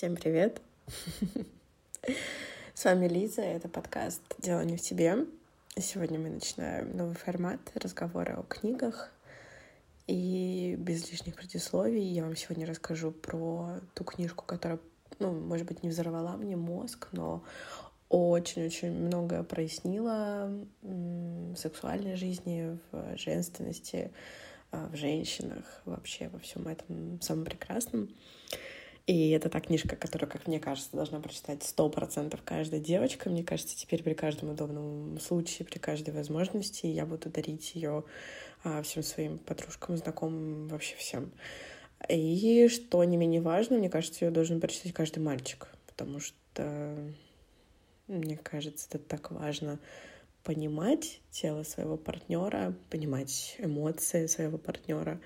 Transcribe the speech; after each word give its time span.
Всем 0.00 0.16
привет! 0.16 0.62
С 2.74 2.86
вами 2.86 3.06
Лиза, 3.06 3.42
это 3.42 3.68
подкаст 3.68 4.22
«Дело 4.38 4.62
не 4.62 4.78
в 4.78 4.80
тебе». 4.80 5.26
Сегодня 5.78 6.18
мы 6.18 6.30
начинаем 6.30 6.96
новый 6.96 7.14
формат 7.14 7.60
разговора 7.74 8.38
о 8.38 8.44
книгах. 8.44 9.12
И 10.06 10.74
без 10.78 11.10
лишних 11.10 11.36
предисловий 11.36 12.02
я 12.02 12.22
вам 12.24 12.34
сегодня 12.34 12.66
расскажу 12.66 13.10
про 13.10 13.80
ту 13.92 14.04
книжку, 14.04 14.46
которая, 14.46 14.80
ну, 15.18 15.32
может 15.32 15.66
быть, 15.66 15.82
не 15.82 15.90
взорвала 15.90 16.34
мне 16.38 16.56
мозг, 16.56 17.08
но 17.12 17.44
очень-очень 18.08 18.92
многое 18.92 19.42
прояснила 19.42 20.50
в 20.80 21.56
сексуальной 21.56 22.14
жизни, 22.14 22.78
в 22.90 23.18
женственности, 23.18 24.12
а, 24.70 24.88
в 24.88 24.96
женщинах, 24.96 25.82
вообще 25.84 26.30
во 26.30 26.38
всем 26.38 26.68
этом 26.68 27.20
самом 27.20 27.44
прекрасном. 27.44 28.08
И 29.06 29.30
это 29.30 29.48
та 29.48 29.60
книжка, 29.60 29.96
которую, 29.96 30.30
как 30.30 30.46
мне 30.46 30.60
кажется, 30.60 30.90
должна 30.92 31.20
прочитать 31.20 31.62
сто 31.62 31.88
процентов 31.88 32.42
каждая 32.44 32.80
девочка. 32.80 33.28
Мне 33.28 33.42
кажется, 33.42 33.76
теперь 33.76 34.02
при 34.02 34.14
каждом 34.14 34.50
удобном 34.50 35.18
случае, 35.20 35.66
при 35.66 35.78
каждой 35.78 36.14
возможности 36.14 36.86
я 36.86 37.06
буду 37.06 37.28
дарить 37.28 37.74
ее 37.74 38.04
а, 38.62 38.82
всем 38.82 39.02
своим 39.02 39.38
подружкам, 39.38 39.96
знакомым, 39.96 40.68
вообще 40.68 40.94
всем. 40.96 41.32
И 42.08 42.68
что 42.68 43.02
не 43.04 43.16
менее 43.16 43.40
важно, 43.40 43.78
мне 43.78 43.90
кажется, 43.90 44.24
ее 44.24 44.30
должен 44.30 44.60
прочитать 44.60 44.92
каждый 44.92 45.18
мальчик, 45.18 45.68
потому 45.86 46.20
что, 46.20 46.96
мне 48.06 48.36
кажется, 48.36 48.86
это 48.90 48.98
так 48.98 49.30
важно 49.30 49.78
понимать 50.44 51.20
тело 51.30 51.62
своего 51.62 51.96
партнера, 51.96 52.74
понимать 52.88 53.56
эмоции 53.58 54.26
своего 54.26 54.56
партнера. 54.56 55.20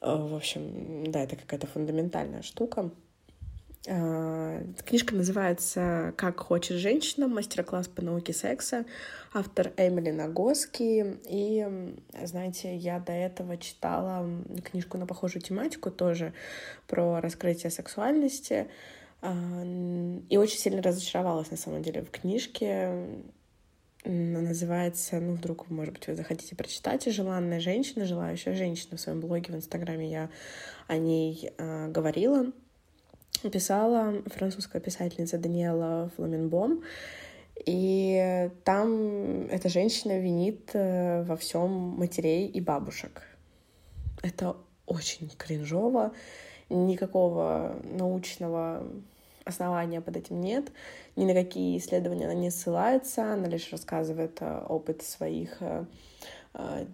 Э, 0.00 0.16
в 0.16 0.34
общем, 0.34 1.10
да, 1.10 1.22
это 1.22 1.36
какая-то 1.36 1.66
фундаментальная 1.66 2.42
штука. 2.42 2.90
Э, 3.86 4.64
книжка 4.84 5.14
называется 5.14 6.12
«Как 6.16 6.40
хочет 6.40 6.78
женщина. 6.78 7.28
Мастер-класс 7.28 7.88
по 7.88 8.02
науке 8.02 8.32
секса». 8.32 8.84
Автор 9.32 9.72
Эмили 9.76 10.10
Нагоски. 10.10 11.18
И, 11.28 11.66
знаете, 12.24 12.76
я 12.76 12.98
до 12.98 13.12
этого 13.12 13.56
читала 13.58 14.28
книжку 14.64 14.98
на 14.98 15.06
похожую 15.06 15.42
тематику 15.42 15.90
тоже 15.90 16.32
про 16.86 17.20
раскрытие 17.20 17.70
сексуальности. 17.70 18.68
Э, 19.22 19.32
и 20.28 20.36
очень 20.36 20.58
сильно 20.58 20.82
разочаровалась, 20.82 21.50
на 21.50 21.56
самом 21.56 21.82
деле, 21.82 22.02
в 22.02 22.10
книжке. 22.10 23.06
Называется, 24.08 25.18
ну, 25.18 25.34
вдруг, 25.34 25.68
может 25.68 25.94
быть, 25.94 26.06
вы 26.06 26.14
захотите 26.14 26.54
прочитать, 26.54 27.04
«Желанная 27.06 27.58
женщина, 27.58 28.04
желающая 28.04 28.54
женщина». 28.54 28.96
В 28.96 29.00
своем 29.00 29.20
блоге 29.20 29.52
в 29.52 29.56
Инстаграме 29.56 30.08
я 30.08 30.30
о 30.86 30.96
ней 30.96 31.50
э, 31.58 31.88
говорила, 31.88 32.52
писала 33.50 34.22
французская 34.26 34.80
писательница 34.80 35.38
Даниэла 35.38 36.12
Фламенбом. 36.16 36.84
И 37.64 38.48
там 38.62 39.46
эта 39.46 39.68
женщина 39.68 40.20
винит 40.20 40.70
э, 40.74 41.24
во 41.24 41.36
всем 41.36 41.70
матерей 41.70 42.46
и 42.46 42.60
бабушек. 42.60 43.22
Это 44.22 44.56
очень 44.86 45.28
кринжово, 45.36 46.12
никакого 46.68 47.76
научного 47.82 48.86
основания 49.46 50.00
под 50.00 50.16
этим 50.16 50.40
нет, 50.40 50.72
ни 51.14 51.24
на 51.24 51.32
какие 51.32 51.78
исследования 51.78 52.24
она 52.24 52.34
не 52.34 52.50
ссылается, 52.50 53.32
она 53.32 53.46
лишь 53.46 53.70
рассказывает 53.70 54.38
э, 54.40 54.64
опыт 54.68 55.02
своих 55.02 55.56
э, 55.60 55.86
э, 56.54 56.86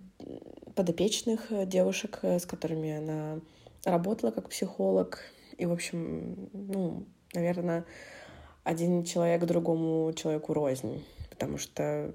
подопечных 0.74 1.46
девушек, 1.66 2.20
с 2.22 2.46
которыми 2.46 2.98
она 2.98 3.40
работала 3.84 4.30
как 4.30 4.50
психолог. 4.50 5.20
И, 5.56 5.66
в 5.66 5.72
общем, 5.72 6.50
ну, 6.52 7.06
наверное, 7.32 7.84
один 8.64 9.02
человек 9.04 9.44
другому 9.44 10.12
человеку 10.12 10.52
рознь, 10.52 11.04
потому 11.30 11.58
что 11.58 12.12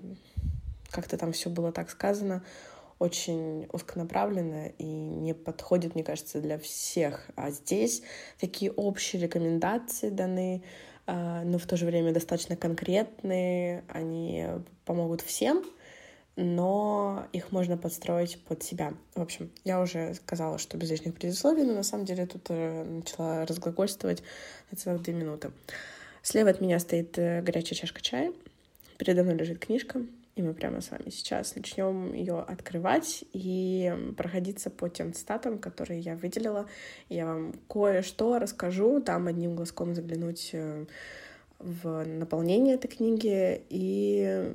как-то 0.92 1.18
там 1.18 1.32
все 1.32 1.50
было 1.50 1.72
так 1.72 1.90
сказано 1.90 2.44
очень 3.00 3.68
узконаправленно 3.72 4.68
и 4.78 4.86
не 4.86 5.34
подходит, 5.34 5.96
мне 5.96 6.04
кажется, 6.04 6.42
для 6.42 6.58
всех. 6.58 7.30
А 7.36 7.52
здесь 7.52 8.02
такие 8.40 8.72
общие 8.72 9.22
рекомендации 9.22 10.10
даны, 10.10 10.64
а, 11.06 11.44
но 11.44 11.58
в 11.58 11.66
то 11.66 11.78
же 11.78 11.86
время 11.86 12.14
достаточно 12.14 12.56
конкретные. 12.56 13.84
Они 13.88 14.46
помогут 14.86 15.22
всем, 15.22 15.64
но 16.36 17.28
их 17.34 17.52
можно 17.52 17.78
подстроить 17.78 18.42
под 18.44 18.64
себя. 18.64 18.94
В 19.16 19.22
общем, 19.22 19.52
я 19.64 19.80
уже 19.80 20.14
сказала, 20.16 20.58
что 20.58 20.78
без 20.78 20.90
лишних 20.90 21.16
предисловий, 21.16 21.64
но 21.64 21.74
на 21.74 21.84
самом 21.84 22.06
деле 22.06 22.26
тут 22.26 22.48
э, 22.50 22.84
начала 22.84 23.46
разглагольствовать 23.46 24.24
на 24.72 24.78
целых 24.78 25.02
две 25.04 25.14
минуты. 25.14 25.52
Слева 26.22 26.50
от 26.50 26.62
меня 26.62 26.80
стоит 26.80 27.18
э, 27.18 27.42
горячая 27.42 27.76
чашка 27.76 28.02
чая. 28.02 28.34
Передо 28.98 29.24
мной 29.24 29.36
лежит 29.36 29.60
книжка. 29.60 30.02
И 30.38 30.44
мы 30.44 30.54
прямо 30.54 30.82
с 30.82 30.92
вами 30.92 31.10
сейчас 31.10 31.56
начнем 31.56 32.14
ее 32.14 32.40
открывать 32.40 33.26
и 33.34 33.92
проходиться 34.16 34.70
по 34.70 34.88
тем 34.88 35.12
цитатам, 35.12 35.58
которые 35.58 36.00
я 36.00 36.16
выделила. 36.16 36.68
Я 37.10 37.26
вам 37.26 37.54
кое-что 37.68 38.38
расскажу, 38.38 39.02
там 39.02 39.26
одним 39.26 39.56
глазком 39.56 39.96
заглянуть 39.96 40.52
э, 40.54 40.86
в 41.58 42.06
наполнение 42.06 42.76
этой 42.76 42.88
книги. 42.88 43.64
И 43.70 44.54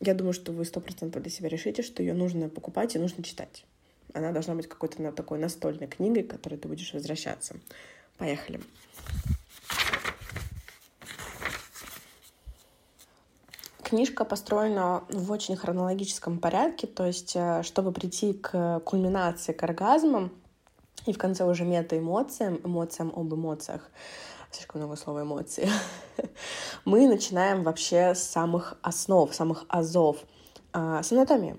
я 0.00 0.14
думаю, 0.14 0.34
что 0.34 0.52
вы 0.52 0.66
сто 0.66 0.80
процентов 0.82 1.22
для 1.22 1.30
себя 1.30 1.48
решите, 1.48 1.80
что 1.80 2.02
ее 2.02 2.12
нужно 2.12 2.50
покупать 2.50 2.94
и 2.94 2.98
нужно 2.98 3.24
читать. 3.24 3.64
Она 4.12 4.32
должна 4.32 4.54
быть 4.54 4.68
какой-то 4.68 5.12
такой 5.12 5.38
настольной 5.38 5.86
книгой, 5.86 6.24
к 6.24 6.30
которой 6.30 6.56
ты 6.56 6.68
будешь 6.68 6.92
возвращаться. 6.92 7.56
Поехали. 8.18 8.60
Книжка 13.92 14.24
построена 14.24 15.04
в 15.10 15.30
очень 15.30 15.54
хронологическом 15.54 16.38
порядке, 16.38 16.86
то 16.86 17.04
есть 17.04 17.36
э, 17.36 17.62
чтобы 17.62 17.92
прийти 17.92 18.32
к 18.32 18.80
кульминации, 18.86 19.52
к 19.52 19.62
оргазмам, 19.62 20.32
и 21.04 21.12
в 21.12 21.18
конце 21.18 21.44
уже 21.44 21.66
мета-эмоциям, 21.66 22.58
эмоциям 22.64 23.12
об 23.14 23.34
эмоциях, 23.34 23.90
слишком 24.50 24.80
много 24.80 24.96
слова 24.96 25.24
эмоции, 25.24 25.68
мы 26.86 27.06
начинаем 27.06 27.64
вообще 27.64 28.14
с 28.14 28.22
самых 28.22 28.78
основ, 28.80 29.34
самых 29.34 29.66
азов, 29.68 30.16
а, 30.72 31.02
с 31.02 31.12
анатомии. 31.12 31.58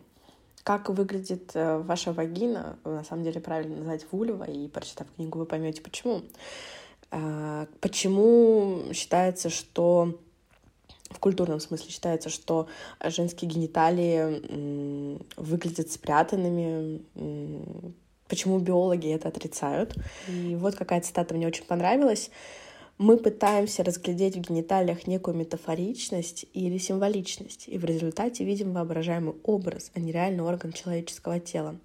Как 0.63 0.89
выглядит 0.89 1.51
э, 1.53 1.77
ваша 1.77 2.13
вагина, 2.13 2.79
на 2.83 3.03
самом 3.03 3.25
деле 3.25 3.41
правильно 3.41 3.75
назвать 3.75 4.07
вульва, 4.11 4.45
и 4.45 4.67
прочитав 4.69 5.05
книгу, 5.15 5.37
вы 5.37 5.45
поймете 5.45 5.83
почему. 5.83 6.23
А, 7.11 7.67
почему 7.79 8.91
считается, 8.91 9.51
что 9.51 10.17
в 11.13 11.19
культурном 11.19 11.59
смысле 11.59 11.89
считается, 11.89 12.29
что 12.29 12.67
женские 13.03 13.49
гениталии 13.49 15.19
выглядят 15.37 15.91
спрятанными. 15.91 17.01
Почему 18.27 18.59
биологи 18.59 19.09
это 19.13 19.27
отрицают? 19.27 19.95
И 20.27 20.55
вот 20.55 20.75
какая 20.75 21.01
цитата 21.01 21.33
мне 21.35 21.47
очень 21.47 21.65
понравилась. 21.65 22.31
Мы 22.97 23.17
пытаемся 23.17 23.83
разглядеть 23.83 24.35
в 24.35 24.41
гениталиях 24.41 25.07
некую 25.07 25.35
метафоричность 25.35 26.45
или 26.53 26.77
символичность, 26.77 27.67
и 27.67 27.77
в 27.77 27.85
результате 27.85 28.43
видим 28.43 28.73
воображаемый 28.73 29.33
образ, 29.43 29.91
а 29.95 29.99
не 29.99 30.11
реальный 30.11 30.43
орган 30.43 30.71
человеческого 30.73 31.39
тела. 31.39 31.75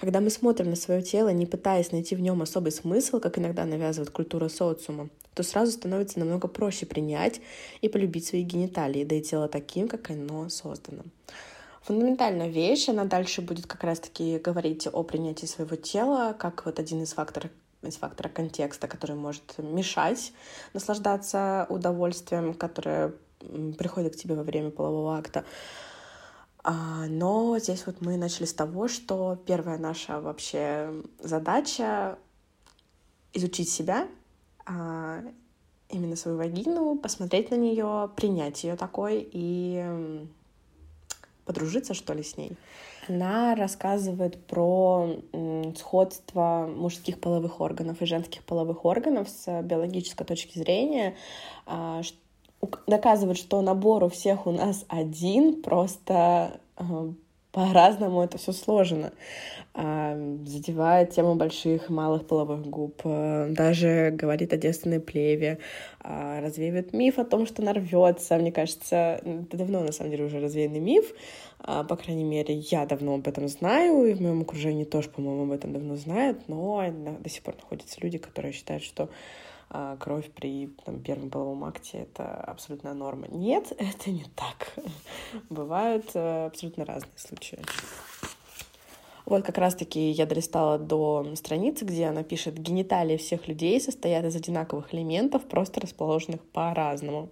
Когда 0.00 0.20
мы 0.20 0.30
смотрим 0.30 0.70
на 0.70 0.76
свое 0.76 1.02
тело, 1.02 1.30
не 1.30 1.44
пытаясь 1.44 1.90
найти 1.90 2.14
в 2.14 2.20
нем 2.20 2.40
особый 2.40 2.70
смысл, 2.70 3.18
как 3.18 3.36
иногда 3.36 3.64
навязывает 3.64 4.10
культура 4.10 4.48
социума, 4.48 5.08
то 5.34 5.42
сразу 5.42 5.72
становится 5.72 6.20
намного 6.20 6.46
проще 6.46 6.86
принять 6.86 7.40
и 7.80 7.88
полюбить 7.88 8.26
свои 8.26 8.42
гениталии, 8.42 9.02
да 9.04 9.16
и 9.16 9.22
тело 9.22 9.48
таким, 9.48 9.88
как 9.88 10.10
оно 10.10 10.48
создано. 10.50 11.02
Фундаментальная 11.82 12.48
вещь, 12.48 12.88
она 12.88 13.06
дальше 13.06 13.42
будет 13.42 13.66
как 13.66 13.82
раз-таки 13.82 14.38
говорить 14.38 14.86
о 14.86 15.02
принятии 15.02 15.46
своего 15.46 15.74
тела, 15.74 16.32
как 16.38 16.64
вот 16.64 16.78
один 16.78 17.02
из 17.02 17.12
факторов 17.12 17.50
из 17.82 17.96
фактора 17.96 18.28
контекста, 18.28 18.88
который 18.88 19.14
может 19.14 19.56
мешать 19.58 20.32
наслаждаться 20.74 21.66
удовольствием, 21.68 22.54
которое 22.54 23.14
приходит 23.78 24.14
к 24.14 24.16
тебе 24.16 24.34
во 24.34 24.42
время 24.42 24.70
полового 24.70 25.16
акта. 25.16 25.44
А, 26.70 27.06
но 27.08 27.58
здесь 27.58 27.86
вот 27.86 28.02
мы 28.02 28.18
начали 28.18 28.44
с 28.44 28.52
того, 28.52 28.88
что 28.88 29.38
первая 29.46 29.78
наша 29.78 30.20
вообще 30.20 30.92
задача 31.18 32.18
изучить 33.32 33.70
себя, 33.70 34.06
а, 34.66 35.22
именно 35.88 36.14
свою 36.14 36.36
вагину, 36.36 36.98
посмотреть 36.98 37.50
на 37.50 37.54
нее, 37.54 38.10
принять 38.14 38.64
ее 38.64 38.76
такой 38.76 39.26
и 39.32 40.28
подружиться, 41.46 41.94
что 41.94 42.12
ли, 42.12 42.22
с 42.22 42.36
ней. 42.36 42.52
Она 43.08 43.54
рассказывает 43.54 44.44
про 44.44 45.08
сходство 45.74 46.70
мужских 46.70 47.18
половых 47.18 47.62
органов 47.62 48.02
и 48.02 48.04
женских 48.04 48.44
половых 48.44 48.84
органов 48.84 49.30
с 49.30 49.62
биологической 49.62 50.26
точки 50.26 50.58
зрения, 50.58 51.16
а, 52.60 52.66
доказывает, 52.86 53.38
что 53.38 53.60
набор 53.60 54.04
у 54.04 54.08
всех 54.08 54.46
у 54.46 54.52
нас 54.52 54.84
один, 54.88 55.62
просто 55.62 56.60
по-разному 57.52 58.22
это 58.22 58.38
все 58.38 58.52
сложено. 58.52 59.12
А, 59.74 60.16
задевает 60.44 61.10
тему 61.10 61.34
больших 61.34 61.88
и 61.88 61.92
малых 61.92 62.26
половых 62.26 62.66
губ, 62.66 63.00
а, 63.04 63.48
даже 63.50 64.10
говорит 64.12 64.52
о 64.52 64.56
девственной 64.56 65.00
плеве, 65.00 65.58
а, 66.00 66.40
развеивает 66.40 66.92
миф 66.92 67.18
о 67.18 67.24
том, 67.24 67.46
что 67.46 67.62
нарвется. 67.62 68.36
Мне 68.36 68.52
кажется, 68.52 69.20
это 69.24 69.56
давно, 69.56 69.80
на 69.80 69.92
самом 69.92 70.10
деле, 70.10 70.24
уже 70.24 70.40
развеянный 70.40 70.80
миф. 70.80 71.12
По 71.58 71.96
крайней 71.96 72.24
мере, 72.24 72.54
я 72.54 72.86
давно 72.86 73.14
об 73.14 73.26
этом 73.26 73.48
знаю, 73.48 74.04
и 74.04 74.14
в 74.14 74.20
моем 74.20 74.42
окружении 74.42 74.84
тоже, 74.84 75.08
по-моему, 75.08 75.44
об 75.44 75.50
этом 75.50 75.72
давно 75.72 75.96
знают, 75.96 76.48
но 76.48 76.84
до 77.18 77.28
сих 77.28 77.42
пор 77.42 77.56
находятся 77.56 78.00
люди, 78.00 78.18
которые 78.18 78.52
считают, 78.52 78.84
что 78.84 79.04
а, 79.04 79.08
кровь 79.98 80.30
при 80.30 80.68
там, 80.84 81.00
первом 81.00 81.30
половом 81.30 81.64
акте— 81.64 81.98
это 82.02 82.24
абсолютная 82.40 82.94
норма. 82.94 83.26
Нет, 83.28 83.72
это 83.78 84.10
не 84.10 84.24
так. 84.34 84.74
Бывают 85.50 86.10
э, 86.14 86.46
абсолютно 86.46 86.84
разные 86.84 87.16
случаи. 87.16 87.58
Вот 89.28 89.44
как 89.44 89.58
раз-таки 89.58 90.10
я 90.10 90.24
долистала 90.24 90.78
до 90.78 91.34
страницы, 91.34 91.84
где 91.84 92.06
она 92.06 92.22
пишет, 92.22 92.58
гениталии 92.58 93.18
всех 93.18 93.46
людей 93.46 93.78
состоят 93.78 94.24
из 94.24 94.34
одинаковых 94.34 94.94
элементов, 94.94 95.44
просто 95.44 95.80
расположенных 95.82 96.40
по-разному. 96.40 97.28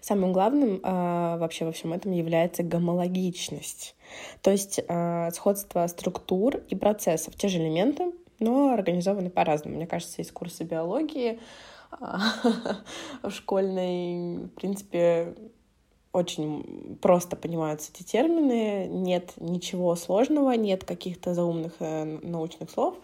Самым 0.00 0.32
главным 0.32 0.76
э, 0.76 0.80
вообще 0.82 1.66
во 1.66 1.72
всем 1.72 1.92
этом 1.92 2.12
является 2.12 2.62
гомологичность, 2.62 3.94
то 4.40 4.50
есть 4.50 4.80
э, 4.86 5.30
сходство 5.32 5.86
структур 5.86 6.56
и 6.68 6.74
процессов. 6.74 7.34
Те 7.36 7.48
же 7.48 7.58
элементы 7.58 8.12
но 8.38 8.72
организованы 8.72 9.30
по-разному. 9.30 9.76
Мне 9.76 9.86
кажется, 9.86 10.22
из 10.22 10.30
курса 10.30 10.64
биологии 10.64 11.40
а, 11.90 12.20
в 13.22 13.30
школьной, 13.30 14.38
в 14.46 14.48
принципе, 14.50 15.34
очень 16.12 16.96
просто 17.02 17.36
понимаются 17.36 17.90
эти 17.92 18.04
термины, 18.04 18.86
нет 18.88 19.32
ничего 19.36 19.94
сложного, 19.96 20.52
нет 20.52 20.84
каких-то 20.84 21.34
заумных 21.34 21.72
э, 21.80 22.04
научных 22.22 22.70
слов. 22.70 22.96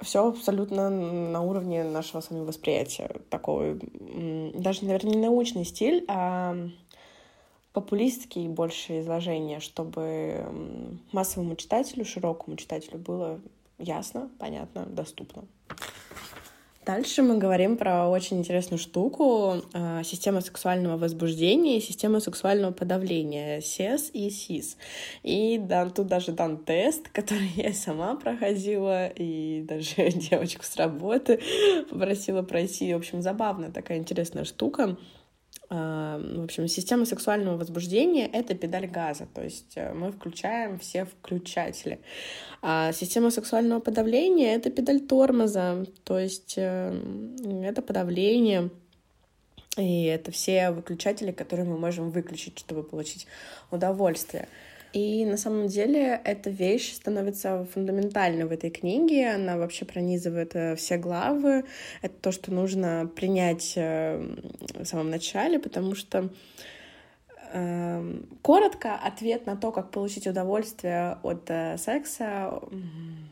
Все 0.00 0.28
абсолютно 0.28 0.90
на 0.90 1.40
уровне 1.42 1.82
нашего 1.82 2.20
с 2.20 2.30
восприятия. 2.30 3.10
Такой, 3.30 3.80
даже, 4.54 4.84
наверное, 4.84 5.14
не 5.14 5.22
научный 5.22 5.64
стиль, 5.64 6.04
а 6.08 6.56
популистские 7.72 8.48
больше 8.48 9.00
изложения, 9.00 9.58
чтобы 9.58 10.44
массовому 11.12 11.56
читателю, 11.56 12.04
широкому 12.04 12.56
читателю 12.56 12.98
было 12.98 13.40
ясно, 13.78 14.30
понятно, 14.38 14.86
доступно. 14.86 15.44
Дальше 16.86 17.22
мы 17.22 17.38
говорим 17.38 17.78
про 17.78 18.08
очень 18.10 18.38
интересную 18.38 18.78
штуку 18.78 19.62
э, 19.72 20.02
система 20.04 20.42
сексуального 20.42 20.98
возбуждения 20.98 21.78
и 21.78 21.80
система 21.80 22.20
сексуального 22.20 22.72
подавления 22.72 23.62
СЕС 23.62 24.10
и 24.12 24.28
СИС. 24.28 24.76
И 25.22 25.56
да, 25.56 25.88
тут 25.88 26.08
даже 26.08 26.32
дан 26.32 26.58
тест, 26.58 27.08
который 27.08 27.48
я 27.56 27.72
сама 27.72 28.16
проходила, 28.16 29.06
и 29.06 29.62
даже 29.62 30.10
девочку 30.10 30.62
с 30.62 30.76
работы 30.76 31.40
попросила 31.90 32.42
пройти. 32.42 32.92
В 32.92 32.98
общем, 32.98 33.22
забавная 33.22 33.70
такая 33.70 33.96
интересная 33.96 34.44
штука. 34.44 34.98
В 35.74 36.44
общем, 36.44 36.68
система 36.68 37.04
сексуального 37.04 37.56
возбуждения— 37.56 38.28
это 38.32 38.54
педаль 38.54 38.86
газа, 38.86 39.26
то 39.34 39.42
есть 39.42 39.72
э, 39.76 39.92
мы 39.92 40.12
включаем 40.12 40.78
все 40.78 41.04
включатели. 41.04 41.98
А 42.62 42.92
система 42.92 43.30
сексуального 43.30 43.80
подавления— 43.80 44.54
это 44.56 44.70
педаль 44.70 45.00
тормоза, 45.00 45.84
то 46.04 46.18
есть 46.18 46.54
э, 46.56 46.96
это 47.64 47.82
подавление, 47.82 48.70
и 49.76 50.04
это 50.04 50.30
все 50.30 50.70
выключатели, 50.70 51.32
которые 51.32 51.66
мы 51.66 51.76
можем 51.76 52.10
выключить, 52.10 52.58
чтобы 52.58 52.84
получить 52.84 53.26
удовольствие. 53.72 54.48
И 54.94 55.26
на 55.26 55.36
самом 55.36 55.66
деле 55.66 56.20
эта 56.24 56.50
вещь 56.50 56.94
становится 56.94 57.66
фундаментальной 57.74 58.44
в 58.44 58.52
этой 58.52 58.70
книге. 58.70 59.32
Она 59.32 59.56
вообще 59.58 59.84
пронизывает 59.84 60.54
э, 60.54 60.76
все 60.76 60.98
главы. 60.98 61.64
Это 62.00 62.14
то, 62.20 62.30
что 62.30 62.52
нужно 62.52 63.10
принять 63.16 63.72
э, 63.74 64.24
в 64.74 64.84
самом 64.84 65.10
начале, 65.10 65.58
потому 65.58 65.96
что 65.96 66.30
коротко, 68.42 68.96
ответ 68.96 69.46
на 69.46 69.56
то, 69.56 69.70
как 69.70 69.90
получить 69.90 70.26
удовольствие 70.26 71.18
от 71.22 71.44
э, 71.48 71.76
секса, 71.78 72.60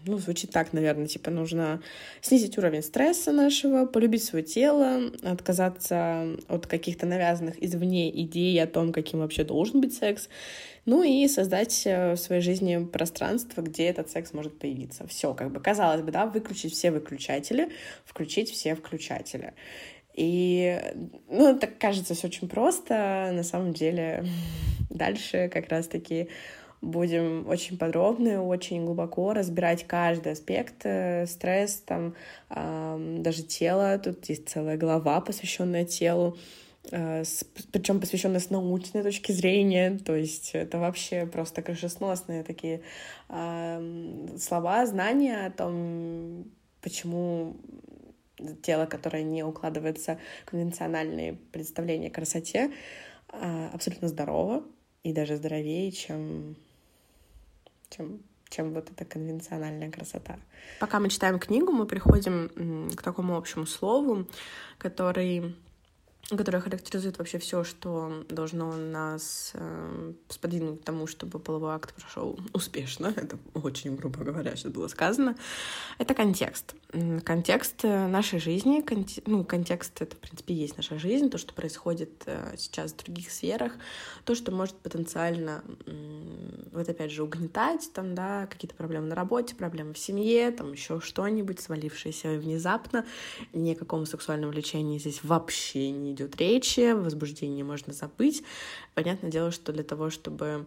ну, 0.06 0.18
звучит 0.18 0.50
так, 0.50 0.72
наверное, 0.72 1.06
типа 1.06 1.30
нужно 1.30 1.82
снизить 2.20 2.56
уровень 2.56 2.82
стресса 2.82 3.32
нашего, 3.32 3.84
полюбить 3.84 4.22
свое 4.22 4.44
тело, 4.44 5.10
отказаться 5.24 6.36
от 6.48 6.66
каких-то 6.66 7.06
навязанных 7.06 7.62
извне 7.62 8.10
идей 8.22 8.62
о 8.62 8.68
том, 8.68 8.92
каким 8.92 9.20
вообще 9.20 9.42
должен 9.42 9.80
быть 9.80 9.94
секс, 9.94 10.28
ну 10.84 11.02
и 11.02 11.26
создать 11.26 11.82
э, 11.84 12.12
в 12.12 12.16
своей 12.16 12.42
жизни 12.42 12.84
пространство, 12.84 13.60
где 13.60 13.86
этот 13.86 14.08
секс 14.10 14.32
может 14.32 14.56
появиться. 14.56 15.06
Все, 15.08 15.34
как 15.34 15.50
бы 15.50 15.58
казалось 15.60 16.02
бы, 16.02 16.12
да, 16.12 16.26
выключить 16.26 16.72
все 16.72 16.92
выключатели, 16.92 17.70
включить 18.04 18.50
все 18.50 18.76
включатели. 18.76 19.54
И, 20.14 20.80
ну, 21.28 21.58
так 21.58 21.78
кажется 21.78 22.14
все 22.14 22.26
очень 22.26 22.48
просто. 22.48 23.30
На 23.32 23.42
самом 23.42 23.72
деле 23.72 24.24
дальше 24.90 25.48
как 25.52 25.68
раз-таки 25.68 26.28
будем 26.82 27.48
очень 27.48 27.78
подробно, 27.78 28.44
очень 28.44 28.84
глубоко 28.84 29.32
разбирать 29.32 29.86
каждый 29.86 30.32
аспект, 30.32 30.84
э, 30.84 31.26
стресс, 31.26 31.76
там, 31.76 32.14
даже 32.50 33.44
тело. 33.44 33.98
Тут 33.98 34.28
есть 34.28 34.48
целая 34.48 34.76
глава, 34.76 35.20
посвященная 35.20 35.84
телу, 35.84 36.36
э, 36.90 37.22
причем 37.70 38.00
посвященная 38.00 38.40
с 38.40 38.50
научной 38.50 39.04
точки 39.04 39.30
зрения. 39.30 39.96
То 40.04 40.16
есть 40.16 40.50
это 40.54 40.78
вообще 40.78 41.24
просто 41.24 41.62
крышесносные 41.62 42.42
такие 42.42 42.82
слова, 43.28 44.84
знания 44.84 45.46
о 45.46 45.50
том, 45.50 46.44
почему 46.82 47.56
тело, 48.62 48.86
которое 48.86 49.22
не 49.22 49.42
укладывается 49.42 50.18
в 50.46 50.50
конвенциональные 50.50 51.34
представления 51.52 52.08
о 52.08 52.10
красоте, 52.10 52.72
а, 53.28 53.70
абсолютно 53.72 54.08
здорово 54.08 54.64
и 55.02 55.12
даже 55.12 55.36
здоровее, 55.36 55.90
чем, 55.90 56.56
чем, 57.90 58.20
чем 58.48 58.72
вот 58.72 58.90
эта 58.90 59.04
конвенциональная 59.04 59.90
красота. 59.90 60.38
Пока 60.80 61.00
мы 61.00 61.08
читаем 61.08 61.38
книгу, 61.38 61.72
мы 61.72 61.86
приходим 61.86 62.90
к 62.94 63.02
такому 63.02 63.36
общему 63.36 63.66
слову, 63.66 64.26
который 64.78 65.56
которая 66.28 66.62
характеризует 66.62 67.18
вообще 67.18 67.38
все, 67.38 67.64
что 67.64 68.24
должно 68.28 68.72
нас 68.76 69.52
э, 69.54 70.12
сподвинуть 70.28 70.80
к 70.80 70.84
тому, 70.84 71.06
чтобы 71.06 71.38
половой 71.38 71.74
акт 71.74 71.94
прошел 71.94 72.38
успешно. 72.52 73.06
Это 73.16 73.38
очень 73.54 73.96
грубо 73.96 74.24
говоря 74.24 74.56
сейчас 74.56 74.72
было 74.72 74.88
сказано. 74.88 75.36
Это 75.98 76.14
контекст. 76.14 76.74
Контекст 77.24 77.84
э, 77.84 78.06
нашей 78.06 78.38
жизни, 78.38 78.80
конте... 78.80 79.22
ну, 79.26 79.44
контекст— 79.44 79.92
это, 80.02 80.14
в 80.16 80.18
принципе, 80.18 80.54
есть 80.54 80.76
наша 80.76 80.98
жизнь, 80.98 81.30
то, 81.30 81.38
что 81.38 81.54
происходит 81.54 82.22
э, 82.26 82.54
сейчас 82.56 82.92
в 82.92 83.04
других 83.04 83.30
сферах, 83.30 83.72
то, 84.24 84.34
что 84.34 84.52
может 84.52 84.76
потенциально, 84.76 85.62
э, 85.86 86.68
вот 86.72 86.88
опять 86.88 87.10
же, 87.10 87.22
угнетать, 87.22 87.90
там, 87.92 88.14
да, 88.14 88.46
какие-то 88.46 88.74
проблемы 88.74 89.06
на 89.06 89.14
работе, 89.14 89.54
проблемы 89.54 89.94
в 89.94 89.98
семье, 89.98 90.50
там, 90.50 90.72
еще 90.72 91.00
что-нибудь, 91.00 91.60
свалившееся 91.60 92.38
внезапно. 92.38 93.06
Ни 93.52 93.72
о 93.72 93.76
каком 93.76 94.06
сексуальном 94.06 94.52
здесь 94.52 95.24
вообще 95.24 95.90
не 95.90 96.11
идет 96.12 96.36
речи, 96.36 96.92
возбуждение 96.92 97.64
можно 97.64 97.92
забыть. 97.92 98.42
Понятное 98.94 99.30
дело, 99.30 99.50
что 99.50 99.72
для 99.72 99.82
того, 99.82 100.10
чтобы 100.10 100.66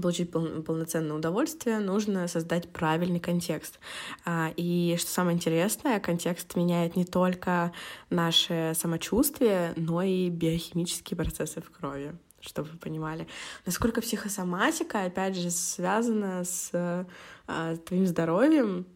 получить 0.00 0.30
пол 0.30 0.62
полноценное 0.62 1.16
удовольствие, 1.16 1.78
нужно 1.78 2.28
создать 2.28 2.68
правильный 2.68 3.20
контекст. 3.20 3.78
А, 4.24 4.52
и 4.56 4.96
что 4.98 5.10
самое 5.10 5.36
интересное, 5.36 6.00
контекст 6.00 6.54
меняет 6.56 6.96
не 6.96 7.04
только 7.04 7.72
наше 8.10 8.72
самочувствие, 8.74 9.72
но 9.76 10.02
и 10.02 10.28
биохимические 10.28 11.16
процессы 11.16 11.60
в 11.60 11.70
крови 11.70 12.14
чтобы 12.40 12.68
вы 12.68 12.78
понимали, 12.78 13.26
насколько 13.64 14.00
психосоматика, 14.00 15.02
опять 15.02 15.36
же, 15.36 15.50
связана 15.50 16.44
с 16.44 16.70
а, 16.72 17.76
твоим 17.84 18.06
здоровьем. 18.06 18.86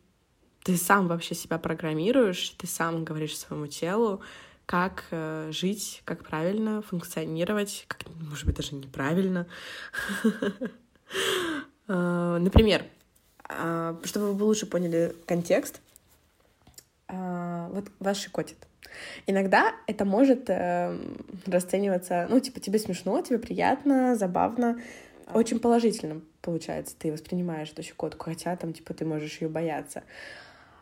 Ты 0.62 0.76
сам 0.76 1.08
вообще 1.08 1.34
себя 1.34 1.58
программируешь, 1.58 2.50
ты 2.50 2.68
сам 2.68 3.04
говоришь 3.04 3.36
своему 3.36 3.66
телу, 3.66 4.20
как 4.70 5.06
э, 5.10 5.48
жить, 5.50 6.00
как 6.04 6.22
правильно 6.22 6.80
функционировать, 6.80 7.86
как, 7.88 8.02
может 8.20 8.46
быть, 8.46 8.54
даже 8.54 8.76
неправильно. 8.76 9.46
Э, 11.92 12.38
например, 12.40 12.84
э, 13.48 13.96
чтобы 14.04 14.32
вы 14.32 14.44
лучше 14.44 14.64
поняли 14.66 15.12
контекст, 15.26 15.80
э, 17.08 17.68
вот 17.72 17.86
вас 17.98 18.16
шикотит. 18.16 18.58
Иногда 19.26 19.74
это 19.88 20.04
может 20.04 20.48
расцениваться, 21.46 22.28
ну, 22.30 22.38
типа, 22.38 22.60
тебе 22.60 22.78
смешно, 22.78 23.20
тебе 23.22 23.40
приятно, 23.40 24.14
забавно, 24.14 24.80
очень 25.34 25.58
положительно 25.58 26.20
получается, 26.42 26.94
ты 26.98 27.12
воспринимаешь 27.12 27.70
эту 27.70 27.82
щекотку, 27.82 28.24
хотя 28.26 28.56
там, 28.56 28.72
типа, 28.72 28.94
ты 28.94 29.04
можешь 29.04 29.40
ее 29.40 29.48
бояться. 29.48 30.02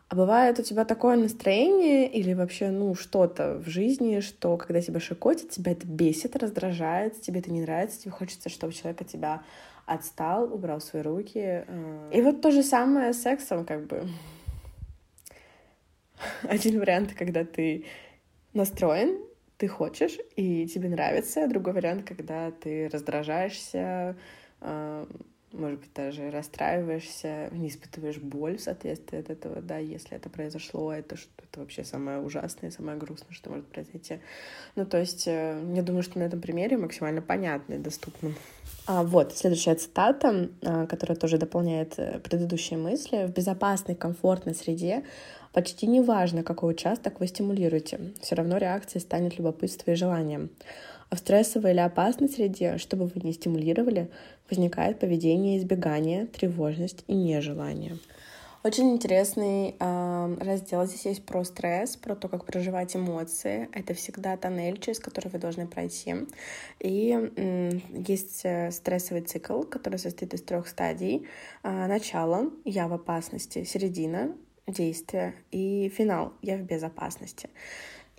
А 0.09 0.15
бывает 0.15 0.57
у 0.57 0.63
тебя 0.63 0.85
такое 0.85 1.15
настроение 1.17 2.11
или 2.11 2.33
вообще, 2.33 2.71
ну, 2.71 2.95
что-то 2.95 3.59
в 3.59 3.69
жизни, 3.69 4.21
что 4.21 4.57
когда 4.57 4.81
тебя 4.81 4.99
шикотит, 4.99 5.51
тебя 5.51 5.71
это 5.73 5.85
бесит, 5.85 6.35
раздражает, 6.35 7.21
тебе 7.21 7.41
это 7.41 7.51
не 7.51 7.61
нравится, 7.61 8.01
тебе 8.01 8.11
хочется, 8.11 8.49
чтобы 8.49 8.73
человек 8.73 9.01
от 9.01 9.07
тебя 9.07 9.43
отстал, 9.85 10.51
убрал 10.51 10.81
свои 10.81 11.03
руки. 11.03 11.63
Э. 11.67 12.09
И 12.11 12.21
вот 12.21 12.41
то 12.41 12.49
же 12.49 12.63
самое 12.63 13.13
с 13.13 13.21
сексом, 13.21 13.65
как 13.65 13.85
бы. 13.85 14.09
Один 16.41 16.79
вариант, 16.79 17.13
когда 17.13 17.45
ты 17.45 17.85
настроен, 18.53 19.23
ты 19.57 19.67
хочешь, 19.67 20.17
и 20.35 20.67
тебе 20.67 20.89
нравится. 20.89 21.47
Другой 21.47 21.73
вариант, 21.73 22.07
когда 22.07 22.49
ты 22.49 22.89
раздражаешься, 22.89 24.15
э, 24.61 25.05
может 25.51 25.79
быть, 25.79 25.93
даже 25.93 26.29
расстраиваешься, 26.29 27.49
не 27.51 27.69
испытываешь 27.69 28.17
боль 28.17 28.57
в 28.57 28.61
соответствии 28.61 29.19
от 29.19 29.29
этого, 29.29 29.61
да, 29.61 29.77
если 29.77 30.15
это 30.15 30.29
произошло, 30.29 30.93
это, 30.93 31.17
что, 31.17 31.29
это 31.37 31.59
вообще 31.59 31.83
самое 31.83 32.19
ужасное, 32.19 32.71
самое 32.71 32.97
грустное, 32.97 33.33
что 33.33 33.49
может 33.49 33.65
произойти. 33.67 34.19
Ну, 34.75 34.85
то 34.85 34.99
есть, 34.99 35.27
э, 35.27 35.61
я 35.73 35.81
думаю, 35.81 36.03
что 36.03 36.19
на 36.19 36.23
этом 36.23 36.39
примере 36.39 36.77
максимально 36.77 37.21
понятно 37.21 37.73
и 37.73 37.77
доступно. 37.77 38.33
А, 38.85 39.03
вот, 39.03 39.35
следующая 39.35 39.75
цитата, 39.75 40.49
а, 40.61 40.85
которая 40.85 41.17
тоже 41.17 41.37
дополняет 41.37 41.97
э, 41.97 42.19
предыдущие 42.19 42.77
мысли. 42.77 43.25
В 43.25 43.33
безопасной, 43.33 43.95
комфортной 43.95 44.53
среде 44.53 45.03
почти 45.53 45.87
не 45.87 46.01
важно, 46.01 46.43
какой 46.43 46.71
участок 46.73 47.19
вы 47.19 47.27
стимулируете, 47.27 48.13
все 48.21 48.35
равно 48.35 48.57
реакцией 48.57 49.01
станет 49.01 49.37
любопытство 49.37 49.91
и 49.91 49.95
желание. 49.95 50.49
А 51.09 51.15
в 51.15 51.19
стрессовой 51.19 51.71
или 51.71 51.79
опасной 51.79 52.29
среде, 52.29 52.77
что 52.77 52.95
бы 52.95 53.05
вы 53.07 53.21
ни 53.23 53.31
стимулировали, 53.31 54.11
возникает 54.49 54.99
поведение 54.99 55.57
избегания, 55.57 56.27
тревожность 56.27 57.03
и 57.07 57.15
нежелание. 57.15 57.97
Очень 58.61 58.91
интересный 58.91 59.75
э, 59.79 60.37
раздел 60.41 60.85
здесь 60.85 61.05
есть 61.05 61.25
про 61.25 61.45
стресс, 61.45 61.95
про 61.95 62.13
то, 62.13 62.27
как 62.27 62.45
проживать 62.45 62.93
эмоции. 62.93 63.69
Это 63.71 63.93
всегда 63.93 64.35
тоннель, 64.35 64.77
через 64.79 64.99
который 64.99 65.29
вы 65.29 65.39
должны 65.39 65.65
пройти. 65.65 66.13
И 66.79 67.31
э, 67.35 67.79
есть 68.05 68.45
стрессовый 68.71 69.21
цикл, 69.21 69.63
который 69.63 69.97
состоит 69.97 70.33
из 70.33 70.41
трех 70.41 70.67
стадий. 70.67 71.25
Э, 71.63 71.87
начало— 71.87 72.51
я 72.65 72.89
в 72.89 72.93
опасности, 72.93 73.63
середина— 73.63 74.35
действие 74.71 75.35
и 75.51 75.89
финал— 75.89 76.33
я 76.41 76.57
в 76.57 76.61
безопасности. 76.61 77.49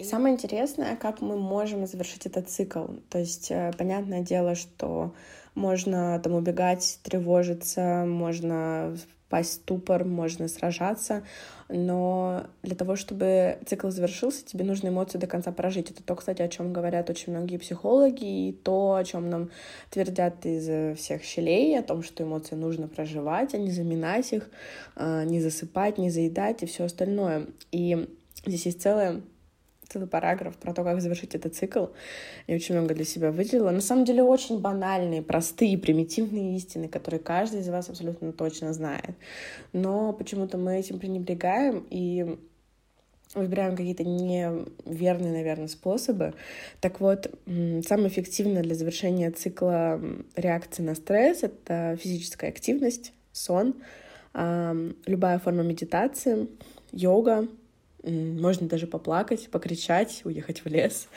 Самое 0.03 0.35
интересное, 0.35 0.97
как 0.97 1.21
мы 1.21 1.37
можем 1.37 1.87
завершить 1.87 2.25
этот 2.25 2.49
цикл. 2.49 2.87
То 3.11 3.19
есть, 3.19 3.51
э, 3.51 3.73
понятное 3.77 4.23
дело, 4.23 4.55
что 4.55 5.15
можно 5.55 6.19
там 6.21 6.35
убегать, 6.35 7.01
тревожиться, 7.03 8.05
можно 8.07 8.97
впасть 9.31 9.51
в 9.51 9.55
ступор, 9.55 10.05
можно 10.05 10.49
сражаться, 10.49 11.23
но 11.69 12.47
для 12.65 12.75
того, 12.75 12.97
чтобы 12.97 13.59
цикл 13.65 13.89
завершился, 13.89 14.45
тебе 14.45 14.65
нужно 14.65 14.89
эмоции 14.89 15.19
до 15.19 15.29
конца 15.29 15.53
прожить. 15.53 15.89
Это 15.93 16.03
то, 16.03 16.17
кстати, 16.17 16.43
о 16.43 16.49
чем 16.49 16.73
говорят 16.73 17.09
очень 17.11 17.33
многие 17.33 17.57
психологи, 17.57 18.49
и 18.49 18.53
то, 18.53 18.97
о 18.97 19.05
чем 19.05 19.31
нам 19.31 19.51
твердят 19.91 20.45
из 20.45 20.99
всех 20.99 21.23
щелей, 21.23 21.79
о 21.79 21.85
том, 21.85 22.03
что 22.03 22.25
эмоции 22.25 22.57
нужно 22.57 22.89
проживать, 22.89 23.55
а 23.55 23.59
не 23.59 23.71
заминать 23.71 24.33
их, 24.33 24.51
а, 24.97 25.25
не 25.25 25.41
засыпать, 25.41 25.97
не 25.97 26.11
заедать 26.11 26.65
и 26.65 26.67
все 26.67 26.85
остальное. 26.87 27.47
И 27.71 28.09
здесь 28.45 28.67
есть 28.67 28.83
целая 28.83 29.21
целый 29.91 30.07
параграф 30.07 30.57
про 30.57 30.73
то, 30.73 30.85
как 30.85 31.01
завершить 31.01 31.35
этот 31.35 31.55
цикл. 31.55 31.87
Я 32.47 32.55
очень 32.55 32.77
много 32.77 32.95
для 32.95 33.05
себя 33.05 33.33
выделила. 33.33 33.71
На 33.71 33.81
самом 33.81 34.05
деле 34.05 34.23
очень 34.23 34.61
банальные, 34.61 35.21
простые, 35.21 35.77
примитивные 35.77 36.57
истины, 36.57 36.89
которые 36.89 37.21
каждый 37.21 37.61
из 37.61 37.69
вас 37.69 37.89
абсолютно 37.89 38.33
точно 38.33 38.73
знает. 38.73 39.17
Но 39.73 40.13
почему-то 40.13 40.59
мы 40.59 40.79
этим 40.79 40.99
пренебрегаем 40.99 41.87
и 41.91 42.39
выбираем 43.35 43.77
какие-то 43.77 44.05
неверные, 44.05 45.33
наверное, 45.33 45.69
способы. 45.69 46.35
Так 46.81 47.01
вот, 47.01 47.31
самое 47.47 48.09
эффективное 48.09 48.63
для 48.63 48.75
завершения 48.75 49.31
цикла 49.31 50.01
реакции 50.35 50.83
на 50.83 50.95
стресс— 50.95 51.43
это 51.43 51.97
физическая 52.01 52.51
активность, 52.51 53.13
сон, 53.33 53.75
любая 54.35 55.39
форма 55.39 55.63
медитации, 55.63 56.49
йога, 56.91 57.47
можно 58.03 58.69
даже 58.69 58.87
поплакать, 58.87 59.51
покричать, 59.51 60.23
уехать 60.25 60.65
в 60.65 60.69
лес. 60.69 61.09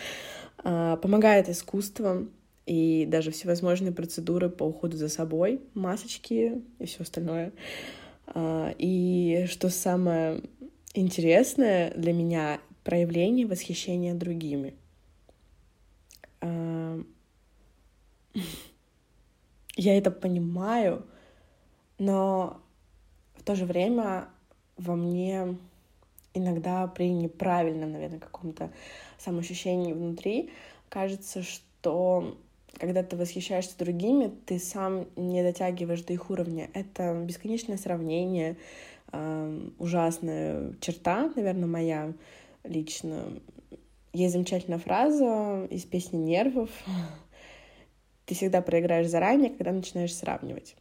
А, 0.58 0.98
помогает 0.98 1.50
искусство 1.50 2.28
и 2.66 3.06
даже 3.06 3.32
всевозможные 3.32 3.92
процедуры 3.92 4.50
по 4.50 4.64
уходу 4.64 4.98
за 4.98 5.10
собой, 5.10 5.62
масочки 5.74 6.62
и 6.80 6.86
все 6.86 7.04
остальное. 7.04 7.52
А, 8.28 8.74
и 8.78 9.46
что 9.50 9.70
самое 9.70 10.42
интересное 10.94 11.94
для 11.96 12.14
меня— 12.14 12.60
проявление 12.84 13.48
восхищения 13.48 14.14
другими. 14.14 14.74
А, 16.42 17.02
я 19.76 19.98
это 19.98 20.12
понимаю, 20.12 21.06
но 21.98 22.62
в 23.36 23.44
то 23.44 23.56
же 23.56 23.66
время 23.66 24.28
во 24.78 24.96
мне 24.96 25.58
иногда 26.34 26.88
при 26.88 27.12
неправильном, 27.12 27.92
наверное, 27.92 28.20
каком-то 28.20 28.72
самоощущении 29.18 29.94
внутри 29.94 30.52
кажется, 30.90 31.44
что 31.44 32.38
когда 32.78 33.04
ты 33.04 33.16
восхищаешься 33.16 33.78
другими, 33.78 34.32
ты 34.46 34.60
сам 34.60 35.06
не 35.16 35.44
дотягиваешь 35.44 36.02
до 36.02 36.14
их 36.14 36.30
уровня. 36.30 36.70
Это 36.74 37.14
бесконечное 37.14 37.78
сравнение, 37.78 38.58
э, 39.12 39.70
ужасная 39.78 40.74
черта, 40.80 41.32
наверное, 41.36 41.68
моя 41.68 42.14
лично. 42.64 43.40
Есть 44.12 44.34
замечательная 44.34 44.80
фраза 44.80 45.68
из 45.70 45.84
песни 45.86 46.18
«Нервов». 46.18 46.70
Ты 48.26 48.36
всегда 48.36 48.62
проиграешь 48.62 49.08
заранее, 49.08 49.50
когда 49.50 49.72
начинаешь 49.72 50.16
сравнивать. 50.16 50.76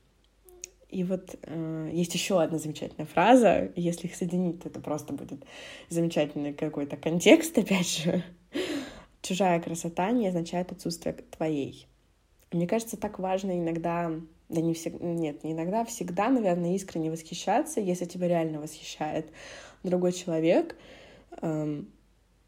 И 0.92 1.04
вот 1.04 1.36
э, 1.42 1.90
есть 1.90 2.12
еще 2.12 2.42
одна 2.42 2.58
замечательная 2.58 3.06
фраза. 3.06 3.72
Если 3.76 4.08
их 4.08 4.14
соединить, 4.14 4.62
то 4.62 4.68
это 4.68 4.78
просто 4.78 5.14
будет 5.14 5.42
замечательный 5.88 6.52
какой-то 6.52 6.98
контекст, 6.98 7.56
опять 7.58 7.88
же. 7.88 8.22
Чужая 9.22 9.58
красота 9.60 10.10
не 10.10 10.28
означает 10.28 10.70
отсутствие 10.70 11.14
твоей. 11.30 11.86
Мне 12.52 12.66
кажется, 12.66 12.98
так 12.98 13.18
важно 13.18 13.58
иногда, 13.58 14.12
да 14.50 14.60
не 14.60 14.74
всегда, 14.74 15.02
нет, 15.02 15.42
не 15.44 15.52
иногда, 15.52 15.86
всегда, 15.86 16.28
наверное, 16.28 16.74
искренне 16.74 17.10
восхищаться, 17.10 17.80
если 17.80 18.04
тебя 18.04 18.28
реально 18.28 18.60
восхищает 18.60 19.30
другой 19.82 20.12
человек, 20.12 20.76
э, 21.40 21.82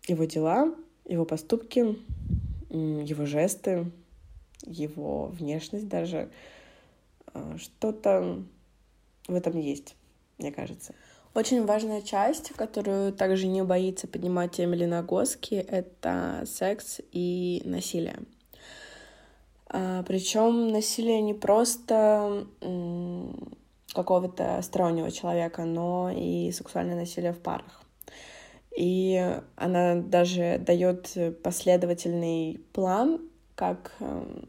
его 0.06 0.24
дела, 0.24 0.74
его 1.06 1.24
поступки, 1.24 1.96
его 2.68 3.24
жесты, 3.24 3.90
его 4.66 5.28
внешность 5.28 5.88
даже— 5.88 6.28
а, 6.38 6.53
что-то 7.58 8.42
в 9.26 9.34
этом 9.34 9.58
есть, 9.58 9.96
мне 10.38 10.52
кажется. 10.52 10.94
Очень 11.34 11.66
важная 11.66 12.00
часть, 12.00 12.50
которую 12.50 13.12
также 13.12 13.48
не 13.48 13.64
боится 13.64 14.06
поднимать 14.06 14.60
Эмили 14.60 14.84
Нагоски, 14.84 15.54
это 15.54 16.44
секс 16.46 17.00
и 17.10 17.60
насилие. 17.64 18.20
А, 19.66 20.04
Причем 20.04 20.68
насилие 20.68 21.20
не 21.22 21.34
просто 21.34 22.46
какого-то 23.92 24.60
стороннего 24.62 25.10
человека, 25.10 25.64
но 25.64 26.10
и 26.14 26.52
сексуальное 26.52 26.96
насилие 26.96 27.32
в 27.32 27.40
парах. 27.40 27.82
И 28.76 29.40
она 29.56 29.96
даже 29.96 30.58
дает 30.58 31.16
последовательный 31.42 32.60
план, 32.72 33.20
как 33.54 33.92
эм, 34.00 34.48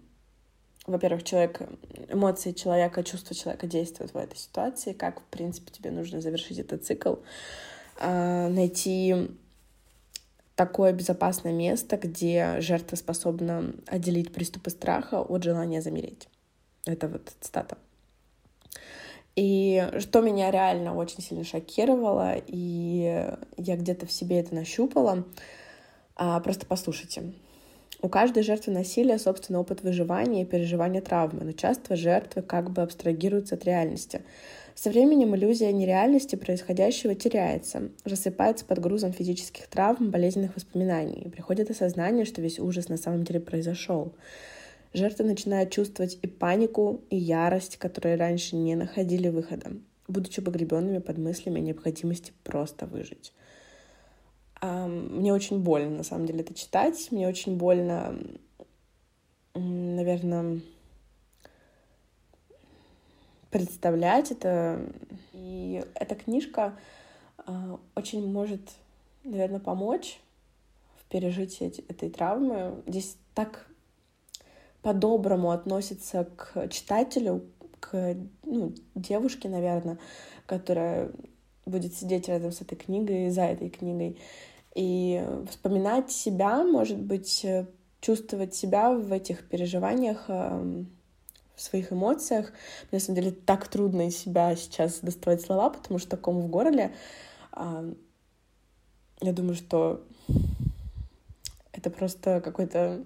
во-первых, 0.87 1.23
человек, 1.23 1.61
эмоции 2.09 2.51
человека, 2.51 3.03
чувства 3.03 3.35
человека 3.35 3.67
действуют 3.67 4.13
в 4.13 4.17
этой 4.17 4.37
ситуации, 4.37 4.93
как, 4.93 5.19
в 5.19 5.23
принципе, 5.25 5.71
тебе 5.71 5.91
нужно 5.91 6.21
завершить 6.21 6.59
этот 6.59 6.85
цикл, 6.85 7.15
а, 7.99 8.49
найти 8.49 9.29
такое 10.55 10.93
безопасное 10.93 11.53
место, 11.53 11.97
где 11.97 12.61
жертва 12.61 12.95
способна 12.95 13.73
отделить 13.87 14.33
приступы 14.33 14.69
страха 14.69 15.21
от 15.21 15.43
желания 15.43 15.81
замереть. 15.81 16.27
Это 16.85 17.07
вот 17.07 17.33
цитата. 17.41 17.77
И 19.35 19.89
что 19.99 20.21
меня 20.21 20.49
реально 20.49 20.95
очень 20.95 21.21
сильно 21.21 21.43
шокировало, 21.43 22.35
и 22.47 23.33
я 23.57 23.75
где-то 23.75 24.05
в 24.05 24.11
себе 24.11 24.39
это 24.39 24.55
нащупала, 24.55 25.25
а, 26.15 26.39
просто 26.39 26.65
послушайте. 26.65 27.33
У 28.01 28.09
каждой 28.09 28.43
жертвы 28.43 28.73
насилия 28.73 29.17
собственный 29.17 29.59
опыт 29.59 29.81
выживания 29.81 30.41
и 30.41 30.45
переживания 30.45 31.01
травмы, 31.01 31.43
но 31.43 31.51
часто 31.53 31.95
жертвы 31.95 32.41
как 32.41 32.69
бы 32.69 32.81
абстрагируются 32.81 33.55
от 33.55 33.65
реальности. 33.65 34.21
Со 34.75 34.89
временем 34.89 35.35
иллюзия 35.35 35.71
нереальности 35.71 36.35
происходящего 36.35 37.15
теряется, 37.15 37.89
рассыпается 38.03 38.65
под 38.65 38.79
грузом 38.79 39.13
физических 39.13 39.67
травм, 39.67 40.11
болезненных 40.11 40.55
воспоминаний, 40.55 41.23
и 41.25 41.29
приходит 41.29 41.71
осознание, 41.71 42.25
что 42.25 42.41
весь 42.41 42.59
ужас 42.59 42.89
на 42.89 42.97
самом 42.97 43.23
деле 43.23 43.39
произошел. 43.39 44.13
Жертвы 44.93 45.25
начинают 45.25 45.71
чувствовать 45.71 46.19
и 46.21 46.27
панику, 46.27 47.01
и 47.09 47.15
ярость, 47.15 47.77
которые 47.77 48.17
раньше 48.17 48.57
не 48.57 48.75
находили 48.75 49.29
выхода. 49.29 49.71
будучи 50.07 50.41
погребенными 50.41 50.99
под 50.99 51.17
мыслями 51.17 51.59
о 51.59 51.63
необходимости 51.63 52.31
просто 52.43 52.85
выжить. 52.85 53.33
Мне 54.61 55.33
очень 55.33 55.59
больно, 55.59 55.97
на 55.97 56.03
самом 56.03 56.25
деле, 56.25 56.41
это 56.41 56.53
читать. 56.53 57.11
Мне 57.11 57.27
очень 57.27 57.57
больно, 57.57 58.17
наверное, 59.53 60.61
представлять 63.51 64.31
это. 64.31 64.81
И 65.33 65.83
эта 65.93 66.15
книжка 66.15 66.77
а, 67.37 67.79
очень 67.95 68.31
может, 68.31 68.61
наверное, 69.23 69.59
помочь 69.59 70.19
в 70.99 71.05
пережитии 71.09 71.85
этой 71.87 72.09
травмы. 72.09 72.81
Здесь 72.87 73.17
так 73.33 73.67
по-доброму 74.81 75.51
относится 75.51 76.25
к 76.35 76.67
читателю, 76.69 77.45
к 77.79 78.15
ну, 78.43 78.73
девушке, 78.95 79.49
наверное, 79.49 79.99
которая 80.45 81.11
будет 81.65 81.95
сидеть 81.95 82.27
рядом 82.27 82.51
с 82.51 82.61
этой 82.61 82.75
книгой, 82.75 83.29
за 83.29 83.43
этой 83.43 83.69
книгой. 83.69 84.17
И 84.75 85.25
вспоминать 85.49 86.11
себя, 86.11 86.63
может 86.63 86.97
быть, 86.97 87.45
чувствовать 88.01 88.53
себя 88.53 88.91
в 88.91 89.11
этих 89.11 89.47
переживаниях, 89.47 90.25
эм, 90.27 90.91
в 91.55 91.61
своих 91.61 91.91
эмоциях. 91.91 92.51
Мне, 92.91 92.99
на 92.99 92.99
самом 92.99 93.15
деле, 93.21 93.31
так 93.31 93.67
трудно 93.67 94.07
из 94.07 94.17
себя 94.17 94.55
сейчас 94.55 94.99
доставать 94.99 95.41
слова, 95.41 95.69
потому 95.69 95.99
что 95.99 96.17
ком 96.17 96.41
в 96.41 96.47
горле. 96.47 96.93
Я 99.21 99.31
думаю, 99.31 99.55
что 99.55 100.03
это 101.71 101.89
просто 101.89 102.41
какой-то 102.41 103.03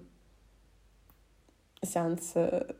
сеанс, 1.82 2.32
э, 2.34 2.74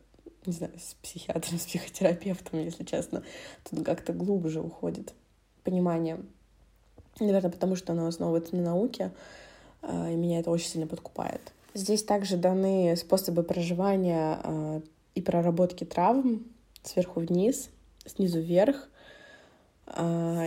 не 0.47 0.53
знаю, 0.53 0.73
с 0.79 0.95
психиатром, 0.95 1.59
с 1.59 1.65
психотерапевтом, 1.65 2.61
если 2.61 2.85
честно. 2.85 3.23
Тут 3.69 3.85
как-то 3.85 4.13
глубже 4.13 4.61
уходит 4.61 5.15
понимание. 5.63 6.19
Наверное, 7.19 7.51
потому 7.51 7.77
что 7.77 7.93
оно 7.93 8.07
основывается 8.07 8.57
на 8.57 8.63
науке, 8.63 9.11
э, 9.83 10.13
и 10.13 10.17
меня 10.17 10.41
это 10.41 10.51
очень 10.51 10.69
сильно 10.69 10.87
подкупает. 10.87 11.41
Здесь 11.75 12.03
также 12.03 12.37
даны 12.37 12.97
способы 12.97 13.43
проживания 13.43 14.39
э, 14.43 14.81
и 15.15 15.23
проработки 15.23 15.85
травм 15.85 16.45
сверху 16.83 17.21
вниз, 17.21 17.69
снизу 18.07 18.41
вверх 18.41 18.89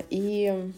и 0.10 0.74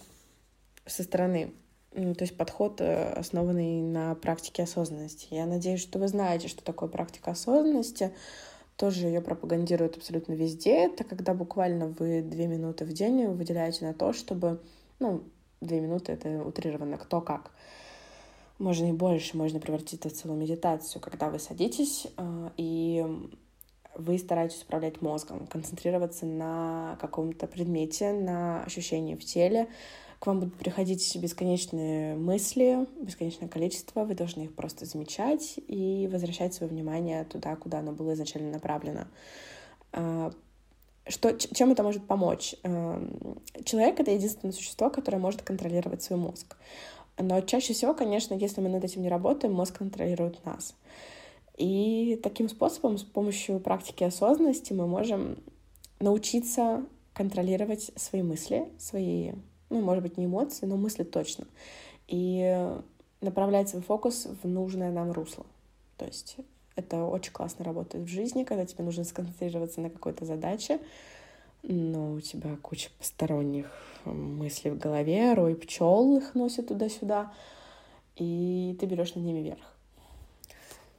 со 0.85 1.03
стороны. 1.03 1.53
То 1.95 2.21
есть 2.21 2.35
подход, 2.35 2.81
э, 2.81 3.13
основанный 3.13 3.81
на 3.81 4.15
практике 4.15 4.63
осознанности. 4.63 5.27
Я 5.31 5.45
надеюсь, 5.45 5.79
что 5.79 5.97
вы 5.97 6.09
знаете, 6.09 6.49
что 6.49 6.61
такое 6.61 6.89
практика 6.89 7.31
осознанности. 7.31 8.11
Тоже 8.77 9.07
ее 9.07 9.21
пропагандируют 9.21 9.97
абсолютно 9.97 10.33
везде. 10.33 10.85
Это 10.85 11.03
когда 11.03 11.33
буквально 11.33 11.87
вы 11.87 12.21
две 12.21 12.47
минуты 12.47 12.85
в 12.85 12.91
день 12.91 13.27
выделяете 13.27 13.85
на 13.85 13.93
то, 13.93 14.11
чтобы... 14.11 14.61
Ну, 14.99 15.23
две 15.61 15.79
минуты— 15.79 16.11
это 16.13 16.43
утрированно 16.43 16.97
кто 16.97 17.21
как. 17.21 17.51
Можно 18.57 18.89
и 18.89 18.93
больше, 18.93 19.37
можно 19.37 19.59
превратить 19.59 19.99
это 19.99 20.09
в 20.09 20.13
целую 20.13 20.39
медитацию, 20.39 21.01
когда 21.01 21.29
вы 21.29 21.39
садитесь 21.39 22.07
э, 22.15 22.49
и 22.55 23.05
вы 23.95 24.17
стараетесь 24.17 24.63
управлять 24.63 25.01
мозгом, 25.01 25.47
концентрироваться 25.47 26.25
на 26.25 26.97
каком-то 27.01 27.47
предмете, 27.47 28.13
на 28.13 28.63
ощущении 28.63 29.15
в 29.15 29.23
теле, 29.23 29.67
к 30.25 30.27
вам 30.27 30.39
будут 30.39 30.55
приходить 30.55 31.15
бесконечные 31.17 32.15
мысли, 32.15 32.87
бесконечное 32.99 33.47
количество, 33.47 34.05
вы 34.05 34.15
должны 34.15 34.45
их 34.45 34.55
просто 34.55 34.85
замечать 34.85 35.59
и 35.67 36.09
возвращать 36.11 36.55
свое 36.55 36.71
внимание 36.71 37.25
туда, 37.25 37.55
куда 37.55 37.77
оно 37.77 37.91
было 37.91 38.15
изначально 38.15 38.51
направлено. 38.51 39.05
А, 39.91 40.31
что, 41.07 41.31
чем 41.37 41.71
это 41.71 41.83
может 41.83 42.07
помочь? 42.07 42.55
Эм, 42.63 43.39
человек— 43.65 43.99
это 43.99 44.09
единственное 44.09 44.51
существо, 44.51 44.89
которое 44.89 45.19
может 45.19 45.43
контролировать 45.43 46.01
свой 46.01 46.17
мозг. 46.17 46.57
Но 47.19 47.39
чаще 47.41 47.73
всего, 47.73 47.93
конечно, 47.93 48.33
если 48.33 48.61
мы 48.61 48.69
над 48.69 48.83
этим 48.83 49.03
не 49.03 49.09
работаем, 49.09 49.53
мозг 49.53 49.77
контролирует 49.77 50.43
нас. 50.43 50.73
И 51.55 52.19
таким 52.23 52.49
способом, 52.49 52.97
с 52.97 53.03
помощью 53.03 53.59
практики 53.59 54.03
осознанности, 54.03 54.73
мы 54.73 54.87
можем 54.87 55.37
научиться 55.99 56.83
контролировать 57.13 57.91
свои 57.95 58.23
мысли, 58.23 58.67
свои 58.79 59.33
ну, 59.69 59.81
может 59.81 60.03
быть, 60.03 60.17
не 60.17 60.25
эмоции, 60.25 60.65
но 60.65 60.77
мысли 60.77 61.03
точно, 61.03 61.45
и 62.07 62.69
направлять 63.21 63.69
свой 63.69 63.81
фокус 63.81 64.27
в 64.43 64.47
нужное 64.47 64.91
нам 64.91 65.11
русло. 65.11 65.45
То 65.97 66.05
есть 66.05 66.37
это 66.75 67.03
очень 67.05 67.31
классно 67.31 67.65
работает 67.65 68.05
в 68.05 68.09
жизни, 68.09 68.43
когда 68.43 68.65
тебе 68.65 68.83
нужно 68.83 69.03
сконцентрироваться 69.03 69.81
на 69.81 69.89
какой-то 69.89 70.25
задаче, 70.25 70.79
но 71.63 72.13
у 72.13 72.19
тебя 72.19 72.57
куча 72.61 72.89
посторонних 72.99 73.67
мыслей 74.05 74.71
в 74.71 74.77
голове, 74.77 75.33
рой 75.33 75.55
пчел 75.55 76.17
их 76.17 76.35
носит 76.35 76.67
туда-сюда, 76.67 77.33
и 78.15 78.77
ты 78.79 78.85
берешь 78.85 79.15
над 79.15 79.25
ними 79.25 79.39
верх. 79.39 79.75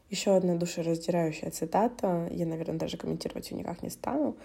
Еще 0.09 0.37
одна 0.37 0.57
душераздирающая 0.57 1.51
цитата, 1.51 2.29
я, 2.31 2.47
наверное, 2.47 2.79
даже 2.79 2.97
комментировать 2.97 3.51
ее 3.51 3.59
никак 3.59 3.83
не 3.83 3.91
стану. 3.91 4.37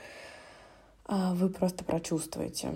А 1.05 1.33
вы 1.35 1.49
просто 1.49 1.83
прочувствуете. 1.83 2.73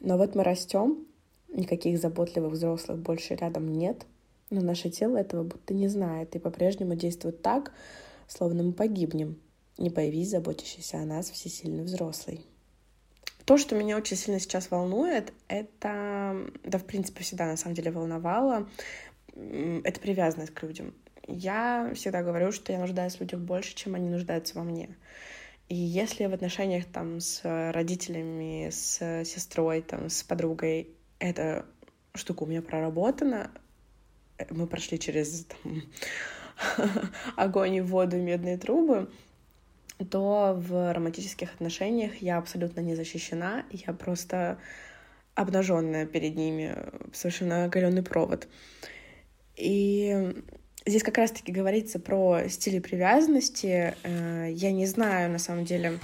Но 0.00 0.16
вот 0.16 0.34
мы 0.34 0.42
растем, 0.42 1.06
никаких 1.48 1.98
заботливых 1.98 2.52
взрослых 2.52 2.98
больше 2.98 3.34
рядом 3.34 3.72
нет, 3.72 4.06
но 4.50 4.60
наше 4.60 4.90
тело 4.90 5.16
этого 5.16 5.44
будто 5.44 5.74
не 5.74 5.88
знает 5.88 6.34
и 6.34 6.38
по-прежнему 6.38 6.94
действует 6.94 7.42
так, 7.42 7.72
словно 8.26 8.62
мы 8.62 8.72
погибнем, 8.72 9.38
не 9.78 9.90
появись 9.90 10.30
заботящийся 10.30 10.98
о 10.98 11.04
нас 11.04 11.30
всесильный 11.30 11.84
взрослый. 11.84 12.44
То, 13.44 13.56
что 13.56 13.74
меня 13.74 13.96
очень 13.96 14.16
сильно 14.16 14.38
сейчас 14.38 14.70
волнует, 14.70 15.32
это, 15.48 16.36
да, 16.64 16.78
в 16.78 16.84
принципе, 16.84 17.22
всегда 17.22 17.46
на 17.46 17.56
самом 17.56 17.74
деле 17.74 17.90
волновало, 17.90 18.68
это 19.34 20.00
привязанность 20.00 20.54
к 20.54 20.62
людям. 20.62 20.94
Я 21.26 21.92
всегда 21.94 22.22
говорю, 22.22 22.52
что 22.52 22.72
я 22.72 22.78
нуждаюсь 22.78 23.16
в 23.16 23.20
людях 23.20 23.40
больше, 23.40 23.74
чем 23.74 23.94
они 23.94 24.08
нуждаются 24.08 24.56
во 24.56 24.64
мне. 24.64 24.90
И 25.70 25.76
если 25.76 26.26
в 26.26 26.34
отношениях 26.34 26.84
там 26.84 27.20
с 27.20 27.42
родителями, 27.72 28.70
с 28.70 29.24
сестрой, 29.24 29.82
там, 29.82 30.10
с 30.10 30.24
подругой 30.24 30.88
эта 31.20 31.64
штука 32.12 32.42
у 32.42 32.46
меня 32.46 32.60
проработана, 32.60 33.52
э, 34.36 34.46
мы 34.50 34.66
прошли 34.66 34.98
через 34.98 35.44
там, 35.44 35.82
огонь 37.36 37.76
и 37.76 37.80
воду 37.80 38.16
медные 38.16 38.58
трубы, 38.58 39.12
то 40.10 40.56
в 40.58 40.92
романтических 40.92 41.54
отношениях 41.54 42.16
я 42.16 42.38
абсолютно 42.38 42.80
не 42.80 42.96
защищена, 42.96 43.64
я 43.70 43.92
просто 43.92 44.58
обнаженная 45.36 46.04
перед 46.04 46.34
ними, 46.34 46.76
совершенно 47.12 47.66
оголенный 47.66 48.02
провод. 48.02 48.48
И 49.54 50.34
Здесь 50.86 51.02
как 51.02 51.18
раз-таки 51.18 51.52
говорится 51.52 51.98
про 51.98 52.48
стили 52.48 52.78
привязанности. 52.78 53.94
Э, 54.02 54.48
я 54.50 54.72
не 54.72 54.86
знаю, 54.86 55.30
на 55.30 55.38
самом 55.38 55.66
деле, 55.66 55.98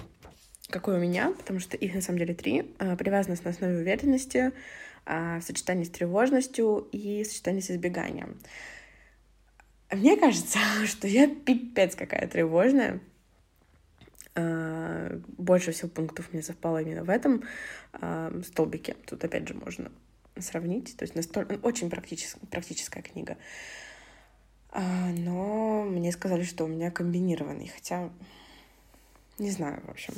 какой 0.68 0.96
у 0.96 0.98
меня, 0.98 1.32
потому 1.38 1.60
что 1.60 1.78
их 1.78 1.94
на 1.94 2.02
самом 2.02 2.18
деле 2.18 2.34
три. 2.34 2.74
Э, 2.78 2.94
привязанность 2.96 3.44
на 3.44 3.52
основе 3.52 3.78
уверенности, 3.78 4.52
э, 5.06 5.38
в 5.38 5.42
сочетании 5.42 5.84
с 5.84 5.90
тревожностью 5.90 6.88
и 6.92 7.24
в 7.24 7.26
сочетании 7.26 7.60
с 7.60 7.70
избеганием. 7.70 8.38
Мне 9.90 10.16
кажется, 10.18 10.58
что 10.86 11.08
я 11.08 11.26
пипец 11.26 11.94
какая 11.94 12.26
тревожная. 12.28 13.00
Больше 14.34 15.72
всего 15.72 15.88
пунктов 15.88 16.30
мне 16.34 16.42
совпало 16.42 16.82
именно 16.82 17.04
в 17.04 17.08
этом 17.08 17.42
столбике. 18.42 18.94
Тут 19.06 19.24
опять 19.24 19.48
же 19.48 19.54
можно 19.54 19.90
сравнить. 20.38 20.94
То 20.98 21.04
есть 21.04 21.14
настолько 21.14 21.54
очень 21.62 21.88
практическая, 21.88 22.46
практическая 22.48 23.00
книга. 23.00 23.38
А, 24.78 25.10
но 25.16 25.84
мне 25.84 26.12
сказали, 26.12 26.42
что 26.42 26.64
у 26.64 26.68
меня 26.68 26.90
комбинированный, 26.90 27.72
хотя 27.74 28.10
не 29.38 29.50
знаю, 29.50 29.82
в 29.86 29.90
общем. 29.90 30.12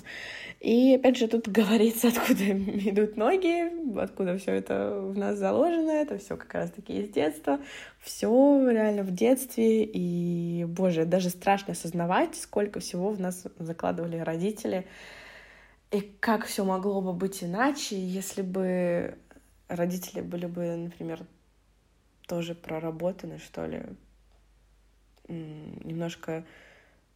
И 0.59 0.97
опять 0.97 1.17
же 1.17 1.29
тут 1.29 1.49
говорится, 1.49 2.09
откуда 2.09 2.45
идут 2.53 3.17
ноги, 3.17 3.97
откуда 4.01 4.37
все 4.37 4.55
это 4.55 5.01
в 5.01 5.17
нас 5.17 5.39
заложено, 5.39 5.93
это 5.93 6.19
все 6.19 6.37
как 6.37 6.53
раз-таки 6.55 7.01
из 7.01 7.09
детства. 7.09 7.61
Все 8.01 8.29
реально 8.69 9.05
в 9.05 9.15
детстве. 9.15 9.85
И, 9.85 10.65
боже, 10.65 11.05
даже 11.05 11.31
страшно 11.31 11.75
осознавать, 11.75 12.35
сколько 12.35 12.81
всего 12.81 13.11
в 13.11 13.21
нас 13.21 13.45
закладывали 13.61 14.19
родители. 14.19 14.89
И 15.93 16.01
как 16.01 16.47
все 16.47 16.65
могло 16.65 17.01
бы 17.01 17.13
быть 17.13 17.45
иначе, 17.45 17.97
если 17.97 18.43
бы 18.43 19.17
родители 19.69 20.21
были 20.21 20.47
бы, 20.47 20.75
например, 20.75 21.21
тоже 22.27 22.57
проработаны, 22.57 23.39
что 23.39 23.65
ли, 23.65 23.83
немножко 25.29 26.45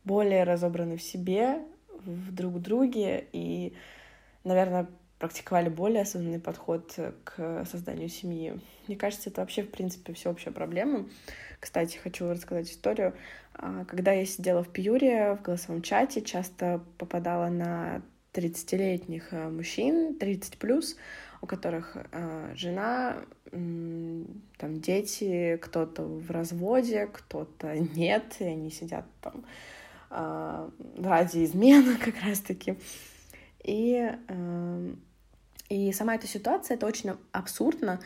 более 0.05 0.45
разобраны 0.45 0.97
в 0.97 1.03
себе, 1.03 1.59
в 2.05 2.35
друг 2.35 2.61
друге 2.61 3.27
и, 3.33 3.75
наверное, 4.45 4.87
практиковали 5.19 5.69
более 5.69 6.03
осознанный 6.03 6.41
подход 6.41 6.99
к 7.25 7.65
созданию 7.65 8.09
семьи. 8.09 8.59
Мне 8.89 8.97
кажется, 8.97 9.31
это 9.31 9.41
вообще, 9.41 9.63
в 9.63 9.71
принципе, 9.71 10.13
всеобщая 10.15 10.51
проблема. 10.51 11.07
Кстати, 11.61 11.97
хочу 11.97 12.29
рассказать 12.29 12.69
историю. 12.69 13.15
А, 13.55 13.85
когда 13.85 14.11
я 14.13 14.27
сидела 14.27 14.65
в 14.65 14.69
Пьюре 14.69 15.37
в 15.37 15.43
голосовом 15.43 15.83
чате, 15.83 16.23
часто 16.23 16.83
попадала 16.99 17.49
на 17.49 18.03
30-летних 18.33 19.31
мужчин, 19.31 20.19
30 20.19 20.59
плюс, 20.59 20.97
у 21.43 21.47
которых 21.47 21.97
э, 21.97 22.53
жена, 22.55 23.17
э, 23.51 24.25
там 24.59 24.81
дети, 24.81 25.59
кто-то 25.61 26.05
в 26.05 26.31
разводе, 26.31 27.09
кто-то 27.13 27.77
нет, 27.97 28.37
и 28.39 28.45
они 28.45 28.71
сидят 28.71 29.05
там 29.21 29.45
э, 30.11 30.71
ради 30.99 31.45
измены 31.45 31.97
как 32.05 32.15
раз-таки. 32.25 32.79
И, 33.65 34.09
э, 34.29 34.95
и 35.69 35.93
сама 35.93 36.15
эта 36.15 36.29
ситуация, 36.29 36.77
это 36.77 36.87
очень 36.87 37.11
абсурдно. 37.33 38.01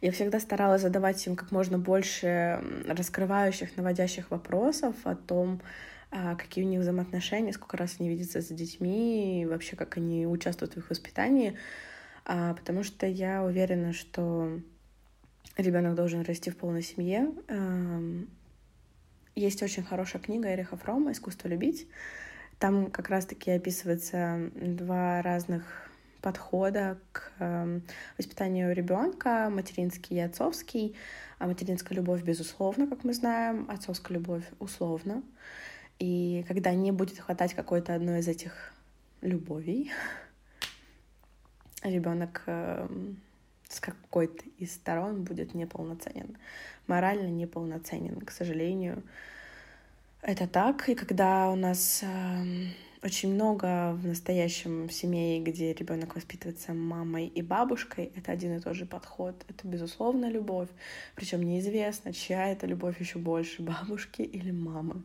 Я 0.00 0.10
всегда 0.10 0.40
старалась 0.40 0.82
задавать 0.82 1.24
им 1.26 1.36
как 1.36 1.52
можно 1.52 1.78
больше 1.78 2.60
раскрывающих, 2.88 3.76
наводящих 3.76 4.30
вопросов 4.30 4.96
о 5.04 5.14
том, 5.14 5.60
какие 6.10 6.64
у 6.64 6.66
них 6.66 6.80
взаимоотношения, 6.80 7.52
сколько 7.52 7.76
раз 7.76 7.96
они 7.98 8.08
видятся 8.08 8.40
с 8.40 8.48
детьми, 8.48 9.42
и 9.42 9.46
вообще 9.46 9.76
как 9.76 9.98
они 9.98 10.26
участвуют 10.26 10.72
в 10.72 10.78
их 10.78 10.88
воспитании 10.88 11.58
потому 12.24 12.82
что 12.82 13.06
я 13.06 13.42
уверена, 13.42 13.92
что 13.92 14.60
ребенок 15.56 15.94
должен 15.94 16.22
расти 16.22 16.50
в 16.50 16.56
полной 16.56 16.82
семье. 16.82 17.32
Есть 19.34 19.62
очень 19.62 19.82
хорошая 19.82 20.20
книга 20.20 20.52
Эриха 20.52 20.76
Фрома 20.76 21.12
«Искусство 21.12 21.48
любить». 21.48 21.88
Там 22.58 22.90
как 22.90 23.08
раз-таки 23.08 23.50
описывается 23.50 24.50
два 24.54 25.22
разных 25.22 25.90
подхода 26.20 26.98
к 27.12 27.32
воспитанию 28.18 28.74
ребенка, 28.74 29.48
материнский 29.50 30.16
и 30.16 30.20
отцовский. 30.20 30.94
А 31.38 31.46
материнская 31.46 31.96
любовь, 31.96 32.22
безусловно, 32.22 32.86
как 32.86 33.02
мы 33.02 33.14
знаем, 33.14 33.66
отцовская 33.70 34.18
любовь 34.18 34.44
условно. 34.58 35.22
И 35.98 36.44
когда 36.48 36.74
не 36.74 36.92
будет 36.92 37.18
хватать 37.18 37.54
какой-то 37.54 37.94
одной 37.94 38.20
из 38.20 38.28
этих 38.28 38.74
любовей, 39.22 39.90
ребенок 41.82 42.42
эм, 42.46 43.20
с 43.68 43.80
какой-то 43.80 44.44
из 44.58 44.74
сторон 44.74 45.24
будет 45.24 45.54
неполноценен, 45.54 46.36
морально 46.86 47.28
неполноценен, 47.28 48.20
к 48.20 48.30
сожалению. 48.30 49.02
Это 50.22 50.46
так, 50.46 50.88
и 50.88 50.94
когда 50.94 51.50
у 51.50 51.56
нас 51.56 52.02
э, 52.02 52.44
очень 53.02 53.32
много 53.32 53.92
в 53.94 54.06
настоящем 54.06 54.90
семье, 54.90 55.40
где 55.40 55.72
ребенок 55.72 56.14
воспитывается 56.14 56.74
мамой 56.74 57.26
и 57.28 57.40
бабушкой, 57.40 58.12
это 58.14 58.32
один 58.32 58.58
и 58.58 58.60
тот 58.60 58.74
же 58.74 58.84
подход. 58.84 59.42
Это, 59.48 59.66
безусловно, 59.66 60.28
любовь. 60.30 60.68
Причем 61.14 61.42
неизвестно, 61.42 62.12
чья 62.12 62.48
это 62.48 62.66
любовь 62.66 63.00
еще 63.00 63.18
больше, 63.18 63.62
бабушки 63.62 64.20
или 64.20 64.50
мамы. 64.50 65.02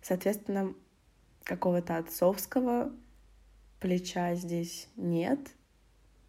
Соответственно, 0.00 0.72
какого-то 1.42 1.96
отцовского 1.96 2.92
плеча 3.80 4.36
здесь 4.36 4.86
нет, 4.96 5.40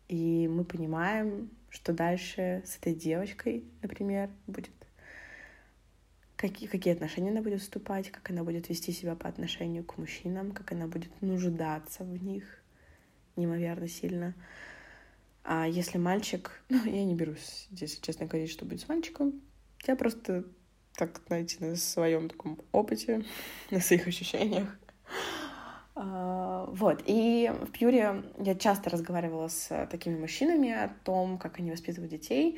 и 0.09 0.47
мы 0.47 0.65
понимаем, 0.65 1.49
что 1.69 1.93
дальше 1.93 2.63
с 2.65 2.77
этой 2.77 2.95
девочкой, 2.95 3.63
например, 3.81 4.29
будет 4.47 4.71
какие, 6.35 6.67
какие 6.67 6.93
отношения 6.93 7.29
она 7.29 7.41
будет 7.41 7.61
вступать, 7.61 8.11
как 8.11 8.29
она 8.31 8.43
будет 8.43 8.69
вести 8.69 8.91
себя 8.91 9.15
по 9.15 9.29
отношению 9.29 9.83
к 9.83 9.97
мужчинам, 9.97 10.51
как 10.51 10.71
она 10.71 10.87
будет 10.87 11.21
нуждаться 11.21 12.03
в 12.03 12.23
них 12.23 12.43
неимоверно 13.35 13.87
сильно. 13.87 14.33
А 15.43 15.67
если 15.67 15.97
мальчик... 15.97 16.61
Ну, 16.69 16.83
я 16.85 17.05
не 17.05 17.15
берусь 17.15 17.67
здесь, 17.71 17.99
честно 18.01 18.25
говорить, 18.25 18.51
что 18.51 18.65
будет 18.65 18.81
с 18.81 18.87
мальчиком. 18.87 19.41
Я 19.85 19.95
просто 19.95 20.43
так, 20.95 21.21
знаете, 21.27 21.57
на 21.59 21.75
своем 21.75 22.29
таком 22.29 22.59
опыте, 22.71 23.23
на 23.71 23.79
своих 23.79 24.07
ощущениях 24.07 24.75
вот, 26.01 27.03
и 27.07 27.51
в 27.61 27.71
Пьюре 27.71 28.23
я 28.37 28.55
часто 28.55 28.89
разговаривала 28.89 29.49
с 29.49 29.87
такими 29.91 30.17
мужчинами 30.17 30.71
о 30.71 30.93
том, 31.03 31.37
как 31.37 31.59
они 31.59 31.71
воспитывают 31.71 32.09
детей, 32.09 32.57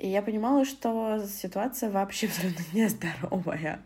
и 0.00 0.08
я 0.08 0.20
понимала, 0.20 0.64
что 0.64 1.24
ситуация 1.28 1.90
вообще 1.90 2.26
абсолютно 2.26 2.64
нездоровая. 2.72 3.80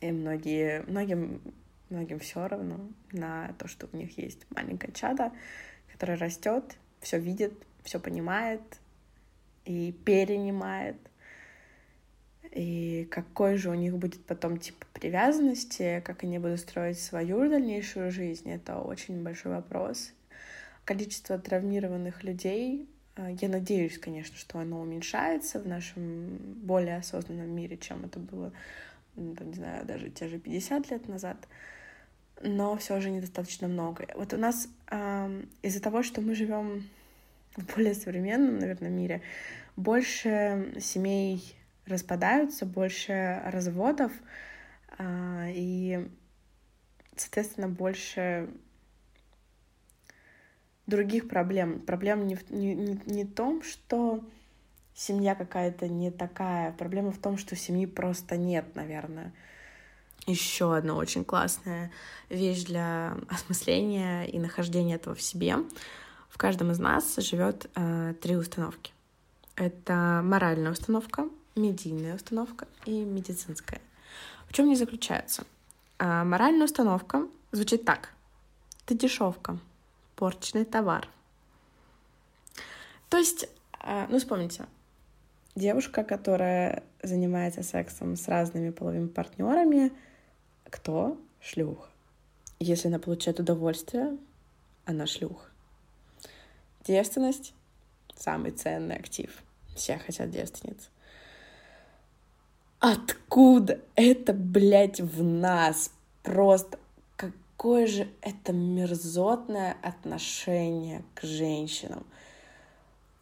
И 0.00 0.10
многие, 0.10 0.82
многим, 0.86 1.42
многим 1.90 2.20
все 2.20 2.48
равно 2.48 2.78
на 3.12 3.52
то, 3.58 3.68
что 3.68 3.86
у 3.92 3.96
них 3.96 4.16
есть 4.16 4.46
маленькая 4.50 4.92
чада, 4.92 5.32
которая 5.92 6.16
растет, 6.16 6.64
все 7.00 7.18
видит, 7.18 7.52
все 7.82 8.00
понимает 8.00 8.62
и 9.66 9.92
перенимает 9.92 10.96
и 12.52 13.06
какой 13.10 13.56
же 13.56 13.70
у 13.70 13.74
них 13.74 13.96
будет 13.96 14.24
потом 14.24 14.58
тип 14.58 14.84
привязанности, 14.92 16.02
как 16.04 16.24
они 16.24 16.38
будут 16.38 16.60
строить 16.60 16.98
свою 16.98 17.48
дальнейшую 17.48 18.10
жизнь, 18.10 18.50
это 18.50 18.78
очень 18.78 19.22
большой 19.22 19.52
вопрос. 19.52 20.12
Количество 20.84 21.38
травмированных 21.38 22.24
людей, 22.24 22.88
э, 23.16 23.36
я 23.40 23.48
надеюсь, 23.48 23.98
конечно, 23.98 24.36
что 24.36 24.58
оно 24.58 24.80
уменьшается 24.80 25.60
в 25.60 25.66
нашем 25.66 26.38
более 26.62 26.96
осознанном 26.96 27.50
мире, 27.50 27.76
чем 27.76 28.04
это 28.04 28.18
было, 28.18 28.52
не 29.16 29.54
знаю, 29.54 29.84
даже 29.84 30.08
те 30.08 30.28
же 30.28 30.38
50 30.38 30.90
лет 30.90 31.08
назад, 31.08 31.36
но 32.40 32.76
все 32.76 33.00
же 33.00 33.10
недостаточно 33.10 33.68
много. 33.68 34.06
Вот 34.14 34.32
у 34.32 34.36
нас 34.36 34.68
из-за 35.62 35.82
того, 35.82 36.04
что 36.04 36.20
мы 36.20 36.36
живем 36.36 36.88
в 37.56 37.74
более 37.74 37.94
современном, 37.94 38.60
наверное, 38.60 38.90
мире, 38.90 39.22
больше 39.76 40.72
семей 40.80 41.57
распадаются, 41.88 42.66
больше 42.66 43.42
разводов, 43.46 44.12
а, 44.98 45.46
и, 45.48 46.08
соответственно, 47.16 47.68
больше 47.68 48.48
других 50.86 51.28
проблем. 51.28 51.80
Проблема 51.80 52.24
не, 52.24 52.34
в, 52.34 52.50
не, 52.50 52.74
не, 52.74 53.00
не 53.06 53.24
том, 53.24 53.62
что 53.62 54.24
семья 54.94 55.34
какая-то 55.34 55.86
не 55.86 56.10
такая. 56.10 56.72
Проблема 56.72 57.12
в 57.12 57.18
том, 57.18 57.38
что 57.38 57.54
семьи 57.54 57.86
просто 57.86 58.36
нет, 58.36 58.74
наверное. 58.74 59.32
Еще 60.26 60.76
одна 60.76 60.94
очень 60.94 61.24
классная 61.24 61.90
вещь 62.28 62.64
для 62.64 63.16
осмысления 63.28 64.24
и 64.24 64.38
нахождения 64.38 64.96
этого 64.96 65.14
в 65.14 65.22
себе. 65.22 65.56
В 66.28 66.36
каждом 66.36 66.70
из 66.72 66.78
нас 66.78 67.16
живет 67.16 67.70
э, 67.74 68.14
три 68.20 68.36
установки. 68.36 68.92
Это 69.56 70.20
моральная 70.22 70.72
установка, 70.72 71.28
медийная 71.58 72.14
установка 72.14 72.66
и 72.84 73.04
медицинская. 73.04 73.80
В 74.48 74.52
чем 74.52 74.66
они 74.66 74.76
заключаются? 74.76 75.44
А, 75.98 76.24
моральная 76.24 76.64
установка 76.64 77.26
звучит 77.52 77.84
так. 77.84 78.14
Ты 78.86 78.94
дешевка, 78.96 79.58
порченный 80.16 80.64
товар. 80.64 81.08
То 83.10 83.18
есть, 83.18 83.48
а, 83.80 84.06
ну 84.08 84.18
вспомните, 84.18 84.66
девушка, 85.54 86.04
которая 86.04 86.82
занимается 87.02 87.62
сексом 87.62 88.16
с 88.16 88.28
разными 88.28 88.70
половыми 88.70 89.08
партнерами, 89.08 89.92
кто? 90.70 91.18
Шлюха. 91.40 91.88
Если 92.58 92.88
она 92.88 92.98
получает 92.98 93.40
удовольствие, 93.40 94.18
она 94.84 95.06
шлюха. 95.06 95.46
Девственность— 96.84 97.54
самый 98.16 98.50
ценный 98.50 98.96
актив. 98.96 99.30
Все 99.76 99.98
хотят 99.98 100.30
девственниц. 100.30 100.90
Откуда 102.80 103.80
это, 103.96 104.32
блядь, 104.32 105.00
в 105.00 105.22
нас? 105.22 105.90
Просто 106.22 106.78
какое 107.16 107.88
же 107.88 108.08
это 108.20 108.52
мерзотное 108.52 109.76
отношение 109.82 111.02
к 111.14 111.22
женщинам. 111.22 112.06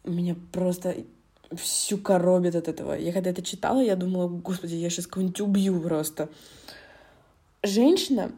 Меня 0.03 0.35
просто 0.51 0.95
всю 1.55 1.97
коробит 1.97 2.55
от 2.55 2.67
этого. 2.67 2.93
Я 2.93 3.11
когда 3.11 3.31
это 3.31 3.41
читала, 3.41 3.79
я 3.79 3.95
думала, 3.95 4.27
господи, 4.27 4.75
я 4.75 4.91
сейчас 4.91 5.07
кого-нибудь 5.07 5.41
убью 5.41 5.81
просто. 5.81 6.29
Женщина 7.63 8.31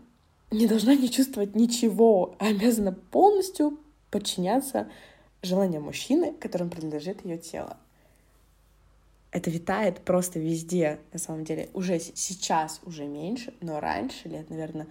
не 0.51 0.67
должна 0.67 0.95
не 0.95 1.10
чувствовать 1.10 1.53
ничего, 1.53 2.36
а 2.39 2.47
обязана 2.47 2.93
полностью 2.93 3.77
подчиняться 4.10 4.88
желаниям 5.41 5.84
мужчины, 5.84 6.34
которым 6.39 6.69
принадлежит 6.69 7.25
ее 7.25 7.38
тело 7.38 7.77
это 9.32 9.52
витает 9.52 10.02
просто 10.02 10.39
везде, 10.39 11.00
на 11.13 11.20
самом 11.20 11.44
деле. 11.44 11.70
Уже 11.74 12.00
сейчас 12.00 12.82
уже 12.84 13.06
меньше, 13.06 13.54
но 13.62 13.80
раньше, 13.80 14.28
лет, 14.28 14.50
наверное, 14.50 14.88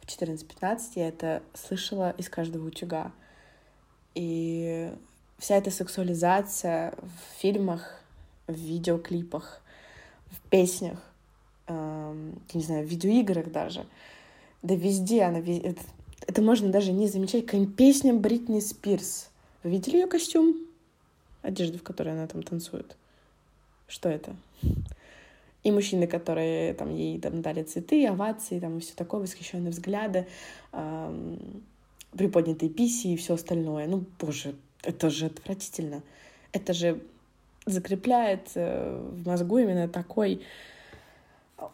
в 0.00 0.06
14-15 0.06 0.80
я 0.96 1.08
это 1.08 1.42
слышала 1.54 2.14
из 2.18 2.28
каждого 2.28 2.66
утюга. 2.66 3.12
И 4.14 4.92
вся 5.38 5.56
эта 5.56 5.70
сексуализация 5.70 6.92
в 6.98 7.40
фильмах, 7.40 8.00
в 8.46 8.54
видеоклипах, 8.54 9.62
в 10.30 10.40
песнях, 10.50 10.98
эм, 11.66 12.42
не 12.52 12.62
знаю, 12.62 12.86
в 12.86 12.90
видеоиграх 12.90 13.50
даже, 13.50 13.86
да 14.62 14.74
везде 14.74 15.22
она, 15.22 15.38
это, 15.38 15.80
это 16.26 16.42
можно 16.42 16.70
даже 16.70 16.92
не 16.92 17.08
замечать, 17.08 17.46
какая 17.46 17.66
песня 17.66 18.12
Бритни 18.12 18.60
Спирс. 18.60 19.30
Вы 19.62 19.70
видели 19.70 19.96
ее 19.96 20.06
костюм? 20.06 20.56
Одежда, 21.40 21.78
в 21.78 21.82
которой 21.82 22.12
она 22.12 22.26
там 22.26 22.42
танцует 22.42 22.97
что 23.88 24.08
это. 24.08 24.36
И 25.64 25.72
мужчины, 25.72 26.06
которые 26.06 26.74
там 26.74 26.94
ей 26.94 27.18
там, 27.20 27.42
дали 27.42 27.62
цветы, 27.62 28.06
овации, 28.06 28.60
там, 28.60 28.78
и 28.78 28.80
все 28.80 28.94
такое, 28.94 29.20
восхищенные 29.20 29.72
взгляды. 29.72 30.26
приподнятой 32.12 32.68
писи 32.68 33.08
и 33.08 33.16
все 33.16 33.34
остальное. 33.34 33.86
Ну, 33.86 34.04
боже, 34.20 34.54
это 34.82 35.10
же 35.10 35.26
отвратительно. 35.26 36.02
Это 36.52 36.72
же 36.72 37.02
закрепляет 37.66 38.50
э, 38.54 39.10
в 39.12 39.26
мозгу 39.26 39.58
именно 39.58 39.88
такой 39.88 40.42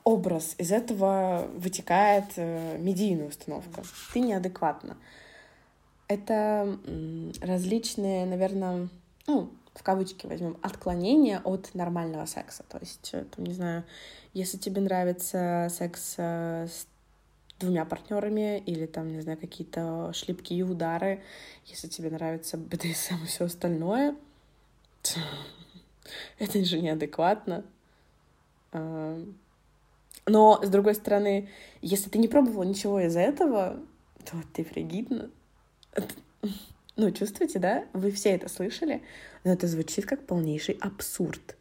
образ. 0.03 0.55
Из 0.59 0.73
этого 0.73 1.49
вытекает 1.57 2.25
э, 2.37 2.79
медийная 2.79 3.29
установка. 3.29 3.83
Ты 4.13 4.21
неадекватна. 4.21 4.97
Это 6.09 6.79
различные, 7.41 8.27
наверное, 8.27 8.89
ну, 9.27 9.51
в 9.75 9.83
кавычки 9.83 10.27
возьмем, 10.27 10.57
отклонения 10.63 11.41
от 11.41 11.75
нормального 11.75 12.27
секса. 12.27 12.65
То 12.69 12.79
есть, 12.79 13.11
э, 13.13 13.25
там, 13.25 13.45
не 13.45 13.55
знаю, 13.55 13.85
если 14.33 14.57
тебе 14.57 14.81
нравится 14.81 15.69
секс 15.71 16.15
с 16.19 16.87
двумя 17.59 17.85
партнерами 17.85 18.59
или 18.59 18.87
там, 18.87 19.13
не 19.13 19.21
знаю, 19.21 19.39
какие-то 19.39 20.13
шлепки 20.13 20.55
и 20.55 20.63
удары, 20.63 21.23
если 21.67 21.89
тебе 21.89 22.11
нравится 22.11 22.57
БДСМ 22.57 23.23
и 23.23 23.27
все 23.27 23.45
остальное, 23.45 24.17
это 26.39 26.65
же 26.65 26.81
неадекватно. 26.81 27.65
А, 28.73 29.25
но, 30.27 30.61
с 30.63 30.69
другой 30.69 30.95
стороны, 30.95 31.49
если 31.83 32.09
ты 32.09 32.19
не 32.19 32.29
пробовала 32.29 32.65
ничего 32.65 33.01
из 33.01 33.17
этого, 33.17 33.81
то 34.25 34.37
ты 34.53 34.65
фригидна. 34.65 35.31
Ну, 36.97 37.11
чувствуете, 37.11 37.59
да? 37.59 37.85
Вы 37.93 38.11
все 38.11 38.31
это 38.31 38.49
слышали, 38.49 39.03
но 39.43 39.53
это 39.53 39.67
звучит 39.67 40.07
как 40.07 40.25
полнейший 40.27 40.79
абсурд 40.81 41.57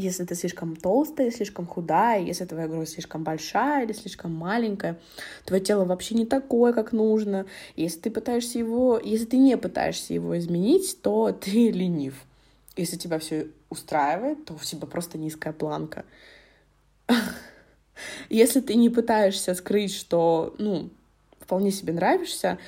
если 0.00 0.24
ты 0.24 0.34
слишком 0.34 0.76
толстая, 0.76 1.30
слишком 1.30 1.66
худая, 1.66 2.22
если 2.22 2.46
твоя 2.46 2.68
грудь 2.68 2.88
слишком 2.88 3.22
большая 3.22 3.84
или 3.84 3.92
слишком 3.92 4.32
маленькая, 4.34 4.98
твое 5.44 5.62
тело 5.62 5.84
вообще 5.84 6.14
не 6.14 6.24
такое, 6.24 6.72
как 6.72 6.92
нужно. 6.92 7.46
Если 7.76 8.00
ты 8.00 8.10
пытаешься 8.10 8.58
его, 8.58 8.98
если 8.98 9.26
ты 9.26 9.36
не 9.36 9.56
пытаешься 9.56 10.14
его 10.14 10.38
изменить, 10.38 11.00
то 11.02 11.32
ты 11.40 11.70
ленив. 11.70 12.14
Если 12.76 12.96
тебя 12.96 13.18
все 13.18 13.48
устраивает, 13.68 14.44
то 14.46 14.54
у 14.54 14.58
тебя 14.58 14.86
просто 14.86 15.18
низкая 15.18 15.52
планка. 15.52 16.04
Если 18.30 18.60
ты 18.60 18.76
не 18.76 18.88
пытаешься 18.88 19.54
скрыть, 19.54 19.94
что, 19.94 20.54
ну, 20.58 20.88
вполне 21.40 21.70
себе 21.70 21.92
нравишься, 21.92 22.58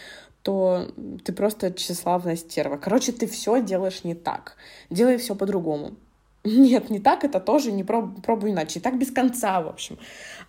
то 0.42 0.88
ты 1.24 1.32
просто 1.32 1.72
тщеславная 1.72 2.36
стерва. 2.36 2.76
Короче, 2.76 3.12
ты 3.12 3.26
все 3.26 3.62
делаешь 3.62 4.04
не 4.04 4.14
так. 4.14 4.56
Делай 4.90 5.16
все 5.16 5.34
по-другому. 5.34 5.92
Нет, 6.44 6.90
не 6.90 6.98
так, 6.98 7.24
это 7.24 7.38
тоже 7.38 7.70
не 7.70 7.84
проб, 7.84 8.20
пробуй 8.22 8.50
иначе. 8.50 8.80
И 8.80 8.82
так 8.82 8.98
без 8.98 9.12
конца, 9.12 9.60
в 9.60 9.68
общем. 9.68 9.98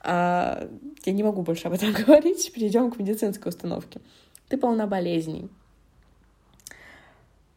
А, 0.02 0.68
я 1.06 1.14
не 1.14 1.24
могу 1.24 1.44
больше 1.44 1.68
об 1.68 1.74
этом 1.74 1.94
говорить. 2.06 2.52
Перейдем 2.54 2.92
к 2.92 2.98
медицинской 2.98 3.50
установке. 3.50 4.02
Ты 4.50 4.58
полна 4.58 4.88
болезней. 4.88 5.50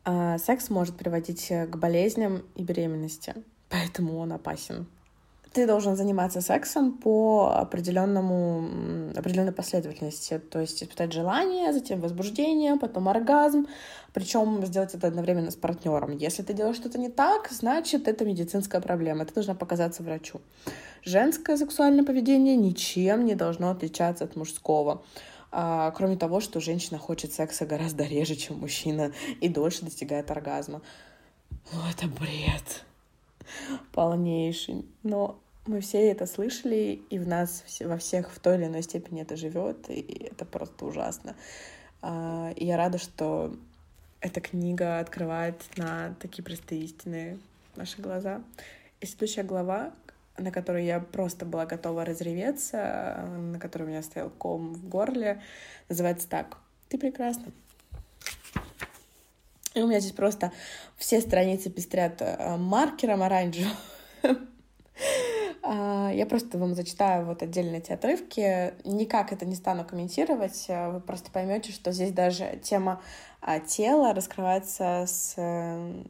А, 0.04 0.38
секс 0.38 0.68
может 0.68 0.96
приводить 0.96 1.48
к 1.48 1.76
болезням 1.76 2.42
и 2.54 2.62
беременности, 2.62 3.34
поэтому 3.70 4.18
он 4.18 4.32
опасен 4.32 4.86
ты 5.56 5.66
должен 5.66 5.96
заниматься 5.96 6.42
сексом 6.42 6.92
по 6.92 7.50
определенному, 7.56 9.10
определенной 9.16 9.52
последовательности. 9.52 10.38
То 10.38 10.60
есть 10.60 10.82
испытать 10.82 11.14
желание, 11.14 11.72
затем 11.72 12.00
возбуждение, 12.00 12.76
потом 12.76 13.08
оргазм. 13.08 13.66
Причем 14.12 14.66
сделать 14.66 14.94
это 14.94 15.06
одновременно 15.06 15.50
с 15.50 15.56
партнером. 15.56 16.14
Если 16.18 16.42
ты 16.42 16.52
делаешь 16.52 16.76
что-то 16.76 16.98
не 16.98 17.08
так, 17.08 17.48
значит, 17.50 18.06
это 18.06 18.26
медицинская 18.26 18.82
проблема. 18.82 19.22
Это 19.22 19.32
должно 19.32 19.54
показаться 19.54 20.02
врачу. 20.02 20.42
Женское 21.02 21.56
сексуальное 21.56 22.04
поведение 22.04 22.54
ничем 22.54 23.24
не 23.24 23.34
должно 23.34 23.70
отличаться 23.70 24.24
от 24.24 24.36
мужского. 24.36 25.02
А, 25.52 25.90
кроме 25.92 26.18
того, 26.18 26.40
что 26.40 26.60
женщина 26.60 26.98
хочет 26.98 27.32
секса 27.32 27.64
гораздо 27.64 28.04
реже, 28.04 28.34
чем 28.34 28.58
мужчина, 28.58 29.12
и 29.40 29.48
дольше 29.48 29.86
достигает 29.86 30.30
оргазма. 30.30 30.82
Ну, 31.72 31.78
это 31.90 32.08
бред 32.08 32.84
полнейший. 33.92 34.84
Но 35.02 35.38
мы 35.66 35.80
все 35.80 36.10
это 36.10 36.26
слышали, 36.26 37.00
и 37.10 37.18
в 37.18 37.26
нас 37.26 37.64
во 37.80 37.98
всех 37.98 38.32
в 38.32 38.38
той 38.38 38.56
или 38.56 38.66
иной 38.66 38.82
степени 38.82 39.22
это 39.22 39.36
живет, 39.36 39.88
и 39.88 40.28
это 40.30 40.44
просто 40.44 40.86
ужасно. 40.86 41.34
А, 42.02 42.52
и 42.56 42.64
я 42.64 42.76
рада, 42.76 42.98
что 42.98 43.56
эта 44.20 44.40
книга 44.40 44.98
открывает 44.98 45.60
на 45.76 46.14
такие 46.20 46.44
простые 46.44 46.82
истины 46.82 47.38
наши 47.74 48.00
глаза. 48.00 48.42
И 49.00 49.06
следующая 49.06 49.42
глава, 49.42 49.92
на 50.38 50.50
которой 50.50 50.84
я 50.84 51.00
просто 51.00 51.44
была 51.44 51.66
готова 51.66 52.04
разреветься, 52.04 53.28
на 53.38 53.58
которой 53.58 53.84
у 53.84 53.88
меня 53.88 54.02
стоял 54.02 54.30
ком 54.30 54.72
в 54.72 54.88
горле, 54.88 55.42
называется 55.88 56.28
так. 56.28 56.58
Ты 56.88 56.98
прекрасна. 56.98 57.52
И 59.74 59.82
у 59.82 59.86
меня 59.86 60.00
здесь 60.00 60.12
просто 60.12 60.52
все 60.96 61.20
страницы 61.20 61.68
пестрят 61.68 62.22
э, 62.22 62.56
маркером 62.56 63.22
оранжевым. 63.22 63.76
А, 65.68 66.12
я 66.14 66.26
просто 66.26 66.58
вам 66.58 66.76
зачитаю 66.76 67.26
вот 67.26 67.42
отдельно 67.42 67.76
эти 67.76 67.90
отрывки. 67.90 68.72
Никак 68.84 69.32
это 69.32 69.44
не 69.44 69.56
стану 69.56 69.84
комментировать. 69.84 70.66
Э, 70.68 70.92
вы 70.92 71.00
просто 71.00 71.32
поймете, 71.32 71.72
что 71.72 71.90
здесь 71.90 72.12
даже 72.12 72.60
тема 72.62 73.02
а, 73.40 73.58
тела 73.58 74.14
раскрывается 74.14 75.06
с 75.08 75.34
э, 75.36 76.04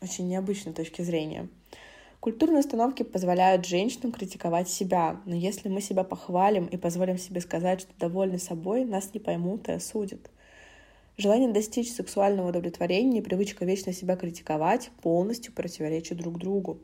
очень 0.00 0.28
необычной 0.28 0.72
точки 0.72 1.02
зрения. 1.02 1.48
Культурные 2.20 2.60
установки 2.60 3.02
позволяют 3.02 3.66
женщинам 3.66 4.12
критиковать 4.12 4.68
себя, 4.68 5.20
но 5.24 5.34
если 5.34 5.68
мы 5.68 5.80
себя 5.80 6.04
похвалим 6.04 6.66
и 6.66 6.76
позволим 6.76 7.18
себе 7.18 7.40
сказать, 7.40 7.80
что 7.80 7.92
довольны 7.98 8.38
собой, 8.38 8.84
нас 8.84 9.12
не 9.12 9.18
поймут 9.18 9.68
и 9.68 9.72
осудят. 9.72 10.30
Желание 11.16 11.50
достичь 11.50 11.92
сексуального 11.92 12.50
удовлетворения 12.50 13.18
и 13.18 13.22
привычка 13.22 13.64
вечно 13.64 13.92
себя 13.92 14.14
критиковать 14.14 14.92
полностью 15.02 15.52
противоречат 15.52 16.18
друг 16.18 16.38
другу. 16.38 16.78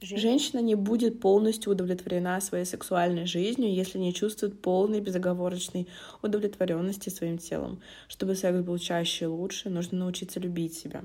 Женщина 0.00 0.60
не 0.60 0.76
будет 0.76 1.18
полностью 1.18 1.72
удовлетворена 1.72 2.40
своей 2.40 2.64
сексуальной 2.64 3.26
жизнью, 3.26 3.74
если 3.74 3.98
не 3.98 4.14
чувствует 4.14 4.62
полной 4.62 5.00
безоговорочной 5.00 5.88
удовлетворенности 6.22 7.08
своим 7.08 7.38
телом. 7.38 7.80
Чтобы 8.06 8.36
секс 8.36 8.60
был 8.60 8.78
чаще 8.78 9.24
и 9.24 9.28
лучше, 9.28 9.70
нужно 9.70 9.98
научиться 9.98 10.38
любить 10.38 10.74
себя. 10.74 11.04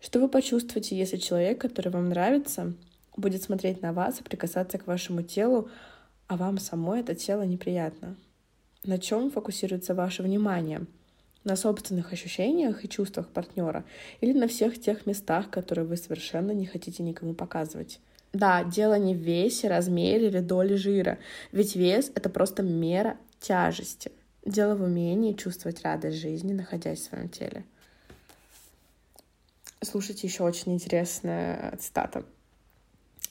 Что 0.00 0.18
вы 0.18 0.28
почувствуете, 0.28 0.96
если 0.96 1.18
человек, 1.18 1.60
который 1.60 1.92
вам 1.92 2.08
нравится, 2.08 2.72
будет 3.18 3.42
смотреть 3.42 3.82
на 3.82 3.92
вас 3.92 4.18
и 4.18 4.24
прикасаться 4.24 4.78
к 4.78 4.86
вашему 4.86 5.22
телу, 5.22 5.68
а 6.26 6.38
вам 6.38 6.56
самой 6.58 7.00
это 7.00 7.14
тело 7.14 7.42
неприятно? 7.42 8.16
На 8.82 8.98
чем 8.98 9.30
фокусируется 9.30 9.94
ваше 9.94 10.22
внимание? 10.22 10.86
На 11.44 11.56
собственных 11.56 12.12
ощущениях 12.12 12.84
и 12.84 12.88
чувствах 12.88 13.28
партнера 13.28 13.84
или 14.20 14.32
на 14.32 14.48
всех 14.48 14.80
тех 14.80 15.06
местах, 15.06 15.50
которые 15.50 15.86
вы 15.86 15.96
совершенно 15.96 16.52
не 16.52 16.66
хотите 16.66 17.02
никому 17.02 17.34
показывать. 17.34 18.00
Да, 18.32 18.64
дело 18.64 18.98
не 18.98 19.14
в 19.14 19.18
весе, 19.18 19.68
размере 19.68 20.26
или 20.26 20.40
доле 20.40 20.76
жира, 20.76 21.18
ведь 21.52 21.76
вес— 21.76 22.10
это 22.14 22.28
просто 22.28 22.62
мера 22.62 23.16
тяжести. 23.38 24.10
Дело 24.44 24.74
в 24.74 24.82
умении 24.82 25.32
чувствовать 25.34 25.82
радость 25.82 26.18
жизни, 26.18 26.52
находясь 26.52 27.00
в 27.00 27.04
своем 27.04 27.28
теле. 27.28 27.64
Слушайте, 29.80 30.26
еще 30.26 30.42
очень 30.42 30.72
интересная 30.74 31.76
цитата. 31.78 32.24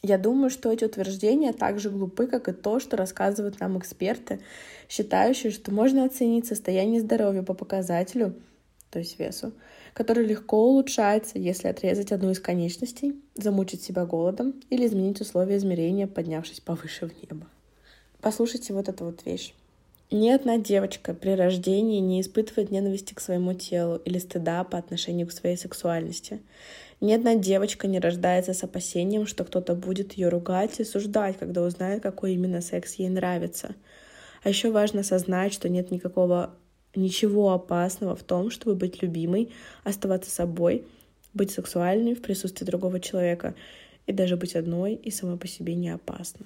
Я 0.05 0.17
думаю, 0.17 0.49
что 0.49 0.69
эти 0.69 0.83
утверждения 0.83 1.53
так 1.53 1.79
же 1.79 1.89
глупы, 1.89 2.27
как 2.27 2.49
и 2.49 2.51
то, 2.51 2.81
что 2.81 2.97
рассказывают 2.97 3.61
нам 3.61 3.79
эксперты, 3.79 4.41
считающие, 4.89 5.49
что 5.49 5.71
можно 5.73 6.03
оценить 6.03 6.45
состояние 6.45 6.99
здоровья 6.99 7.41
по 7.41 7.53
показателю, 7.53 8.35
то 8.91 8.99
есть 8.99 9.17
весу, 9.17 9.53
который 9.93 10.25
легко 10.25 10.61
улучшается, 10.67 11.39
если 11.39 11.69
отрезать 11.69 12.11
одну 12.11 12.31
из 12.31 12.41
конечностей, 12.41 13.15
замучить 13.35 13.81
себя 13.81 14.05
голодом 14.05 14.55
или 14.69 14.85
изменить 14.85 15.21
условия 15.21 15.55
измерения, 15.55 16.05
поднявшись 16.05 16.59
повыше 16.59 17.07
в 17.07 17.21
небо. 17.21 17.47
Послушайте 18.19 18.73
вот 18.73 18.89
эту 18.89 19.05
вот 19.05 19.25
вещь. 19.25 19.53
Ни 20.11 20.29
одна 20.29 20.57
девочка 20.57 21.13
при 21.13 21.31
рождении 21.31 21.99
не 21.99 22.21
испытывает 22.21 22.69
ненависти 22.69 23.13
к 23.13 23.21
своему 23.21 23.53
телу 23.53 23.95
или 24.03 24.19
стыда 24.19 24.63
по 24.63 24.77
отношению 24.77 25.27
к 25.27 25.31
своей 25.31 25.57
сексуальности. 25.57 26.41
Ни 27.03 27.11
одна 27.11 27.35
девочка 27.35 27.85
не 27.85 27.99
рождается 27.99 28.53
с 28.53 28.63
опасением, 28.63 29.27
что 29.27 29.43
кто-то 29.43 29.75
будет 29.75 30.13
ее 30.13 30.29
ругать 30.29 30.79
и 30.79 30.85
суждать, 30.85 31.37
когда 31.37 31.61
узнает, 31.61 32.01
какой 32.01 32.31
именно 32.31 32.61
секс 32.61 32.93
ей 32.93 33.09
нравится. 33.09 33.75
А 34.41 34.47
еще 34.47 34.71
важно 34.71 35.01
осознать, 35.01 35.51
что 35.51 35.67
нет 35.67 35.91
никакого 35.91 36.55
ничего 36.95 37.51
опасного 37.51 38.15
в 38.15 38.23
том, 38.23 38.49
чтобы 38.49 38.77
быть 38.77 39.01
любимой, 39.01 39.51
оставаться 39.83 40.31
собой, 40.31 40.85
быть 41.33 41.51
сексуальной 41.51 42.15
в 42.15 42.21
присутствии 42.21 42.63
другого 42.63 43.01
человека 43.01 43.53
и 44.05 44.13
даже 44.13 44.37
быть 44.37 44.55
одной 44.55 44.93
и 44.93 45.11
самой 45.11 45.35
по 45.35 45.45
себе 45.45 45.75
не 45.75 45.89
опасно. 45.89 46.45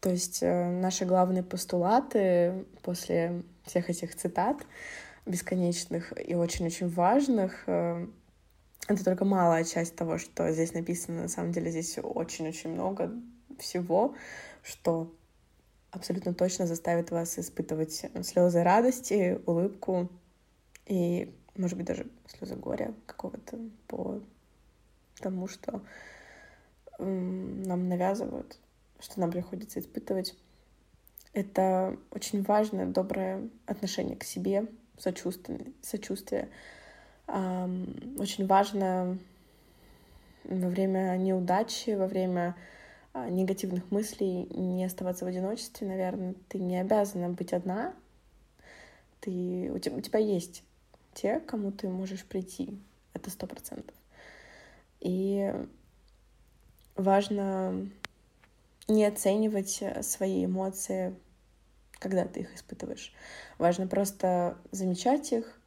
То 0.00 0.08
есть 0.08 0.38
э, 0.42 0.70
наши 0.70 1.04
главные 1.04 1.42
постулаты 1.42 2.64
после 2.82 3.42
всех 3.66 3.90
этих 3.90 4.16
цитат 4.16 4.56
бесконечных 5.26 6.14
и 6.26 6.34
очень-очень 6.34 6.88
важных 6.88 7.64
э, 7.66 8.06
это 8.86 9.04
только 9.04 9.24
малая 9.24 9.64
часть 9.64 9.96
того, 9.96 10.18
что 10.18 10.50
здесь 10.52 10.72
написано. 10.72 11.22
На 11.22 11.28
самом 11.28 11.52
деле 11.52 11.70
здесь 11.70 11.98
очень-очень 12.02 12.70
много 12.70 13.12
всего, 13.58 14.14
что 14.62 15.12
абсолютно 15.90 16.34
точно 16.34 16.66
заставит 16.66 17.10
вас 17.10 17.38
испытывать 17.38 18.06
слезы 18.22 18.62
радости, 18.62 19.40
улыбку 19.46 20.10
и, 20.86 21.34
может 21.56 21.76
быть, 21.76 21.86
даже 21.86 22.06
слезы 22.26 22.56
горя 22.56 22.94
какого-то 23.06 23.58
по 23.86 24.20
тому, 25.20 25.48
что 25.48 25.82
нам 26.98 27.88
навязывают, 27.88 28.58
что 29.00 29.20
нам 29.20 29.30
приходится 29.30 29.80
испытывать. 29.80 30.34
Это 31.32 31.96
очень 32.10 32.42
важное, 32.42 32.86
доброе 32.86 33.48
отношение 33.66 34.16
к 34.16 34.24
себе, 34.24 34.66
сочувствие. 34.96 35.72
сочувствие. 35.82 36.48
Очень 37.28 38.46
важно 38.46 39.18
во 40.44 40.68
время 40.68 41.14
неудачи, 41.18 41.90
во 41.90 42.06
время 42.06 42.56
а, 43.12 43.28
негативных 43.28 43.90
мыслей 43.90 44.46
не 44.46 44.84
оставаться 44.84 45.26
в 45.26 45.28
одиночестве, 45.28 45.86
наверное. 45.86 46.34
Ты 46.48 46.58
не 46.58 46.78
обязана 46.80 47.28
быть 47.28 47.52
одна. 47.52 47.94
Ты, 49.20 49.70
у, 49.74 49.78
тебя, 49.78 49.96
у 49.96 50.00
тебя 50.00 50.18
есть 50.18 50.62
те, 51.12 51.40
кому 51.40 51.70
ты 51.70 51.88
можешь 51.88 52.24
прийти. 52.24 52.78
Это 53.12 53.30
сто 53.30 53.46
процентов. 53.46 53.94
И 55.00 55.52
важно 56.96 57.90
не 58.88 59.04
оценивать 59.04 59.82
свои 60.00 60.46
эмоции, 60.46 61.14
когда 61.98 62.24
ты 62.24 62.40
их 62.40 62.54
испытываешь. 62.54 63.12
Важно 63.58 63.86
просто 63.86 64.56
замечать 64.70 65.32
их 65.32 65.57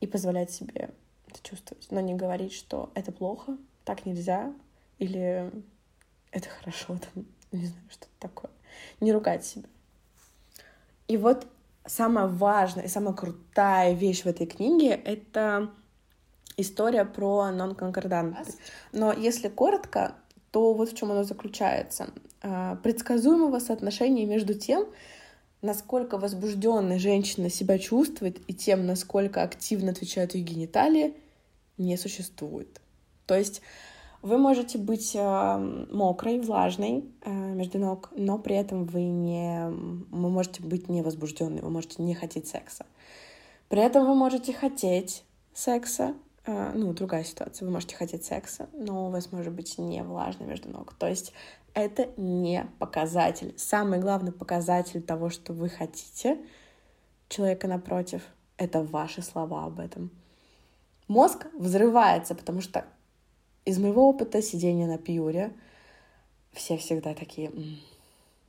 и 0.00 0.06
позволять 0.06 0.50
себе 0.50 0.90
это 1.28 1.42
чувствовать, 1.42 1.86
но 1.90 2.00
не 2.00 2.14
говорить, 2.14 2.52
что 2.52 2.90
это 2.94 3.12
плохо, 3.12 3.56
так 3.84 4.06
нельзя, 4.06 4.52
или 4.98 5.50
это 6.30 6.48
хорошо, 6.48 6.98
там, 6.98 7.26
не 7.52 7.66
знаю, 7.66 7.84
что-то 7.90 8.12
такое. 8.18 8.50
Не 9.00 9.12
ругать 9.12 9.44
себя. 9.44 9.68
И 11.08 11.16
вот 11.16 11.46
самая 11.86 12.26
важная 12.26 12.84
и 12.84 12.88
самая 12.88 13.14
крутая 13.14 13.92
вещь 13.94 14.22
в 14.22 14.26
этой 14.26 14.46
книге— 14.46 14.90
это 15.04 15.70
история 16.56 17.04
про 17.04 17.50
нон-конкордантность. 17.50 18.58
Но 18.92 19.12
если 19.12 19.48
коротко, 19.48 20.16
то 20.50 20.72
вот 20.72 20.90
в 20.90 20.96
чем 20.96 21.12
оно 21.12 21.22
заключается. 21.22 22.10
А, 22.42 22.76
предсказуемого 22.76 23.58
соотношения 23.58 24.26
между 24.26 24.54
тем, 24.54 24.86
насколько 25.62 26.18
возбужденная 26.18 26.98
женщина 26.98 27.50
себя 27.50 27.78
чувствует, 27.78 28.38
и 28.48 28.54
тем, 28.54 28.86
насколько 28.86 29.42
активно 29.42 29.92
отвечают 29.92 30.34
ее 30.34 30.44
гениталии, 30.44 31.14
не 31.78 31.96
существует. 31.96 32.80
То 33.26 33.36
есть 33.36 33.62
вы 34.22 34.38
можете 34.38 34.78
быть 34.78 35.12
э, 35.14 35.86
мокрой, 35.92 36.40
влажной 36.40 37.04
э, 37.22 37.30
между 37.30 37.78
ног, 37.78 38.10
но 38.16 38.38
при 38.38 38.56
этом 38.56 38.84
вы 38.84 39.02
не, 39.02 39.68
вы 39.68 40.30
можете 40.30 40.62
быть 40.62 40.88
не 40.88 41.02
возбужденной, 41.02 41.60
вы 41.60 41.70
можете 41.70 42.02
не 42.02 42.14
хотеть 42.14 42.48
секса. 42.48 42.86
При 43.68 43.82
этом 43.82 44.06
вы 44.06 44.14
можете 44.14 44.52
хотеть 44.52 45.22
секса, 45.54 46.14
э, 46.44 46.72
ну, 46.74 46.92
другая 46.92 47.24
ситуация, 47.24 47.66
вы 47.66 47.72
можете 47.72 47.94
хотеть 47.96 48.24
секса, 48.24 48.68
но 48.72 49.06
у 49.06 49.10
вас 49.10 49.32
может 49.32 49.52
быть 49.52 49.78
не 49.78 50.02
влажно 50.02 50.44
между 50.44 50.70
ног. 50.70 50.94
То 50.94 51.06
есть 51.06 51.32
это 51.76 52.08
не 52.16 52.66
показатель. 52.78 53.54
Самый 53.58 53.98
главный 53.98 54.32
показатель 54.32 55.02
того, 55.02 55.28
что 55.28 55.52
вы 55.52 55.68
хотите 55.68 56.38
человека 57.28 57.68
напротив, 57.68 58.22
это 58.56 58.82
ваши 58.82 59.20
слова 59.20 59.66
об 59.66 59.78
этом. 59.78 60.10
Мозг 61.06 61.46
взрывается, 61.52 62.34
потому 62.34 62.62
что 62.62 62.86
из 63.66 63.78
моего 63.78 64.08
опыта 64.08 64.40
сидения 64.40 64.86
на 64.86 64.96
пьюре 64.96 65.52
все 66.52 66.78
всегда 66.78 67.12
такие, 67.12 67.52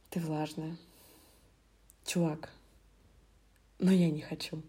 ты 0.10 0.22
влажная, 0.22 0.78
чувак, 2.06 2.50
но 3.78 3.92
я 3.92 4.10
не 4.10 4.22
хочу. 4.22 4.62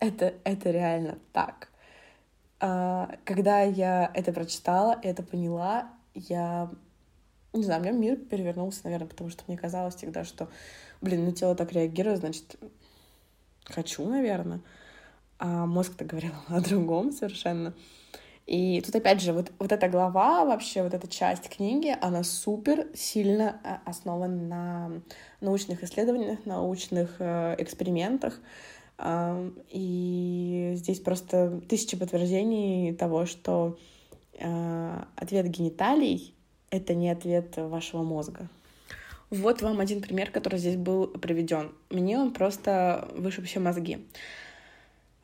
Это, 0.00 0.34
это 0.42 0.70
реально 0.72 1.20
так. 1.32 1.68
А, 2.58 3.16
когда 3.24 3.62
я 3.62 4.10
это 4.12 4.32
прочитала, 4.32 4.98
это 5.02 5.22
поняла, 5.22 5.92
я 6.14 6.68
не 7.58 7.64
знаю, 7.64 7.80
у 7.80 7.84
меня 7.84 7.92
мир 7.92 8.16
перевернулся, 8.16 8.80
наверное, 8.84 9.08
потому 9.08 9.30
что 9.30 9.44
мне 9.46 9.56
казалось 9.56 9.94
всегда, 9.96 10.24
что, 10.24 10.48
блин, 11.00 11.24
ну 11.24 11.32
тело 11.32 11.54
так 11.54 11.72
реагирует, 11.72 12.20
значит, 12.20 12.56
хочу, 13.64 14.06
наверное 14.06 14.60
а 15.38 15.66
мозг-то 15.66 16.04
говорил 16.04 16.32
о 16.48 16.60
другом 16.60 17.12
совершенно. 17.12 17.74
И 18.46 18.82
тут, 18.82 18.94
опять 18.94 19.22
же, 19.22 19.32
вот, 19.32 19.52
вот 19.58 19.72
эта 19.72 19.88
глава, 19.88 20.44
вообще 20.44 20.82
вот 20.82 20.92
эта 20.92 21.08
часть 21.08 21.48
книги, 21.48 21.96
она 22.02 22.22
супер 22.22 22.88
сильно 22.94 23.58
э, 23.64 23.76
основана 23.88 24.36
на 24.36 24.92
научных 25.40 25.82
исследованиях, 25.82 26.44
научных 26.44 27.16
э, 27.20 27.56
экспериментах. 27.58 28.38
Э, 28.98 29.50
и 29.70 30.72
здесь 30.76 31.00
просто 31.00 31.62
тысячи 31.68 31.96
подтверждений 31.96 32.94
того, 32.94 33.24
что 33.24 33.78
э, 34.34 35.02
ответ 35.16 35.46
гениталий— 35.48 36.34
это 36.70 36.94
не 36.94 37.10
ответ 37.10 37.56
вашего 37.56 38.02
мозга. 38.02 38.48
Вот 39.30 39.62
вам 39.62 39.80
один 39.80 40.00
пример, 40.00 40.30
который 40.30 40.58
здесь 40.58 40.76
был 40.76 41.06
приведен. 41.08 41.72
Мне 41.90 42.18
он 42.18 42.32
просто 42.32 43.08
вышиб 43.16 43.46
все 43.46 43.60
мозги. 43.60 44.06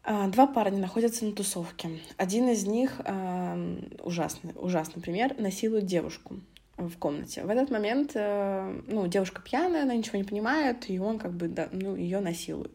А, 0.03 0.29
два 0.29 0.47
парня 0.47 0.79
находятся 0.79 1.25
на 1.25 1.33
тусовке. 1.33 2.01
Один 2.17 2.49
из 2.49 2.67
них, 2.67 3.01
ужасный, 4.03 4.53
ужасный 4.57 5.03
пример, 5.03 5.35
насилует 5.39 5.87
девушку 5.87 6.37
в 6.89 6.97
комнате. 6.99 7.43
В 7.45 7.51
этот 7.51 7.71
момент, 7.71 8.13
э, 8.15 8.81
ну, 8.87 9.07
девушка 9.07 9.43
пьяная, 9.43 9.83
она 9.83 9.95
ничего 9.95 10.19
не 10.19 10.25
понимает, 10.25 10.89
и 10.89 10.99
он 10.99 11.19
как 11.19 11.33
бы, 11.33 11.49
да, 11.49 11.69
ну, 11.73 11.95
ее 11.97 12.21
насилует. 12.21 12.73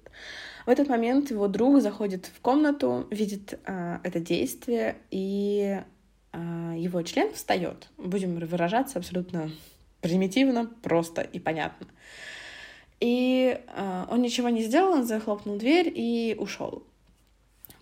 В 0.65 0.69
этот 0.69 0.87
момент 0.87 1.31
его 1.31 1.47
друг 1.47 1.81
заходит 1.81 2.27
в 2.27 2.41
комнату, 2.41 3.07
видит 3.11 3.59
э, 3.65 3.99
это 4.03 4.19
действие, 4.19 4.97
и 5.11 5.81
его 6.35 7.01
член 7.03 7.33
встает. 7.33 7.89
Будем 7.97 8.35
выражаться 8.35 8.99
абсолютно 8.99 9.49
примитивно, 10.01 10.67
просто 10.81 11.21
и 11.21 11.39
понятно. 11.39 11.87
И 12.99 13.59
э, 13.67 14.05
он 14.09 14.21
ничего 14.21 14.49
не 14.49 14.63
сделал, 14.63 14.93
он 14.93 15.05
захлопнул 15.05 15.57
дверь 15.57 15.91
и 15.93 16.35
ушел 16.37 16.83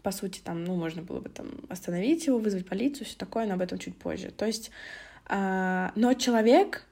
по 0.02 0.12
сути, 0.12 0.42
там, 0.44 0.66
ну, 0.66 0.76
можно 0.76 1.02
было 1.02 1.22
бы 1.22 1.30
там 1.30 1.48
остановить 1.70 2.28
его, 2.28 2.38
вызвать 2.38 2.68
полицию, 2.68 3.06
все 3.06 3.16
такое, 3.16 3.46
но 3.46 3.54
об 3.54 3.62
этом 3.62 3.80
чуть 3.80 3.96
позже. 3.96 4.32
То 4.32 4.46
есть, 4.46 4.70
э, 5.30 5.89
но 5.96 6.13
человек, 6.13 6.86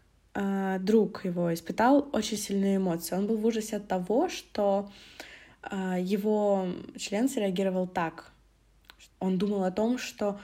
друг 0.79 1.25
его, 1.25 1.53
испытал 1.53 2.07
очень 2.13 2.37
сильные 2.37 2.77
эмоции. 2.77 3.17
Он 3.17 3.27
был 3.27 3.35
в 3.35 3.45
ужасе 3.45 3.75
от 3.75 3.89
того, 3.89 4.29
что 4.29 4.89
его 5.69 6.69
член 6.97 7.27
среагировал 7.27 7.85
так. 7.85 8.31
Он 9.19 9.37
думал 9.37 9.65
о 9.65 9.71
том, 9.71 9.97
что, 9.97 10.39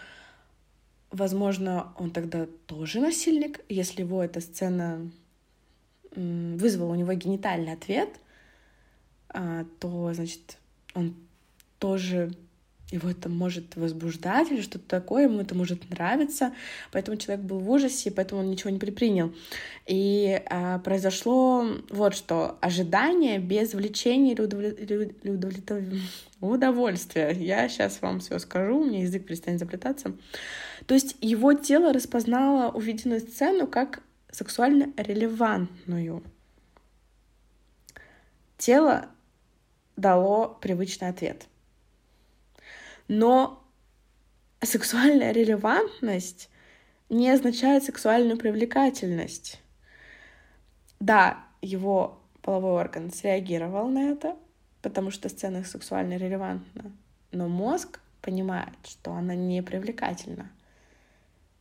возможно, 1.18 1.94
он 1.98 2.12
тогда 2.12 2.48
тоже 2.66 3.00
насильник, 3.00 3.60
если 3.70 4.02
его 4.02 4.24
эта 4.24 4.40
сцена 4.40 5.12
вызвала 6.16 6.94
у 6.94 6.96
него 6.96 7.14
генитальный 7.14 7.74
ответ, 7.74 8.10
то, 9.30 10.14
значит, 10.14 10.58
он 10.94 11.16
тоже 11.80 12.32
его 12.92 13.10
это 13.10 13.28
может 13.28 13.76
возбуждать 13.76 14.50
или 14.50 14.62
что-то 14.62 14.88
такое, 14.88 15.24
ему 15.24 15.42
это 15.42 15.56
может 15.56 15.90
нравиться, 15.90 16.54
поэтому 16.92 17.18
человек 17.18 17.44
был 17.44 17.60
в 17.60 17.70
ужасе, 17.70 18.12
поэтому 18.12 18.42
он 18.42 18.50
ничего 18.50 18.70
не 18.70 18.80
предпринял. 18.80 19.34
И 19.86 20.42
а, 20.50 20.80
произошло 20.80 21.66
вот 21.90 22.16
что, 22.16 22.58
ожидание 22.62 23.40
без 23.40 23.74
влечения 23.74 24.34
или, 24.34 24.42
удовлет... 24.42 25.70
удовольствия. 26.40 27.32
Я 27.32 27.68
сейчас 27.68 28.02
вам 28.02 28.22
все 28.22 28.40
скажу, 28.40 28.80
у 28.80 28.86
меня 28.86 29.02
язык 29.02 29.26
перестанет 29.26 29.60
заплетаться. 29.60 30.14
То 30.86 30.94
есть 30.94 31.18
его 31.20 31.54
тело 31.54 31.92
распознало 31.92 32.72
увиденную 32.72 33.20
сцену 33.20 33.68
как 33.68 34.02
сексуально 34.32 34.94
релевантную. 34.96 36.24
Тело 38.58 39.08
дало 39.98 40.58
привычный 40.62 41.10
ответ— 41.10 41.48
но 43.08 43.64
сексуальная 44.62 45.32
релевантность 45.32 46.50
не 47.10 47.30
означает 47.30 47.84
сексуальную 47.84 48.38
привлекательность. 48.38 49.62
Да, 51.00 51.46
его 51.62 52.20
половой 52.42 52.80
орган 52.82 53.12
среагировал 53.12 53.88
на 53.88 54.10
это, 54.10 54.36
потому 54.82 55.12
что 55.12 55.30
сцена 55.30 55.64
сексуально 55.64 56.18
релевантна, 56.18 56.92
но 57.32 57.48
мозг 57.48 58.00
понимает, 58.22 58.74
что 58.84 59.14
она 59.14 59.36
не 59.36 59.62
привлекательна. 59.62 60.50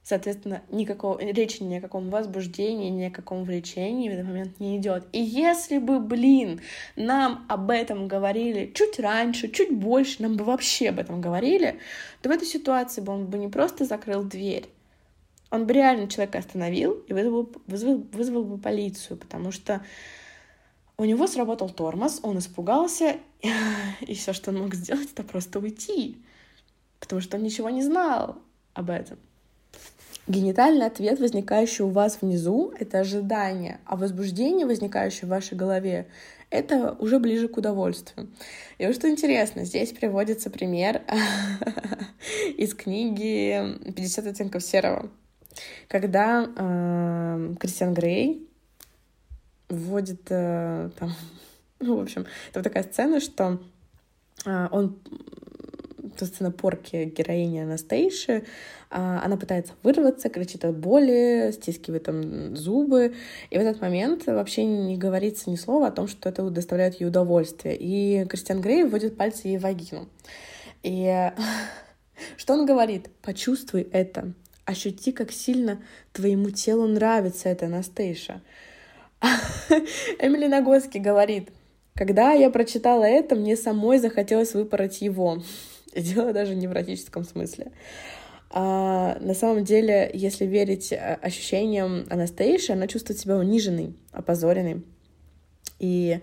Соответственно, 0.08 0.62
никакого, 0.70 1.18
речи 1.18 1.64
ни 1.64 1.74
о 1.74 1.80
каком 1.80 2.10
возбуждении, 2.10 2.90
ни 2.90 3.02
о 3.02 3.10
каком 3.10 3.42
влечении 3.42 4.08
в 4.08 4.12
этот 4.12 4.26
момент 4.26 4.60
не 4.60 4.76
идет. 4.76 5.04
И 5.10 5.20
если 5.20 5.78
бы, 5.78 5.98
блин, 5.98 6.60
нам 6.94 7.44
об 7.48 7.70
этом 7.70 8.06
говорили 8.06 8.70
чуть 8.72 9.00
раньше, 9.00 9.50
чуть 9.50 9.72
больше, 9.76 10.22
нам 10.22 10.36
бы 10.36 10.44
вообще 10.44 10.90
об 10.90 11.00
этом 11.00 11.20
говорили, 11.20 11.80
то 12.22 12.28
в 12.28 12.32
этой 12.32 12.46
ситуации 12.46 13.00
бы 13.00 13.12
он 13.12 13.26
бы 13.26 13.36
не 13.36 13.48
просто 13.48 13.84
закрыл 13.84 14.22
дверь, 14.22 14.68
он 15.50 15.66
бы 15.66 15.72
реально 15.72 16.06
человека 16.06 16.38
остановил 16.38 16.92
и 17.08 17.12
вызвал, 17.12 17.50
вызвал, 17.66 18.06
вызвал 18.12 18.44
бы 18.44 18.58
полицию, 18.58 19.16
потому 19.16 19.50
что 19.50 19.84
У 20.98 21.04
него 21.04 21.26
сработал 21.26 21.68
тормоз, 21.68 22.20
он 22.22 22.38
испугался, 22.38 23.16
и 24.06 24.14
все, 24.14 24.32
что 24.32 24.52
он 24.52 24.58
мог 24.58 24.74
сделать, 24.74 25.10
это 25.10 25.24
просто 25.24 25.58
уйти, 25.58 26.24
потому 27.00 27.20
что 27.20 27.38
он 27.38 27.42
ничего 27.42 27.70
не 27.70 27.82
знал 27.82 28.40
об 28.72 28.90
этом. 28.90 29.18
Генитальный 30.28 30.86
ответ, 30.86 31.20
возникающий 31.20 31.84
у 31.84 31.90
вас 31.90 32.18
внизу, 32.20 32.72
это 32.78 33.00
ожидание, 33.00 33.78
а 33.84 33.96
возбуждение, 33.96 34.66
возникающее 34.66 35.26
в 35.26 35.30
вашей 35.30 35.56
голове, 35.56 36.08
это 36.50 36.96
уже 36.98 37.20
ближе 37.20 37.46
к 37.46 37.56
удовольствию. 37.56 38.28
И 38.78 38.86
вот 38.86 38.96
что 38.96 39.08
интересно, 39.08 39.64
здесь 39.64 39.92
приводится 39.92 40.50
пример 40.50 41.02
из 42.56 42.74
книги 42.74 43.78
«50 43.88 44.30
оттенков 44.30 44.64
серого», 44.64 45.10
когда 45.88 46.48
э, 46.56 47.54
Кристиан 47.60 47.94
Грей 47.94 48.48
вводит 49.68 50.22
э, 50.30 50.90
там, 50.98 51.14
ну, 51.78 51.98
в 51.98 52.02
общем, 52.02 52.26
это 52.50 52.60
вот 52.60 52.64
такая 52.64 52.82
сцена, 52.82 53.20
что 53.20 53.60
э, 54.44 54.68
он 54.72 54.98
сцена 56.24 56.50
порки 56.50 57.12
героини 57.16 57.58
Анастейши. 57.58 58.44
А, 58.90 59.20
она 59.22 59.36
пытается 59.36 59.74
вырваться, 59.82 60.28
кричит 60.28 60.64
от 60.64 60.76
боли, 60.76 61.50
стискивает 61.52 62.04
там 62.04 62.56
зубы. 62.56 63.14
И 63.50 63.58
в 63.58 63.60
этот 63.60 63.80
момент 63.80 64.26
вообще 64.26 64.64
не 64.64 64.96
говорится 64.96 65.50
ни 65.50 65.56
слова 65.56 65.88
о 65.88 65.90
том, 65.90 66.08
что 66.08 66.28
это 66.28 66.48
доставляет 66.48 67.00
ей 67.00 67.06
удовольствие. 67.06 67.76
И 67.76 68.24
Кристиан 68.26 68.60
Грей 68.60 68.84
вводит 68.84 69.16
пальцы 69.16 69.48
ей 69.48 69.58
в 69.58 69.62
вагину. 69.62 70.08
И 70.82 71.30
что 72.36 72.54
он 72.54 72.64
говорит? 72.64 73.10
Почувствуй 73.22 73.88
это. 73.92 74.32
Ощути, 74.64 75.12
как 75.12 75.32
сильно 75.32 75.82
твоему 76.12 76.50
телу 76.50 76.86
нравится 76.86 77.48
эта 77.48 77.66
Анастейша. 77.66 78.40
Эмили 80.20 80.46
Нагоски 80.46 80.98
говорит, 80.98 81.50
когда 81.96 82.32
я 82.32 82.50
прочитала 82.50 83.04
это, 83.04 83.34
мне 83.36 83.56
самой 83.56 83.98
захотелось 83.98 84.52
выпороть 84.52 85.00
его. 85.00 85.42
Дело 85.96 86.32
даже 86.32 86.54
не 86.54 86.66
в 86.66 86.72
эротическом 86.72 87.24
смысле. 87.24 87.72
А, 88.50 89.18
на 89.20 89.34
самом 89.34 89.64
деле, 89.64 90.10
если 90.14 90.44
верить 90.44 90.92
э, 90.92 91.18
ощущениям 91.20 92.06
Анастейши, 92.10 92.72
она 92.72 92.86
чувствует 92.86 93.18
себя 93.18 93.36
униженной, 93.36 93.94
опозоренной. 94.12 94.84
И 95.78 96.20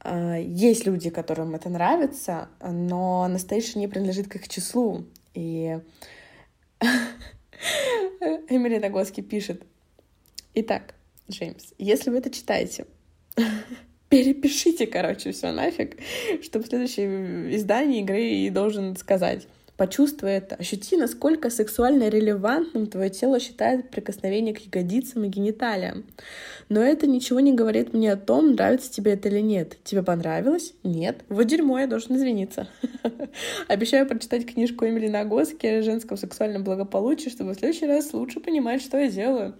а, 0.00 0.36
есть 0.36 0.86
люди, 0.86 1.10
которым 1.10 1.54
это 1.54 1.68
нравится, 1.68 2.48
но 2.60 3.22
Анастейша 3.22 3.78
не 3.78 3.88
принадлежит 3.88 4.28
к 4.28 4.36
их 4.36 4.48
числу. 4.48 5.06
И 5.34 5.78
Эмили 8.20 8.78
Нагоски 8.78 9.20
пишет, 9.22 9.62
Итак, 10.52 10.94
Джеймс, 11.30 11.72
если 11.78 12.10
вы 12.10 12.18
это 12.18 12.28
читаете, 12.30 12.86
перепишите, 14.10 14.86
короче, 14.86 15.32
все 15.32 15.52
нафиг, 15.52 15.96
чтобы 16.42 16.66
в 16.66 16.68
следующем 16.68 17.50
издании 17.54 18.02
игры 18.02 18.22
и 18.22 18.50
должен 18.50 18.96
сказать. 18.96 19.46
Почувствуй 19.80 20.32
это, 20.32 20.56
ощути, 20.56 20.98
насколько 20.98 21.48
сексуально 21.48 22.10
релевантным 22.10 22.86
твое 22.86 23.08
тело 23.08 23.40
считает 23.40 23.88
прикосновение 23.88 24.54
к 24.54 24.58
ягодицам 24.58 25.24
и 25.24 25.28
гениталиям. 25.28 26.04
Но 26.68 26.82
это 26.82 27.06
ничего 27.06 27.40
не 27.40 27.54
говорит 27.54 27.94
мне 27.94 28.12
о 28.12 28.18
том, 28.18 28.52
нравится 28.52 28.92
тебе 28.92 29.12
это 29.12 29.30
или 29.30 29.40
нет. 29.40 29.78
Тебе 29.82 30.02
понравилось? 30.02 30.74
Нет. 30.82 31.24
Вот 31.30 31.44
дерьмо, 31.46 31.78
я 31.78 31.86
должен 31.86 32.14
извиниться. 32.14 32.68
Обещаю 33.68 34.06
прочитать 34.06 34.44
книжку 34.44 34.84
Эмили 34.84 35.08
Нагоски 35.08 35.66
о 35.66 35.82
женском 35.82 36.18
сексуальном 36.18 36.62
благополучии, 36.62 37.30
чтобы 37.30 37.52
в 37.52 37.58
следующий 37.58 37.86
раз 37.86 38.12
лучше 38.12 38.40
понимать, 38.40 38.82
что 38.82 38.98
я 38.98 39.08
делаю. 39.08 39.54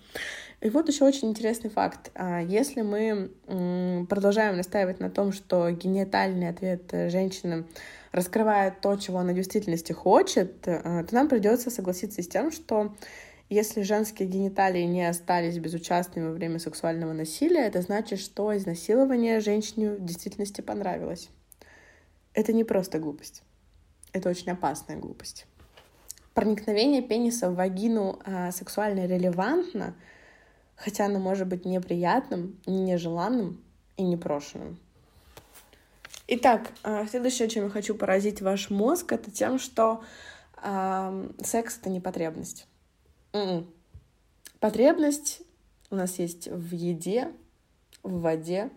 И 0.61 0.69
вот 0.69 0.89
еще 0.89 1.07
очень 1.07 1.31
интересный 1.31 1.71
факт. 1.71 2.11
А, 2.15 2.41
если 2.41 2.83
мы 2.83 3.31
продолжаем 4.09 4.57
настаивать 4.57 5.01
на 5.01 5.11
том, 5.11 5.33
что 5.33 5.71
генитальный 5.71 6.51
ответ 6.51 6.83
женщины 7.11 7.65
раскрывает 8.13 8.81
то, 8.81 8.97
чего 8.97 9.19
она 9.19 9.33
в 9.33 9.37
действительности 9.37 9.93
хочет, 9.93 10.69
э, 10.69 11.05
то 11.05 11.15
нам 11.15 11.29
придется 11.29 11.71
согласиться 11.71 12.23
с 12.23 12.29
тем, 12.29 12.51
что 12.51 12.95
если 13.49 13.83
женские 13.83 14.29
гениталии 14.29 14.83
не 14.83 15.09
остались 15.09 15.59
безучастными 15.59 16.27
во 16.27 16.33
время 16.33 16.59
сексуального 16.59 17.13
насилия, 17.13 17.67
это 17.67 17.81
значит, 17.83 18.19
что 18.19 18.55
изнасилование 18.57 19.41
женщине 19.41 19.93
в 19.93 20.05
действительности 20.05 20.61
понравилось. 20.61 21.31
Это 22.35 22.53
не 22.53 22.65
просто 22.65 22.99
глупость. 22.99 23.43
Это 24.13 24.29
очень 24.29 24.51
опасная 24.51 24.97
глупость. 24.97 25.47
Проникновение 26.35 27.01
пениса 27.01 27.51
в 27.51 27.55
вагину 27.55 28.19
э, 28.27 28.51
сексуально 28.53 29.07
релевантно— 29.07 29.95
хотя 30.81 31.07
оно 31.07 31.19
может 31.19 31.47
быть 31.47 31.65
неприятным, 31.65 32.59
нежеланным 32.67 33.63
и 33.97 34.03
непрошенным. 34.03 34.79
Итак, 36.27 36.73
а, 36.83 37.07
следующее, 37.07 37.49
чем 37.49 37.65
я 37.65 37.71
хочу 37.71 37.95
поразить 37.95 38.41
ваш 38.41 38.71
мозг, 38.71 39.13
это 39.13 39.31
тем, 39.31 39.59
что 39.59 40.03
э, 40.63 41.29
секс— 41.43 41.79
это 41.81 41.91
не 41.91 42.01
потребность. 42.01 42.67
Mm-mm. 43.33 43.67
Потребность 44.59 45.43
у 45.91 45.97
нас 45.97 46.19
есть 46.19 46.49
в 46.49 46.73
еде, 46.73 47.33
в 48.03 48.21
воде, 48.21 48.71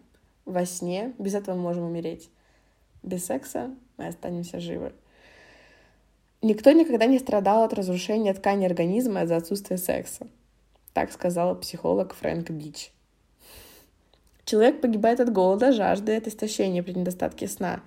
во 0.45 0.65
сне. 0.65 1.13
Без 1.19 1.35
этого 1.35 1.55
мы 1.55 1.61
можем 1.61 1.83
умереть. 1.83 2.29
Без 3.01 3.25
секса 3.25 3.73
мы 3.97 4.07
останемся 4.07 4.59
живы. 4.59 4.93
Никто 6.41 6.71
никогда 6.71 7.05
не 7.05 7.19
страдал 7.19 7.63
от 7.63 7.73
разрушения 7.73 8.33
ткани 8.33 8.65
организма 8.65 9.23
из-за 9.23 9.37
отсутствия 9.37 9.77
секса. 9.77 10.27
Так 10.93 11.11
сказала 11.11 11.55
психолог 11.55 12.13
Фрэнк 12.13 12.49
Бич. 12.51 12.91
Человек 14.45 14.81
погибает 14.81 15.19
от 15.19 15.31
голода, 15.31 15.71
жажды, 15.71 16.15
от 16.15 16.27
истощения 16.27 16.83
при 16.83 16.93
недостатке 16.93 17.47
сна. 17.47 17.81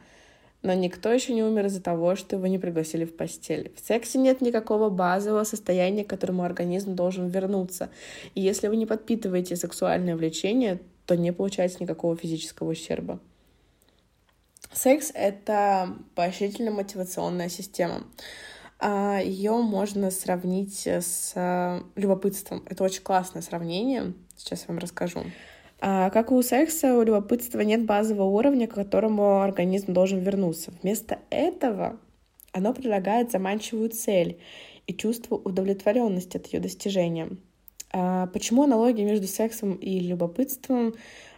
Но 0.62 0.72
никто 0.72 1.12
еще 1.12 1.32
не 1.32 1.44
умер 1.44 1.66
из-за 1.66 1.82
того, 1.82 2.16
что 2.16 2.36
его 2.36 2.46
не 2.46 2.58
пригласили 2.58 3.04
в 3.04 3.16
постель. 3.16 3.72
В 3.76 3.86
сексе 3.86 4.18
нет 4.18 4.40
никакого 4.40 4.90
базового 4.90 5.44
состояния, 5.44 6.04
к 6.04 6.08
которому 6.08 6.42
организм 6.42 6.96
должен 6.96 7.28
вернуться. 7.28 7.90
И 8.34 8.40
если 8.40 8.66
вы 8.68 8.76
не 8.76 8.86
подпитываете 8.86 9.54
сексуальное 9.54 10.16
влечение, 10.16 10.80
то 11.04 11.14
не 11.14 11.32
получается 11.32 11.78
никакого 11.80 12.16
физического 12.16 12.70
ущерба. 12.70 13.20
Секс— 14.72 15.12
это 15.14 15.94
поощрительно-мотивационная 16.16 17.48
система. 17.48 18.02
А, 18.78 19.20
Ее 19.20 19.52
можно 19.52 20.10
сравнить 20.10 20.86
с 20.86 21.32
а, 21.34 21.82
любопытством. 21.94 22.62
Это 22.66 22.84
очень 22.84 23.02
классное 23.02 23.42
сравнение. 23.42 24.12
Сейчас 24.36 24.60
я 24.60 24.66
вам 24.68 24.78
расскажу. 24.78 25.20
А, 25.80 26.10
как 26.10 26.30
и 26.30 26.34
у 26.34 26.42
секса, 26.42 26.96
у 26.96 27.02
любопытства 27.02 27.60
нет 27.60 27.84
базового 27.84 28.28
уровня, 28.28 28.66
к 28.66 28.74
которому 28.74 29.40
организм 29.40 29.92
должен 29.92 30.18
вернуться. 30.20 30.72
Вместо 30.82 31.18
этого 31.30 31.98
оно 32.52 32.72
предлагает 32.74 33.30
заманчивую 33.30 33.90
цель 33.90 34.40
и 34.86 34.94
чувство 34.94 35.36
удовлетворенности 35.36 36.36
от 36.36 36.46
ее 36.46 36.60
достижения. 36.60 37.30
Почему 37.90 38.64
аналогия 38.64 39.04
между 39.04 39.26
сексом 39.26 39.74
и 39.74 40.00
любопытством 40.00 40.94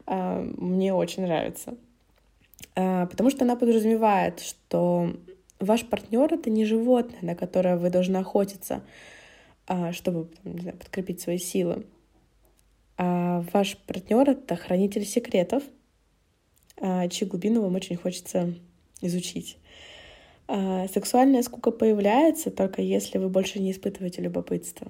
мне 0.07 0.95
очень 0.95 1.25
нравится? 1.25 1.77
Потому 2.75 3.31
что 3.31 3.45
она 3.45 3.57
подразумевает, 3.57 4.41
что 4.41 5.13
ваш 5.61 5.87
партнер 5.87 6.33
это 6.33 6.51
не 6.51 6.65
животное, 6.65 7.21
на 7.23 7.35
которое 7.35 7.77
вы 7.77 7.91
должны 7.91 8.19
охотиться, 8.19 8.83
а, 9.67 9.93
чтобы 9.93 10.31
знаю, 10.45 10.77
подкрепить 10.77 11.21
свои 11.21 11.39
силы. 11.39 11.87
А 12.97 13.45
ваш 13.53 13.77
партнер 13.79 14.31
это 14.31 14.57
хранитель 14.57 15.05
секретов, 15.05 15.63
а, 16.81 17.09
чьи 17.09 17.27
глубины 17.27 17.61
вам 17.61 17.75
очень 17.75 17.97
хочется 17.97 18.55
изучить. 19.01 19.59
Сексуальная 20.49 21.43
скука 21.43 21.71
появляется 21.71 22.51
только 22.51 22.81
если 22.81 23.19
вы 23.19 23.29
больше 23.29 23.61
не 23.61 23.71
испытываете 23.71 24.23
любопытства. 24.23 24.87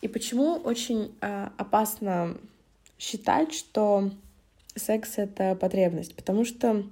И 0.00 0.06
почему 0.06 0.54
очень 0.54 1.12
опасно 1.20 2.38
считать, 3.00 3.52
что 3.52 4.12
секс— 4.76 5.14
это 5.18 5.56
потребность? 5.56 6.14
Потому 6.14 6.44
что 6.44 6.84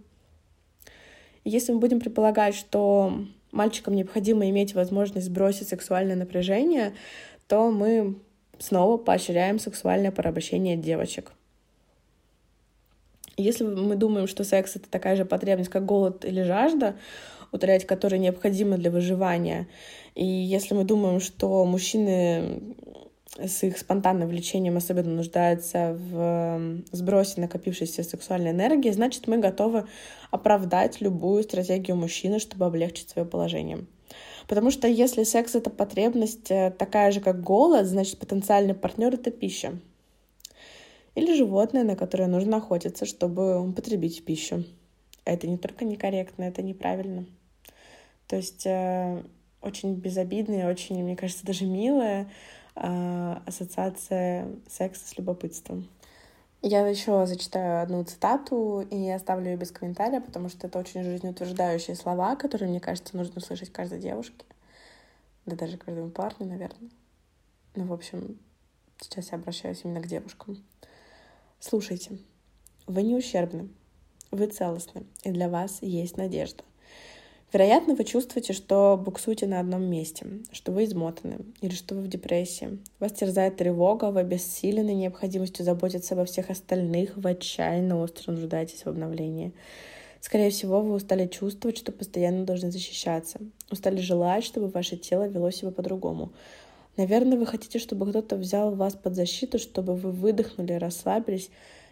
если 1.47 1.73
мы 1.73 1.79
будем 1.79 2.01
предполагать, 2.01 2.57
что 2.57 3.25
мальчикам 3.53 3.95
необходимо 3.95 4.49
иметь 4.51 4.75
возможность 4.75 5.27
сбросить 5.27 5.69
сексуальное 5.69 6.17
напряжение, 6.17 6.95
то 7.47 7.71
мы 7.71 8.17
снова 8.59 8.97
поощряем 8.97 9.61
сексуальное 9.61 10.11
порабощение 10.11 10.77
девочек. 10.77 11.33
Если 13.37 13.63
мы 13.63 13.95
думаем, 13.95 14.27
что 14.27 14.43
секс— 14.43 14.75
это 14.77 14.91
такая 14.91 15.15
же 15.15 15.25
потребность, 15.25 15.71
как 15.71 15.85
голод 15.85 16.25
или 16.25 16.43
жажда, 16.43 16.97
удовлетворять 17.53 17.87
которые 17.87 18.19
необходимы 18.19 18.77
для 18.77 18.91
выживания, 18.91 19.69
и 20.17 20.27
если 20.27 20.75
мы 20.75 20.83
думаем, 20.83 21.21
что 21.21 21.65
мужчины 21.65 22.61
с 23.39 23.63
их 23.63 23.79
спонтанным 23.79 24.29
влечением 24.29 24.77
особенно 24.77 25.15
нуждаются 25.15 25.97
в 25.99 26.83
сбросе 26.93 27.41
накопившейся 27.41 28.03
сексуальной 28.03 28.51
энергии, 28.51 28.91
значит, 28.91 29.27
мы 29.27 29.39
готовы 29.39 29.87
оправдать 30.31 31.01
любую 31.01 31.43
стратегию 31.43 31.97
мужчины, 31.97 32.39
чтобы 32.39 32.67
облегчить 32.67 33.11
свое 33.11 33.27
положение. 33.27 33.85
Потому 34.49 34.71
что 34.71 34.87
если 34.87 35.25
секс— 35.25 35.55
это 35.57 35.71
потребность 35.71 36.51
э, 36.51 36.71
такая 36.71 37.11
же, 37.11 37.21
как 37.21 37.43
голод, 37.43 37.87
значит, 37.87 38.19
потенциальный 38.19 38.75
партнер— 38.75 39.13
это 39.15 39.31
пища. 39.31 39.79
или 41.15 41.35
животное, 41.35 41.83
на 41.83 41.97
которое 41.97 42.29
нужно 42.29 42.59
охотиться, 42.59 43.07
чтобы 43.07 43.59
употребить 43.59 44.25
пищу. 44.25 44.65
Это 45.25 45.49
не 45.49 45.57
только 45.59 45.85
некорректно, 45.85 46.45
это 46.45 46.63
неправильно. 46.63 47.27
То 48.29 48.37
есть 48.37 48.67
э, 48.67 49.23
очень 49.63 49.95
безобидная, 49.95 50.71
очень, 50.71 51.03
мне 51.03 51.17
кажется, 51.17 51.45
даже 51.45 51.65
милая 51.65 52.23
э, 52.23 52.27
ассоциация 52.77 54.49
секса 54.69 55.09
с 55.09 55.17
любопытством. 55.17 55.89
Я 56.63 56.87
еще 56.87 57.27
зачитаю 57.27 57.83
одну 57.83 58.03
цитату 58.05 58.81
и 58.91 59.09
оставлю 59.11 59.51
ее 59.51 59.57
без 59.57 59.71
комментария, 59.71 60.21
потому 60.21 60.49
что 60.49 60.67
это 60.67 60.79
очень 60.79 61.03
жизнеутверждающие 61.03 61.95
слова, 61.95 62.35
которые, 62.37 62.69
мне 62.69 62.81
кажется, 62.81 63.17
нужно 63.17 63.37
услышать 63.37 63.73
каждой 63.73 64.01
девушке. 64.01 64.45
Да 65.45 65.55
даже 65.55 65.77
каждому 65.77 66.11
парню, 66.11 66.47
наверное. 66.47 66.91
Ну, 67.77 67.85
в 67.85 67.93
общем, 67.93 68.39
сейчас 69.01 69.31
я 69.31 69.39
обращаюсь 69.39 69.83
именно 69.85 70.01
к 70.01 70.09
девушкам. 70.09 70.65
Слушайте, 71.61 72.19
вы 72.87 73.03
не 73.03 73.15
ущербны, 73.15 73.69
вы 74.31 74.47
целостны, 74.49 75.07
и 75.23 75.31
для 75.31 75.49
вас 75.49 75.79
есть 75.83 76.17
надежда. 76.17 76.65
Вероятно, 77.57 77.95
вы 77.95 78.05
чувствуете, 78.05 78.53
что 78.53 79.01
буксуете 79.03 79.47
на 79.47 79.61
одном 79.61 79.83
месте, 79.83 80.27
что 80.53 80.73
вы 80.73 80.85
измотаны 80.85 81.39
или 81.63 81.73
что 81.73 81.95
вы 81.95 82.03
в 82.03 82.07
депрессии. 82.07 82.81
Вас 82.99 83.13
терзает 83.13 83.57
тревога, 83.57 84.11
вы 84.11 84.21
обессилены 84.21 84.93
необходимостью 84.93 85.65
заботиться 85.65 86.13
обо 86.13 86.27
всех 86.27 86.51
остальных, 86.51 87.17
вы 87.17 87.31
отчаянно 87.31 87.99
остро 87.99 88.33
нуждаетесь 88.33 88.85
в 88.85 88.89
обновлении. 88.89 89.55
Скорее 90.21 90.51
всего, 90.51 90.83
вы 90.83 90.93
устали 90.93 91.27
чувствовать, 91.29 91.79
что 91.79 91.93
постоянно 91.93 92.45
должны 92.45 92.71
защищаться. 92.71 93.39
Устали 93.71 94.03
желать, 94.03 94.45
чтобы 94.45 94.69
ваше 94.69 94.99
тело 94.99 95.27
вело 95.27 95.51
себя 95.51 95.71
по-другому. 95.71 96.33
Наверное, 96.99 97.39
вы 97.39 97.47
хотите, 97.47 97.79
чтобы 97.79 98.07
кто-то 98.11 98.37
взял 98.37 98.75
вас 98.75 98.97
под 98.97 99.15
защиту, 99.15 99.59
чтобы 99.59 99.97
вы 99.97 100.11
выдохнули, 100.11 100.75
расслабились 100.75 101.49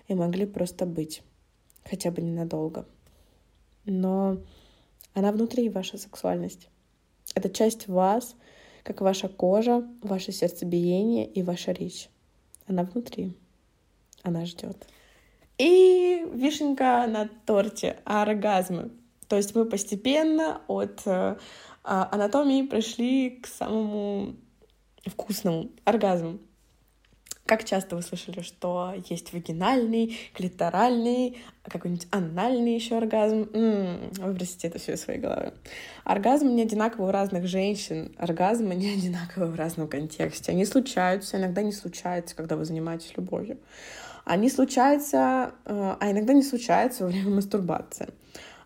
и 0.09 0.15
могли 0.15 0.45
просто 0.45 0.85
быть. 0.85 1.23
Хотя 1.89 2.11
бы 2.11 2.21
ненадолго. 2.21 2.85
Но 3.87 4.37
она 5.15 5.33
внутри, 5.33 5.69
ваша 5.69 5.97
сексуальность. 5.97 6.69
Это 7.35 7.49
часть 7.49 7.89
вас, 7.89 8.35
как 8.83 9.01
ваша 9.01 9.29
кожа, 9.29 9.85
ваше 10.03 10.33
сердцебиение 10.33 11.27
и 11.27 11.43
ваша 11.43 11.73
речь. 11.73 12.09
Она 12.67 12.83
внутри. 12.83 13.33
Она 14.23 14.45
ждет. 14.45 14.87
И 15.59 16.27
вишенка 16.35 17.07
на 17.07 17.29
торте 17.47 18.01
оргазмы. 18.05 18.91
То 19.29 19.37
есть 19.37 19.55
мы 19.55 19.65
постепенно 19.65 20.63
от 20.67 21.03
э, 21.07 21.37
а, 21.83 22.09
анатомии 22.11 22.63
пришли 22.63 23.31
к 23.31 23.47
самому 23.47 24.37
вкусному 25.07 25.71
оргазму. 25.85 26.39
Как 27.47 27.63
часто 27.65 27.95
вы 27.95 28.01
слышали, 28.01 28.41
что 28.41 28.95
есть 29.11 29.35
вагинальный, 29.35 30.17
клиторальный, 30.33 31.37
какой-нибудь 31.63 32.09
анальный 32.11 32.75
еще 32.75 32.97
оргазм? 32.97 33.51
М-м, 33.53 34.13
выбросите 34.13 34.69
это 34.69 34.79
все 34.79 34.95
из 34.95 35.03
своей 35.03 35.21
головы. 35.21 35.53
Оргазм 36.05 36.55
не 36.55 36.63
одинаковый 36.63 37.09
у 37.09 37.13
разных 37.13 37.47
женщин, 37.47 38.15
оргазмы 38.17 38.75
не 38.75 38.95
одинаковые 38.95 39.51
в 39.51 39.57
разном 39.57 39.89
контексте. 39.89 40.53
Они 40.53 40.65
случаются, 40.65 41.37
иногда 41.37 41.61
не 41.61 41.73
случаются, 41.73 42.35
когда 42.35 42.57
вы 42.57 42.65
занимаетесь 42.65 43.13
любовью. 43.15 43.59
Они 44.25 44.49
случаются, 44.49 45.53
э, 45.67 45.97
а 46.01 46.11
иногда 46.11 46.33
не 46.33 46.43
случаются 46.43 47.05
во 47.05 47.11
время 47.11 47.29
мастурбации. 47.29 48.09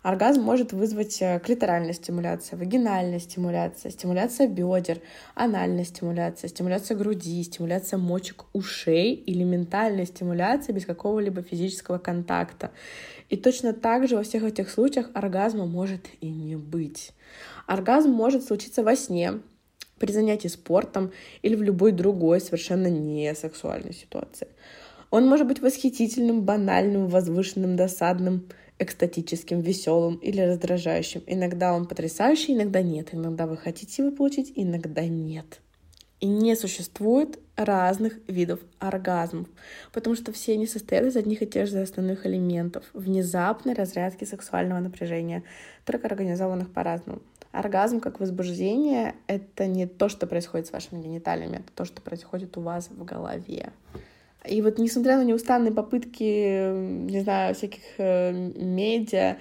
Оргазм 0.01 0.41
может 0.41 0.71
вызвать 0.71 1.21
э, 1.21 1.41
клиторальная 1.43 1.93
стимуляция, 1.93 2.57
вагинальная 2.57 3.19
стимуляция, 3.19 3.91
стимуляция 3.91 4.47
бедер, 4.47 5.01
анальная 5.35 5.83
стимуляция, 5.83 6.47
стимуляция 6.47 6.95
груди, 6.95 7.43
стимуляция 7.43 7.97
мочек 7.97 8.45
ушей 8.53 9.13
или 9.13 9.43
ментальная 9.43 10.05
стимуляция 10.05 10.73
без 10.73 10.85
какого-либо 10.85 11.41
физического 11.41 11.97
контакта. 11.97 12.71
И 13.29 13.35
точно 13.35 13.73
так 13.73 14.07
же 14.07 14.15
во 14.15 14.23
всех 14.23 14.43
этих 14.43 14.69
случаях 14.69 15.09
оргазма 15.13 15.65
может 15.65 16.07
и 16.21 16.29
не 16.29 16.55
быть. 16.55 17.11
Оргазм 17.67 18.11
может 18.11 18.45
случиться 18.45 18.83
во 18.83 18.95
сне, 18.95 19.41
при 19.99 20.13
занятии 20.13 20.47
спортом 20.47 21.11
или 21.41 21.55
в 21.55 21.61
любой 21.61 21.91
другой 21.91 22.39
совершенно 22.39 22.87
не 22.87 23.35
сексуальной 23.35 23.93
ситуации. 23.93 24.47
Он 25.11 25.27
может 25.27 25.47
быть 25.47 25.59
восхитительным, 25.59 26.43
банальным, 26.43 27.07
возвышенным, 27.07 27.75
досадным, 27.75 28.47
экстатическим, 28.79 29.61
веселым 29.61 30.15
или 30.15 30.41
раздражающим. 30.41 31.21
Иногда 31.27 31.73
он 31.73 31.85
потрясающий, 31.85 32.53
иногда 32.53 32.81
нет. 32.81 33.09
Иногда 33.13 33.45
вы 33.45 33.57
хотите 33.57 34.01
его 34.03 34.15
получить, 34.15 34.53
иногда 34.55 35.05
нет. 35.05 35.59
И 36.21 36.27
не 36.27 36.55
существует 36.55 37.39
разных 37.55 38.19
видов 38.27 38.59
оргазмов, 38.79 39.47
потому 39.93 40.15
что 40.15 40.33
все 40.33 40.53
они 40.53 40.67
состоят 40.67 41.05
из 41.05 41.15
одних 41.15 41.41
и 41.41 41.47
тех 41.47 41.67
же 41.67 41.79
основных 41.79 42.25
элементов 42.25 42.83
внезапной 42.93 43.73
разрядки 43.73 44.25
сексуального 44.25 44.79
напряжения, 44.79 45.43
только 45.85 46.07
организованных 46.07 46.73
по-разному. 46.73 47.21
Оргазм 47.51 47.99
как 47.99 48.19
возбуждение— 48.19 49.15
это 49.27 49.65
не 49.65 49.87
то, 49.87 50.09
что 50.09 50.27
происходит 50.27 50.67
с 50.67 50.71
вашими 50.71 51.01
гениталиями, 51.01 51.57
это 51.57 51.71
то, 51.73 51.85
что 51.85 52.01
происходит 52.01 52.57
у 52.57 52.61
вас 52.61 52.89
в 52.89 53.03
голове. 53.03 53.71
И 54.45 54.61
вот 54.61 54.77
несмотря 54.77 55.17
на 55.17 55.23
неустанные 55.23 55.73
попытки, 55.73 56.71
не 57.09 57.21
знаю, 57.21 57.55
всяких 57.55 57.81
э, 57.97 58.31
медиа, 58.31 59.37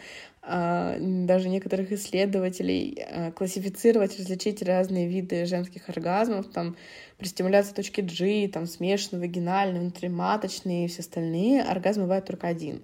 а, 0.51 0.97
даже 0.99 1.51
некоторых 1.51 1.93
исследователей 1.93 2.97
э, 2.99 3.33
классифицировать, 3.33 4.19
различить 4.19 4.63
разные 4.63 5.07
виды 5.07 5.45
женских 5.45 5.91
оргазмов, 5.91 6.47
там, 6.49 6.75
при 7.19 7.27
стимуляции 7.27 7.75
точки 7.75 8.01
G, 8.01 8.49
там, 8.49 8.67
смешанный, 8.67 9.21
вагинальный, 9.21 9.81
внутриматочный 9.81 10.87
и 10.87 10.89
все 10.89 11.01
остальные, 11.01 11.63
оргазм 11.63 12.03
бывает 12.03 12.25
только 12.25 12.47
один. 12.47 12.81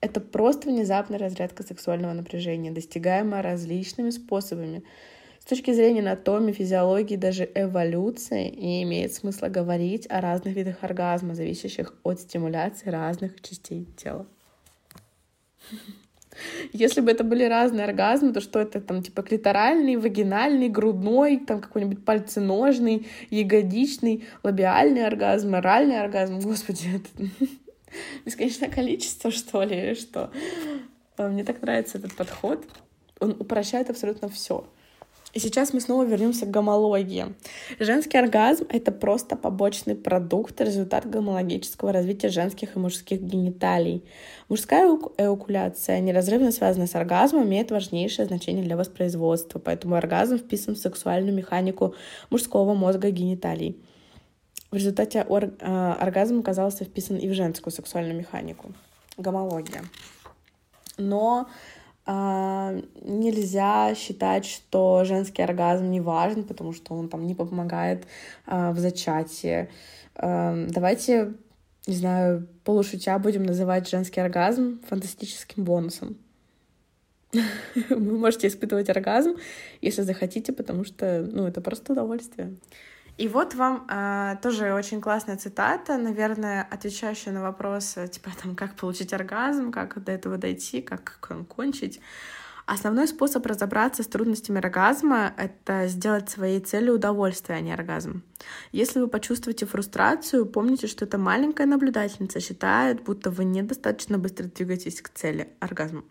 Это 0.00 0.20
просто 0.20 0.70
внезапная 0.70 1.18
разрядка 1.18 1.62
сексуального 1.62 2.14
напряжения, 2.14 2.70
достигаемая 2.70 3.42
различными 3.42 4.08
способами, 4.08 4.82
с 5.42 5.44
точки 5.44 5.72
зрения 5.72 6.02
анатомии, 6.02 6.52
физиологии, 6.52 7.16
даже 7.16 7.50
эволюции 7.52 8.50
не 8.50 8.84
имеет 8.84 9.12
смысла 9.12 9.48
говорить 9.48 10.06
о 10.08 10.20
разных 10.20 10.54
видах 10.54 10.76
оргазма, 10.82 11.34
зависящих 11.34 11.94
от 12.04 12.20
стимуляции 12.20 12.88
разных 12.90 13.40
частей 13.42 13.88
тела. 13.96 14.24
Если 16.72 17.00
бы 17.00 17.10
это 17.10 17.24
были 17.24 17.42
разные 17.42 17.86
оргазмы, 17.86 18.32
то 18.32 18.40
что 18.40 18.60
это 18.60 18.80
там 18.80 19.02
типа 19.02 19.22
клиторальный, 19.22 19.96
вагинальный, 19.96 20.68
грудной, 20.68 21.38
там 21.38 21.60
какой-нибудь 21.60 22.04
пальценожный, 22.04 23.08
ягодичный, 23.30 24.22
лабиальный 24.44 25.04
оргазм, 25.04 25.56
оральный 25.56 26.00
оргазм. 26.00 26.38
Господи, 26.38 26.88
это 26.94 27.30
бесконечное 28.24 28.70
количество, 28.70 29.32
что 29.32 29.64
ли, 29.64 29.76
или 29.76 29.94
что? 29.94 30.30
Мне 31.18 31.42
так 31.42 31.62
нравится 31.62 31.98
этот 31.98 32.14
подход. 32.14 32.64
Он 33.18 33.32
упрощает 33.40 33.90
абсолютно 33.90 34.28
все. 34.28 34.64
И 35.32 35.38
сейчас 35.38 35.72
мы 35.72 35.80
снова 35.80 36.04
вернемся 36.04 36.44
к 36.44 36.50
гомологии. 36.50 37.34
Женский 37.78 38.18
оргазм— 38.18 38.66
это 38.68 38.92
просто 38.92 39.34
побочный 39.34 39.94
продукт, 39.94 40.60
результат 40.60 41.08
гомологического 41.08 41.90
развития 41.90 42.28
женских 42.28 42.76
и 42.76 42.78
мужских 42.78 43.22
гениталий. 43.22 44.04
Мужская 44.50 44.86
эукуляция, 45.16 46.00
неразрывно 46.00 46.52
связана 46.52 46.86
с 46.86 46.94
оргазмом, 46.94 47.44
имеет 47.44 47.70
важнейшее 47.70 48.26
значение 48.26 48.62
для 48.62 48.76
воспроизводства, 48.76 49.58
поэтому 49.58 49.94
оргазм 49.94 50.36
вписан 50.36 50.74
в 50.74 50.78
сексуальную 50.78 51.34
механику 51.34 51.94
мужского 52.28 52.74
мозга 52.74 53.10
гениталий. 53.10 53.82
В 54.70 54.76
результате 54.76 55.22
ор- 55.22 55.54
э, 55.60 55.94
оргазм 55.98 56.40
оказался 56.40 56.84
вписан 56.84 57.16
и 57.16 57.26
в 57.28 57.32
женскую 57.32 57.72
сексуальную 57.72 58.18
механику. 58.18 58.72
Гомология. 59.16 59.82
Но 60.98 61.48
нельзя 62.06 63.94
считать, 63.94 64.44
что 64.44 65.04
женский 65.04 65.42
оргазм 65.42 65.90
не 65.90 66.00
важен, 66.00 66.44
потому 66.44 66.72
что 66.72 66.94
он 66.94 67.08
там 67.08 67.26
не 67.26 67.34
помогает 67.34 68.06
а, 68.46 68.72
в 68.72 68.78
зачатии. 68.78 69.68
А, 70.16 70.66
давайте, 70.68 71.34
не 71.86 71.94
знаю, 71.94 72.48
полушутя 72.64 73.18
будем 73.18 73.44
называть 73.44 73.88
женский 73.88 74.20
оргазм 74.20 74.80
фантастическим 74.88 75.64
бонусом. 75.64 76.16
Вы 77.88 78.18
можете 78.18 78.48
испытывать 78.48 78.90
оргазм, 78.90 79.36
если 79.80 80.02
захотите, 80.02 80.52
потому 80.52 80.84
что, 80.84 81.26
ну, 81.32 81.46
это 81.46 81.60
просто 81.60 81.92
удовольствие. 81.92 82.56
И 83.22 83.28
вот 83.28 83.54
вам 83.54 83.86
э, 83.88 84.34
тоже 84.42 84.74
очень 84.74 85.00
классная 85.00 85.36
цитата, 85.36 85.96
наверное, 85.96 86.66
отвечающая 86.68 87.32
на 87.32 87.40
вопрос, 87.40 87.96
типа, 88.10 88.30
там, 88.42 88.56
как 88.56 88.74
получить 88.74 89.12
оргазм, 89.12 89.70
как 89.70 90.02
до 90.02 90.10
этого 90.10 90.38
дойти, 90.38 90.82
как 90.82 91.20
кончить. 91.48 92.00
Основной 92.66 93.06
способ 93.06 93.46
разобраться 93.46 94.02
с 94.02 94.08
трудностями 94.08 94.58
оргазма— 94.58 95.32
это 95.36 95.86
сделать 95.86 96.30
своей 96.30 96.58
целью 96.58 96.94
удовольствие, 96.94 97.58
а 97.58 97.60
не 97.60 97.72
оргазм. 97.72 98.24
Если 98.72 98.98
вы 98.98 99.06
почувствуете 99.06 99.66
фрустрацию, 99.66 100.44
помните, 100.44 100.88
что 100.88 101.04
эта 101.04 101.16
маленькая 101.16 101.68
наблюдательница 101.68 102.40
считает, 102.40 103.04
будто 103.04 103.30
вы 103.30 103.44
недостаточно 103.44 104.18
быстро 104.18 104.46
двигаетесь 104.46 105.00
к 105.00 105.10
цели— 105.10 105.48
оргазму. 105.60 106.02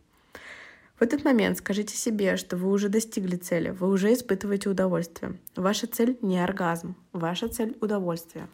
В 1.01 1.03
этот 1.03 1.25
момент 1.25 1.57
скажите 1.57 1.97
себе, 1.97 2.37
что 2.37 2.57
вы 2.57 2.69
уже 2.69 2.87
достигли 2.87 3.35
цели, 3.35 3.71
вы 3.71 3.89
уже 3.89 4.13
испытываете 4.13 4.69
удовольствие. 4.69 5.39
Ваша 5.55 5.87
цель 5.87 6.19
не 6.21 6.37
оргазм, 6.37 6.95
ваша 7.11 7.47
цель— 7.47 7.75
удовольствие. 7.81 8.47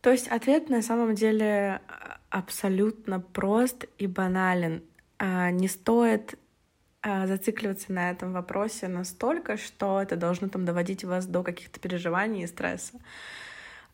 То 0.00 0.10
есть 0.10 0.28
ответ 0.28 0.70
на 0.70 0.80
самом 0.80 1.14
деле 1.14 1.82
абсолютно 2.30 3.20
прост 3.20 3.84
и 3.98 4.06
банален. 4.06 4.82
А, 5.18 5.50
не 5.50 5.68
стоит 5.68 6.38
а, 7.02 7.26
зацикливаться 7.26 7.92
на 7.92 8.12
этом 8.12 8.32
вопросе 8.32 8.88
настолько, 8.88 9.58
что 9.58 10.00
это 10.00 10.16
должно 10.16 10.48
там 10.48 10.64
доводить 10.64 11.04
вас 11.04 11.26
до 11.26 11.42
каких-то 11.42 11.78
переживаний 11.78 12.44
и 12.44 12.46
стресса. 12.46 12.98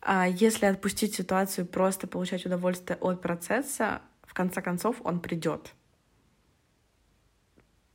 А 0.01 0.29
если 0.29 0.65
отпустить 0.65 1.13
ситуацию, 1.13 1.67
просто 1.67 2.07
получать 2.07 2.45
удовольствие 2.45 2.97
от 3.01 3.21
процесса, 3.21 4.01
в 4.21 4.33
конце 4.33 4.61
концов 4.61 5.01
он 5.03 5.19
придет. 5.19 5.73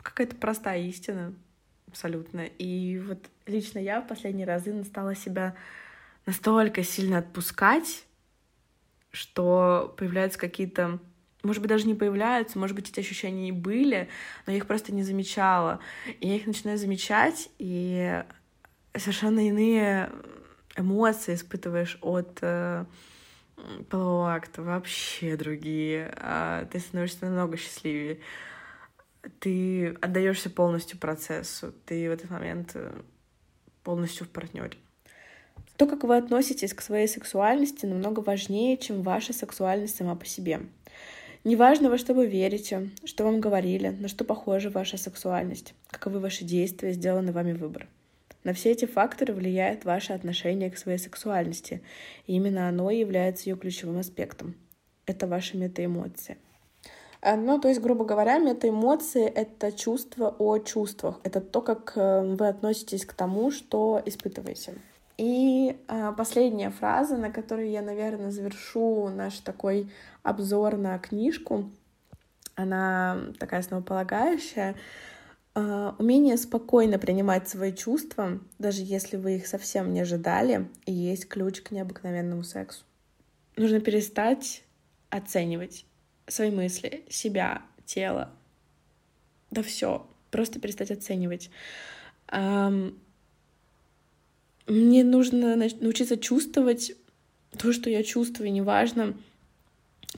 Какая-то 0.03 0.37
простая 0.37 0.81
истина, 0.83 1.35
абсолютно. 1.87 2.41
И 2.41 2.99
вот 2.99 3.19
лично 3.47 3.79
я 3.79 4.01
в 4.01 4.07
последние 4.07 4.47
разы 4.47 4.85
стала 4.85 5.15
себя 5.15 5.55
настолько 6.27 6.83
сильно 6.85 7.19
отпускать, 7.19 8.05
что 9.11 9.95
появляются 9.97 10.39
какие-то 10.39 11.01
может 11.45 11.63
быть, 11.63 11.69
даже 11.69 11.87
не 11.87 11.95
появляются, 11.95 12.59
может 12.59 12.75
быть, 12.75 12.91
эти 12.91 12.99
ощущения 12.99 13.49
и 13.49 13.53
были, 13.53 14.09
но 14.45 14.53
я 14.53 14.59
их 14.59 14.67
просто 14.67 14.93
не 14.93 15.05
замечала. 15.05 15.79
И 16.21 16.27
я 16.27 16.35
их 16.35 16.47
начинаю 16.47 16.77
замечать, 16.79 17.49
и 17.59 18.23
совершенно 18.97 19.47
иные 19.47 20.11
эмоции 20.77 21.35
испытываешь 21.35 21.97
от 22.03 22.39
э, 22.41 22.85
полового 23.89 24.35
акта, 24.35 24.63
вообще 24.63 25.37
другие. 25.37 26.13
А 26.17 26.65
ты 26.67 26.81
становишься 26.81 27.25
намного 27.27 27.57
счастливее. 27.57 28.19
Ты 29.41 29.89
отдаешься 30.01 30.51
полностью 30.51 30.99
процессу, 30.99 31.73
ты 31.87 32.09
в 32.09 32.13
этот 32.13 32.31
момент 32.31 32.73
э, 32.75 32.93
полностью 33.83 34.27
в 34.27 34.31
партнере. 34.31 34.77
То, 35.77 35.87
как 35.87 36.05
вы 36.05 36.17
относитесь 36.17 36.75
к 36.75 36.81
своей 36.81 37.07
сексуальности, 37.07 37.87
намного 37.87 38.21
важнее, 38.21 38.77
чем 38.77 39.03
ваша 39.03 39.33
сексуальность 39.33 39.97
сама 39.97 40.15
по 40.17 40.27
себе. 40.27 40.61
Неважно, 41.45 41.89
во 41.89 41.99
что 41.99 42.15
вы 42.15 42.27
верите, 42.27 42.91
что 43.05 43.25
вам 43.25 43.41
говорили, 43.41 43.89
на 43.89 44.09
что 44.09 44.25
похожа 44.25 44.71
ваша 44.71 44.99
сексуальность, 44.99 45.75
каковы 45.89 46.19
ваши 46.19 46.45
действия, 46.45 46.93
сделанный 46.93 47.33
вами 47.33 47.53
выбор. 47.53 47.87
На 48.45 48.53
все 48.55 48.73
эти 48.73 48.87
факторы 48.87 49.33
влияет 49.33 49.85
ваше 49.85 50.13
отношение 50.13 50.71
к 50.71 50.79
своей 50.79 50.99
сексуальности, 50.99 51.83
и 52.27 52.35
именно 52.35 52.69
оно 52.69 52.91
является 52.91 53.49
ее 53.49 53.57
ключевым 53.57 53.99
аспектом. 53.99 54.57
Это 55.07 55.27
ваши 55.27 55.57
метаэмоции. 55.57 56.39
Э, 57.21 57.37
ну, 57.37 57.59
то 57.61 57.69
есть, 57.69 57.81
грубо 57.81 58.05
говоря, 58.05 58.39
метаэмоции— 58.39 59.25
это 59.27 59.73
чувство 59.73 60.35
о 60.39 60.59
чувствах. 60.59 61.21
Это 61.25 61.41
то, 61.41 61.61
как 61.61 61.93
э, 61.97 62.23
вы 62.23 62.49
относитесь 62.49 63.05
к 63.05 63.13
тому, 63.13 63.51
что 63.51 64.01
испытываете. 64.05 64.75
И 65.17 65.77
э, 65.89 66.13
последняя 66.17 66.71
фраза, 66.71 67.17
на 67.17 67.31
которой 67.31 67.71
я, 67.71 67.83
наверное, 67.83 68.31
завершу 68.31 69.09
наш 69.09 69.39
такой 69.39 69.91
обзор 70.23 70.77
на 70.77 70.99
книжку, 70.99 71.71
она 72.55 73.19
такая 73.39 73.61
основополагающая. 73.61 74.75
Умение 75.55 76.37
спокойно 76.37 77.01
принимать 77.01 77.49
свои 77.49 77.73
чувства, 77.73 78.39
даже 78.61 78.83
если 78.83 79.17
вы 79.17 79.37
их 79.37 79.49
совсем 79.49 79.93
не 79.93 80.01
ожидали, 80.01 80.69
и 80.87 80.93
есть 80.93 81.27
ключ 81.27 81.63
к 81.63 81.73
необыкновенному 81.73 82.45
сексу. 82.45 82.85
Нужно 83.57 83.81
перестать 83.81 84.63
оценивать 85.11 85.85
свои 86.29 86.51
мысли, 86.51 87.05
себя, 87.09 87.63
тело, 87.85 88.31
да 89.51 89.63
все, 89.63 90.07
просто 90.31 90.61
перестать 90.61 90.91
оценивать. 90.91 91.51
Мне 92.31 92.93
нужно 95.05 95.57
научиться 95.57 96.19
чувствовать 96.19 96.93
то, 97.57 97.73
что 97.73 97.89
я 97.89 98.05
чувствую, 98.05 98.53
неважно, 98.53 99.17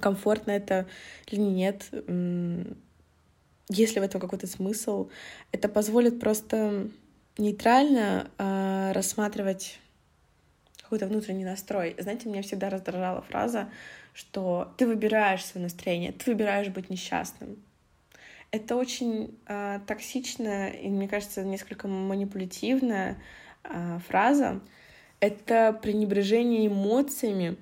комфортно 0.00 0.50
это 0.50 0.88
или 1.28 1.40
нет, 1.40 1.88
есть 3.68 3.94
ли 3.94 4.00
в 4.00 4.04
этом 4.04 4.20
какой-то 4.20 4.48
смысл. 4.48 5.08
Это 5.52 5.68
позволит 5.68 6.18
просто 6.18 6.90
нейтрально 7.38 8.28
э, 8.36 8.92
рассматривать 8.92 9.78
какой-то 10.90 11.06
внутренний 11.06 11.44
настрой. 11.44 11.94
Знаете, 11.98 12.28
меня 12.28 12.42
всегда 12.42 12.68
раздражала 12.68 13.22
фраза, 13.22 13.68
что 14.12 14.74
ты 14.76 14.88
выбираешь 14.88 15.44
свое 15.44 15.62
настроение, 15.62 16.10
ты 16.10 16.32
выбираешь 16.32 16.66
быть 16.66 16.90
несчастным. 16.90 17.62
Это 18.50 18.74
очень 18.74 19.38
э, 19.46 19.78
токсично 19.86 20.68
и, 20.70 20.88
мне 20.88 21.06
кажется, 21.06 21.44
несколько 21.44 21.86
манипулятивно 21.86 23.16
э, 23.62 23.98
фраза. 24.08 24.60
Это 25.20 25.78
пренебрежение 25.80 26.66
эмоциями. 26.66 27.56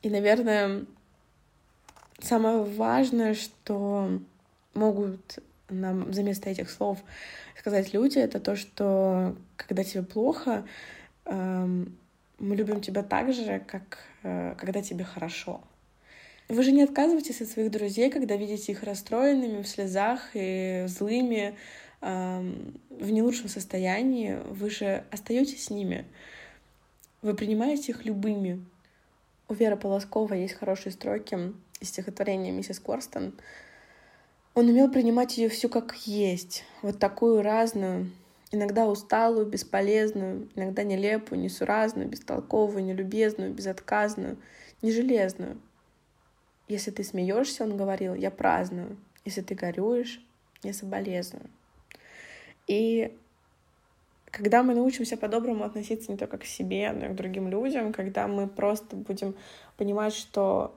И, 0.00 0.08
наверное, 0.08 0.86
самое 2.20 2.62
важное, 2.62 3.34
что 3.34 4.18
могут 4.72 5.40
нам 5.68 6.10
за 6.14 6.22
место 6.22 6.48
этих 6.48 6.70
слов 6.70 7.00
сказать 7.58 7.92
люди, 7.92 8.18
это 8.18 8.40
то, 8.40 8.56
что 8.56 9.36
когда 9.56 9.84
тебе 9.84 10.02
плохо, 10.02 10.64
мы 12.40 12.56
любим 12.56 12.80
тебя 12.80 13.02
так 13.02 13.32
же, 13.32 13.62
как 13.66 13.98
э, 14.22 14.54
когда 14.58 14.82
тебе 14.82 15.04
хорошо. 15.04 15.60
Вы 16.48 16.64
же 16.64 16.72
не 16.72 16.82
отказываетесь 16.82 17.40
от 17.40 17.48
своих 17.48 17.70
друзей, 17.70 18.10
когда 18.10 18.34
видите 18.34 18.72
их 18.72 18.82
расстроенными, 18.82 19.62
в 19.62 19.68
слезах 19.68 20.30
и 20.34 20.84
злыми, 20.88 21.54
в 22.00 23.10
не 23.10 23.22
лучшем 23.22 23.48
состоянии, 23.48 24.38
вы 24.48 24.70
же 24.70 25.04
остаетесь 25.10 25.66
с 25.66 25.70
ними. 25.70 26.06
Вы 27.22 27.34
принимаете 27.34 27.92
их 27.92 28.04
любыми. 28.04 28.64
У 29.48 29.54
Веры 29.54 29.76
Полоскова 29.76 30.34
есть 30.34 30.54
хорошие 30.54 30.92
строки 30.92 31.52
из 31.80 31.88
стихотворения 31.88 32.52
«Миссис 32.52 32.80
Корстон». 32.80 33.34
Он 34.54 34.68
умел 34.68 34.90
принимать 34.90 35.36
ее 35.38 35.48
всю 35.48 35.68
как 35.68 35.94
есть, 36.06 36.64
вот 36.82 36.98
такую 36.98 37.42
разную, 37.42 38.10
иногда 38.50 38.86
усталую, 38.86 39.46
бесполезную, 39.46 40.48
иногда 40.54 40.82
нелепую, 40.82 41.40
несуразную, 41.40 42.08
бестолковую, 42.08 42.84
нелюбезную, 42.84 43.52
безотказную, 43.52 44.38
не 44.82 44.92
железную. 44.92 45.60
Если 46.68 46.90
ты 46.90 47.04
смеешься, 47.04 47.64
он 47.64 47.76
говорил, 47.76 48.14
я 48.14 48.30
праздную. 48.30 48.96
Если 49.24 49.40
ты 49.40 49.54
горюешь, 49.54 50.24
я 50.62 50.72
соболезную. 50.72 51.50
И 52.66 53.16
когда 54.26 54.62
мы 54.62 54.74
научимся 54.74 55.16
по-доброму 55.16 55.64
относиться 55.64 56.12
не 56.12 56.16
только 56.18 56.38
к 56.38 56.44
себе, 56.44 56.92
но 56.92 57.06
и 57.06 57.08
к 57.08 57.16
другим 57.16 57.48
людям, 57.48 57.92
когда 57.92 58.28
мы 58.28 58.46
просто 58.46 58.96
будем 58.96 59.34
понимать, 59.76 60.14
что 60.14 60.76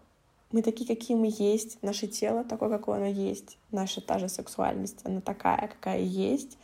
мы 0.51 0.61
такие, 0.61 0.87
какие 0.87 1.15
мы 1.15 1.31
есть, 1.31 1.81
наше 1.81 2.07
тело 2.07 2.43
такое, 2.43 2.69
какое 2.69 2.97
оно 2.97 3.07
есть, 3.07 3.57
наша 3.71 4.01
та 4.01 4.19
же 4.19 4.29
сексуальность, 4.29 5.01
она 5.03 5.21
такая, 5.21 5.67
какая 5.67 5.99
есть, 5.99 6.57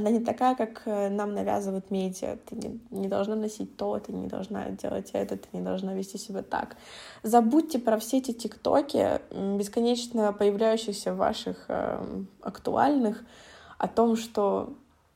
она 0.00 0.10
не 0.10 0.20
такая, 0.20 0.54
как 0.54 0.82
э, 0.86 1.08
нам 1.08 1.34
навязывают 1.34 1.90
медиа. 1.90 2.36
Ты 2.46 2.56
не, 2.56 2.80
не 2.90 3.08
должна 3.08 3.36
носить 3.36 3.76
то, 3.76 3.98
ты 3.98 4.12
не 4.12 4.26
должна 4.26 4.70
делать 4.70 5.10
это, 5.12 5.36
ты 5.36 5.48
не 5.52 5.60
должна 5.60 5.94
вести 5.94 6.18
себя 6.18 6.42
так. 6.42 6.76
Забудьте 7.22 7.78
про 7.78 7.98
все 7.98 8.18
эти 8.18 8.32
тиктоки, 8.32 9.20
бесконечно 9.30 10.32
появляющиеся 10.32 11.14
в 11.14 11.18
ваших 11.18 11.66
э, 11.68 12.24
актуальных, 12.42 13.22
о 13.78 13.88
том, 13.88 14.16
что 14.16 14.74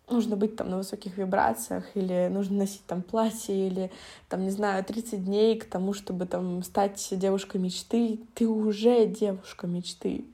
нужно 0.09 0.37
быть 0.37 0.57
там 0.57 0.71
на 0.71 0.77
высоких 0.77 1.17
вибрациях, 1.17 1.85
или 1.95 2.29
нужно 2.31 2.59
носить 2.59 2.87
там 2.87 3.03
платье, 3.03 3.67
или 3.67 3.91
там, 4.29 4.43
не 4.43 4.51
знаю, 4.51 4.85
30 4.85 5.25
дней 5.25 5.59
к 5.59 5.65
тому, 5.65 5.93
чтобы 5.95 6.27
там 6.27 6.63
стать 6.63 7.09
девушкой 7.13 7.61
мечты, 7.61 8.21
ты 8.35 8.47
уже 8.47 9.07
девушка 9.07 9.67
мечты. 9.67 10.25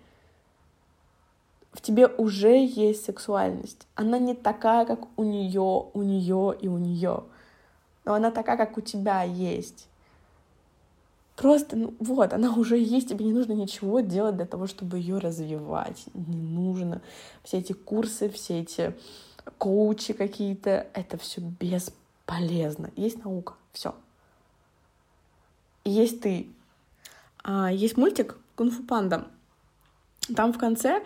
В 1.73 1.81
тебе 1.81 2.07
уже 2.07 2.65
есть 2.65 3.05
сексуальность. 3.05 3.87
Она 3.95 4.19
не 4.19 4.35
такая, 4.35 4.85
как 4.85 5.01
у 5.17 5.25
нее, 5.25 5.89
у 5.93 6.03
нее 6.03 6.57
и 6.61 6.69
у 6.69 6.79
нее. 6.79 7.25
Но 8.05 8.15
она 8.15 8.31
такая, 8.31 8.57
как 8.57 8.77
у 8.77 8.81
тебя 8.81 9.23
есть. 9.23 9.87
Просто, 11.37 11.77
ну 11.77 11.95
вот, 12.01 12.33
она 12.35 12.53
уже 12.53 12.77
есть, 12.77 13.09
тебе 13.09 13.25
не 13.25 13.33
нужно 13.33 13.53
ничего 13.53 14.01
делать 14.01 14.37
для 14.37 14.47
того, 14.47 14.67
чтобы 14.67 14.99
ее 14.99 15.19
развивать. 15.19 16.05
Не 16.13 16.37
нужно. 16.37 17.01
Все 17.45 17.59
эти 17.59 17.73
курсы, 17.73 18.29
все 18.29 18.61
эти 18.61 18.95
коучи 19.57 20.13
какие-то, 20.13 20.89
это 20.93 21.17
все 21.19 21.41
бесполезно. 21.41 22.91
Есть 22.97 23.25
наука, 23.25 23.55
все. 23.73 23.95
Есть 25.85 26.21
ты. 26.21 26.49
А, 27.43 27.73
есть 27.73 27.97
мультик 27.97 28.37
Кунг-фу 28.57 28.83
панда. 28.83 29.27
Там 30.37 30.53
в 30.53 30.59
конце 30.59 31.03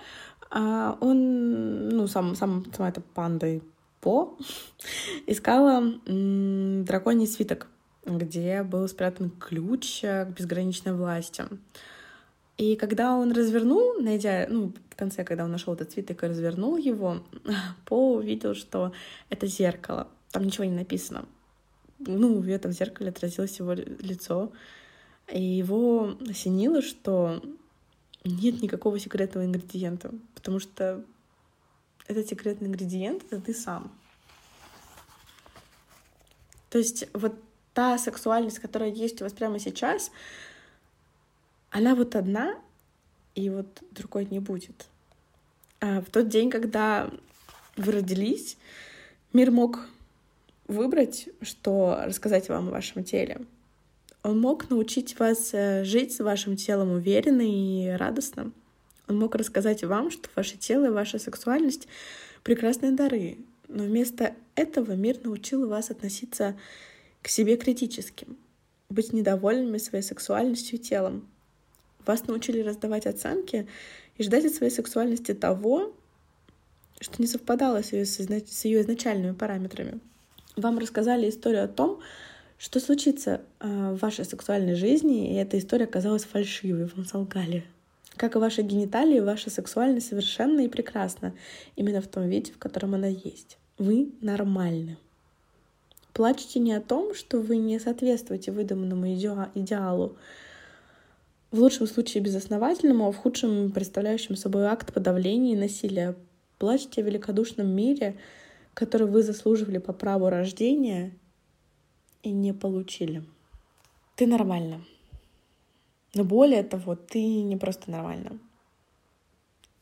он, 0.51 1.89
ну, 1.89 2.07
сам, 2.07 2.35
сам, 2.35 2.65
сама 2.75 2.89
эта 2.89 3.01
панда 3.01 3.61
По 4.01 4.37
искала 5.27 5.83
драконий 6.07 7.27
свиток 7.27 7.69
где 8.07 8.63
был 8.63 8.87
спрятан 8.89 9.31
ключ 9.31 10.01
к 10.03 10.29
безграничной 10.37 10.95
власти. 10.95 11.45
И 12.57 12.77
когда 12.77 13.17
он 13.17 13.33
развернул, 13.33 14.01
найдя, 14.01 14.47
ну, 14.49 14.73
в 14.91 14.97
конце, 14.97 15.25
когда 15.25 15.45
он 15.45 15.51
нашел 15.51 15.75
этот 15.75 15.93
цветок 15.93 16.23
и 16.23 16.27
развернул 16.27 16.77
его, 16.77 17.23
По 17.85 18.15
увидел, 18.15 18.55
что 18.55 18.93
это 19.29 19.47
зеркало. 19.47 20.09
Там 20.31 20.45
ничего 20.45 20.65
не 20.65 20.75
написано. 20.75 21.25
Ну, 21.99 22.41
в 22.41 22.49
этом 22.49 22.73
зеркале 22.73 23.11
отразилось 23.11 23.59
его 23.59 23.73
лицо. 23.73 24.53
И 25.33 25.43
его 25.43 26.17
осенило, 26.29 26.83
что 26.83 27.43
нет 28.25 28.63
никакого 28.63 28.99
секретного 28.99 29.45
ингредиента, 29.45 30.13
потому 30.35 30.59
что 30.59 31.05
этот 32.07 32.29
секретный 32.29 32.69
ингредиент— 32.69 33.23
это 33.31 33.41
ты 33.41 33.55
сам. 33.55 33.93
То 36.71 36.79
есть 36.79 37.09
вот 37.13 37.35
та 37.73 37.99
сексуальность, 37.99 38.59
которая 38.59 38.91
есть 38.91 39.21
у 39.21 39.25
вас 39.25 39.33
прямо 39.33 39.59
сейчас, 39.59 40.11
она 41.71 41.95
вот 41.95 42.17
одна, 42.17 42.59
и 43.35 43.51
вот 43.51 43.83
другой 43.91 44.27
не 44.27 44.39
будет. 44.39 44.87
А 45.81 46.01
в 46.01 46.07
тот 46.07 46.29
день, 46.29 46.51
когда 46.51 47.11
вы 47.77 47.93
родились, 47.93 48.57
мир 49.33 49.51
мог 49.51 49.87
выбрать, 50.67 51.29
что 51.43 52.01
рассказать 52.05 52.49
вам 52.49 52.69
о 52.69 52.71
вашем 52.71 53.05
теле. 53.05 53.45
Он 54.25 54.41
мог 54.41 54.71
научить 54.71 55.19
вас 55.19 55.51
э, 55.53 55.85
жить 55.85 56.15
с 56.15 56.21
вашим 56.21 56.57
телом 56.57 56.93
уверенно 56.93 57.43
и 57.43 57.91
радостно. 57.91 58.53
Он 59.07 59.19
мог 59.19 59.35
рассказать 59.35 59.85
вам, 59.85 60.11
что 60.11 60.31
ваше 60.35 60.57
тело 60.57 60.87
и 60.87 60.91
ваша 60.91 61.19
сексуальность— 61.19 61.87
прекрасные 62.43 62.93
дары. 62.93 63.37
Но 63.69 63.85
вместо 63.85 64.35
этого 64.55 64.93
мир 64.93 65.19
научил 65.23 65.69
вас 65.69 65.91
относиться 65.91 66.57
к 67.21 67.29
себе 67.29 67.59
критически, 67.59 68.27
быть 68.89 69.13
недовольными 69.13 69.77
своей 69.77 70.03
сексуальностью 70.03 70.79
и 70.79 70.83
телом. 70.83 71.29
Вас 72.07 72.27
научили 72.27 72.61
раздавать 72.61 73.07
оценки 73.07 73.69
и 74.17 74.23
ждать 74.23 74.47
от 74.47 74.55
своей 74.55 74.73
сексуальности 74.73 75.35
того, 75.35 75.95
что 76.99 77.21
не 77.21 77.27
совпадало 77.27 77.83
с 77.83 77.93
ее, 77.93 78.07
с 78.07 78.65
ее 78.65 78.81
изначальными 78.81 79.35
параметрами. 79.35 80.01
Вам 80.57 80.79
рассказали 80.79 81.29
историю 81.29 81.65
о 81.65 81.69
том, 81.69 82.01
что 82.65 82.81
случится 82.81 83.43
э, 83.61 83.93
в 83.93 83.99
вашей 83.99 84.25
сексуальной 84.25 84.75
жизни, 84.75 85.31
и 85.31 85.35
эта 85.35 85.59
история 85.59 85.85
оказалась 85.85 86.25
фальшивой, 86.25 86.87
вам 86.87 87.05
солгали. 87.05 87.63
Как 88.17 88.37
и 88.37 88.39
ваши 88.39 88.63
гениталии, 88.63 89.21
ваша 89.21 89.51
сексуальность 89.51 90.09
совершенна 90.09 90.61
и 90.61 90.69
прекрасна, 90.69 91.35
именно 91.77 92.01
в 92.01 92.07
том 92.07 92.27
виде, 92.27 92.53
в 92.53 92.59
котором 92.59 92.95
она 92.95 93.09
есть. 93.09 93.59
Вы 93.77 94.13
нормальны. 94.23 94.97
Плачьте 96.15 96.59
не 96.59 96.73
о 96.73 96.81
том, 96.81 97.15
что 97.15 97.39
вы 97.39 97.59
не 97.59 97.79
соответствуете 97.79 98.51
выдуманному 98.51 99.13
идеалу, 99.13 100.17
в 101.51 101.59
лучшем 101.61 101.87
случае 101.87 102.23
безосновательному, 102.23 103.07
а 103.07 103.13
в 103.13 103.17
худшем 103.19 103.73
представляющем 103.73 104.37
собой 104.37 104.65
акт 104.69 104.91
подавления 104.95 105.53
и 105.53 105.59
насилия. 105.59 106.15
Плачьте 106.59 107.03
о 107.03 107.05
великодушном 107.05 107.69
мире, 107.69 108.17
который 108.73 109.07
вы 109.07 109.23
заслуживали 109.23 109.77
по 109.77 109.93
праву 109.93 110.31
рождения 110.31 111.13
и 112.25 112.31
не 112.31 112.53
получили. 112.53 113.23
Ты 114.17 114.27
нормально. 114.27 114.83
Но 116.15 116.25
более 116.25 116.63
того, 116.63 116.97
ты 116.97 117.23
не 117.43 117.57
просто 117.57 117.91
нормально. 117.91 118.39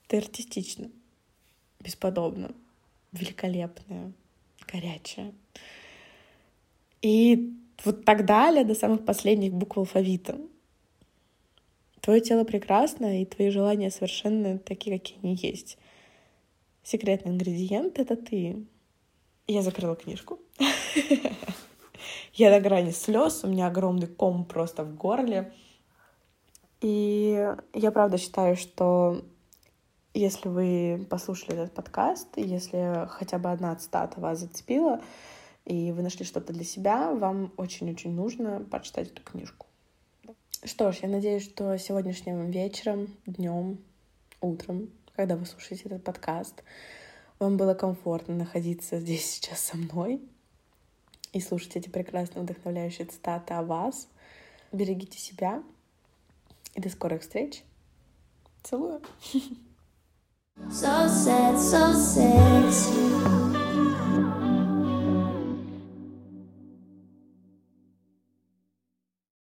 Ты 0.08 0.18
артистична, 0.18 0.90
бесподобна, 1.80 2.50
великолепная, 3.12 4.12
горячая. 4.70 5.32
И 7.00 7.54
вот 7.84 8.04
так 8.04 8.26
далее 8.26 8.64
до 8.64 8.74
самых 8.74 9.04
последних 9.04 9.52
букв 9.52 9.78
алфавита. 9.78 10.38
Твое 12.00 12.20
тело 12.20 12.44
прекрасно, 12.44 13.22
и 13.22 13.24
твои 13.24 13.50
желания 13.50 13.90
совершенно 13.90 14.58
такие, 14.58 14.98
какие 14.98 15.18
они 15.22 15.36
есть. 15.36 15.78
Секретный 16.82 17.30
ингредиент— 17.30 17.98
это 18.00 18.16
ты. 18.16 18.66
Я 19.46 19.62
закрыла 19.62 19.94
книжку. 19.94 20.40
Я 22.32 22.50
до 22.50 22.60
грани 22.60 22.90
слез, 22.90 23.44
у 23.44 23.48
меня 23.48 23.66
огромный 23.66 24.06
ком 24.06 24.44
просто 24.44 24.84
в 24.84 24.94
горле. 24.94 25.52
И 26.80 27.54
я 27.74 27.90
правда 27.92 28.18
считаю, 28.18 28.56
что 28.56 29.24
если 30.14 30.48
вы 30.48 31.06
послушали 31.08 31.54
этот 31.54 31.74
подкаст, 31.74 32.28
если 32.36 33.06
хотя 33.08 33.38
бы 33.38 33.50
одна 33.50 33.74
цитата 33.76 34.20
вас 34.20 34.40
зацепила, 34.40 35.00
и 35.64 35.92
вы 35.92 36.02
нашли 36.02 36.24
что-то 36.24 36.52
для 36.52 36.64
себя, 36.64 37.12
вам 37.12 37.52
очень-очень 37.56 38.12
нужно 38.12 38.60
прочитать 38.70 39.08
эту 39.08 39.22
книжку. 39.22 39.66
Что 40.64 40.92
ж, 40.92 40.98
я 41.02 41.08
надеюсь, 41.08 41.44
что 41.44 41.76
сегодняшним 41.78 42.50
вечером, 42.50 43.08
днем, 43.26 43.78
утром, 44.40 44.90
когда 45.14 45.36
вы 45.36 45.46
слушаете 45.46 45.84
этот 45.84 46.04
подкаст, 46.04 46.62
вам 47.38 47.56
было 47.56 47.74
комфортно 47.74 48.34
находиться 48.34 48.98
здесь 48.98 49.30
сейчас 49.30 49.60
со 49.60 49.76
мной 49.76 50.20
и 51.32 51.40
слушать 51.40 51.76
эти 51.76 51.88
прекрасные 51.88 52.42
вдохновляющие 52.42 53.06
цитаты 53.06 53.54
о 53.54 53.62
вас. 53.62 54.08
Берегите 54.70 55.18
себя 55.18 55.62
и 56.74 56.80
до 56.80 56.88
скорых 56.88 57.22
встреч. 57.22 57.62
Целую. 58.62 59.00
So 60.70 61.08
sad, 61.08 61.58
so 61.58 61.92
sexy. 61.94 63.41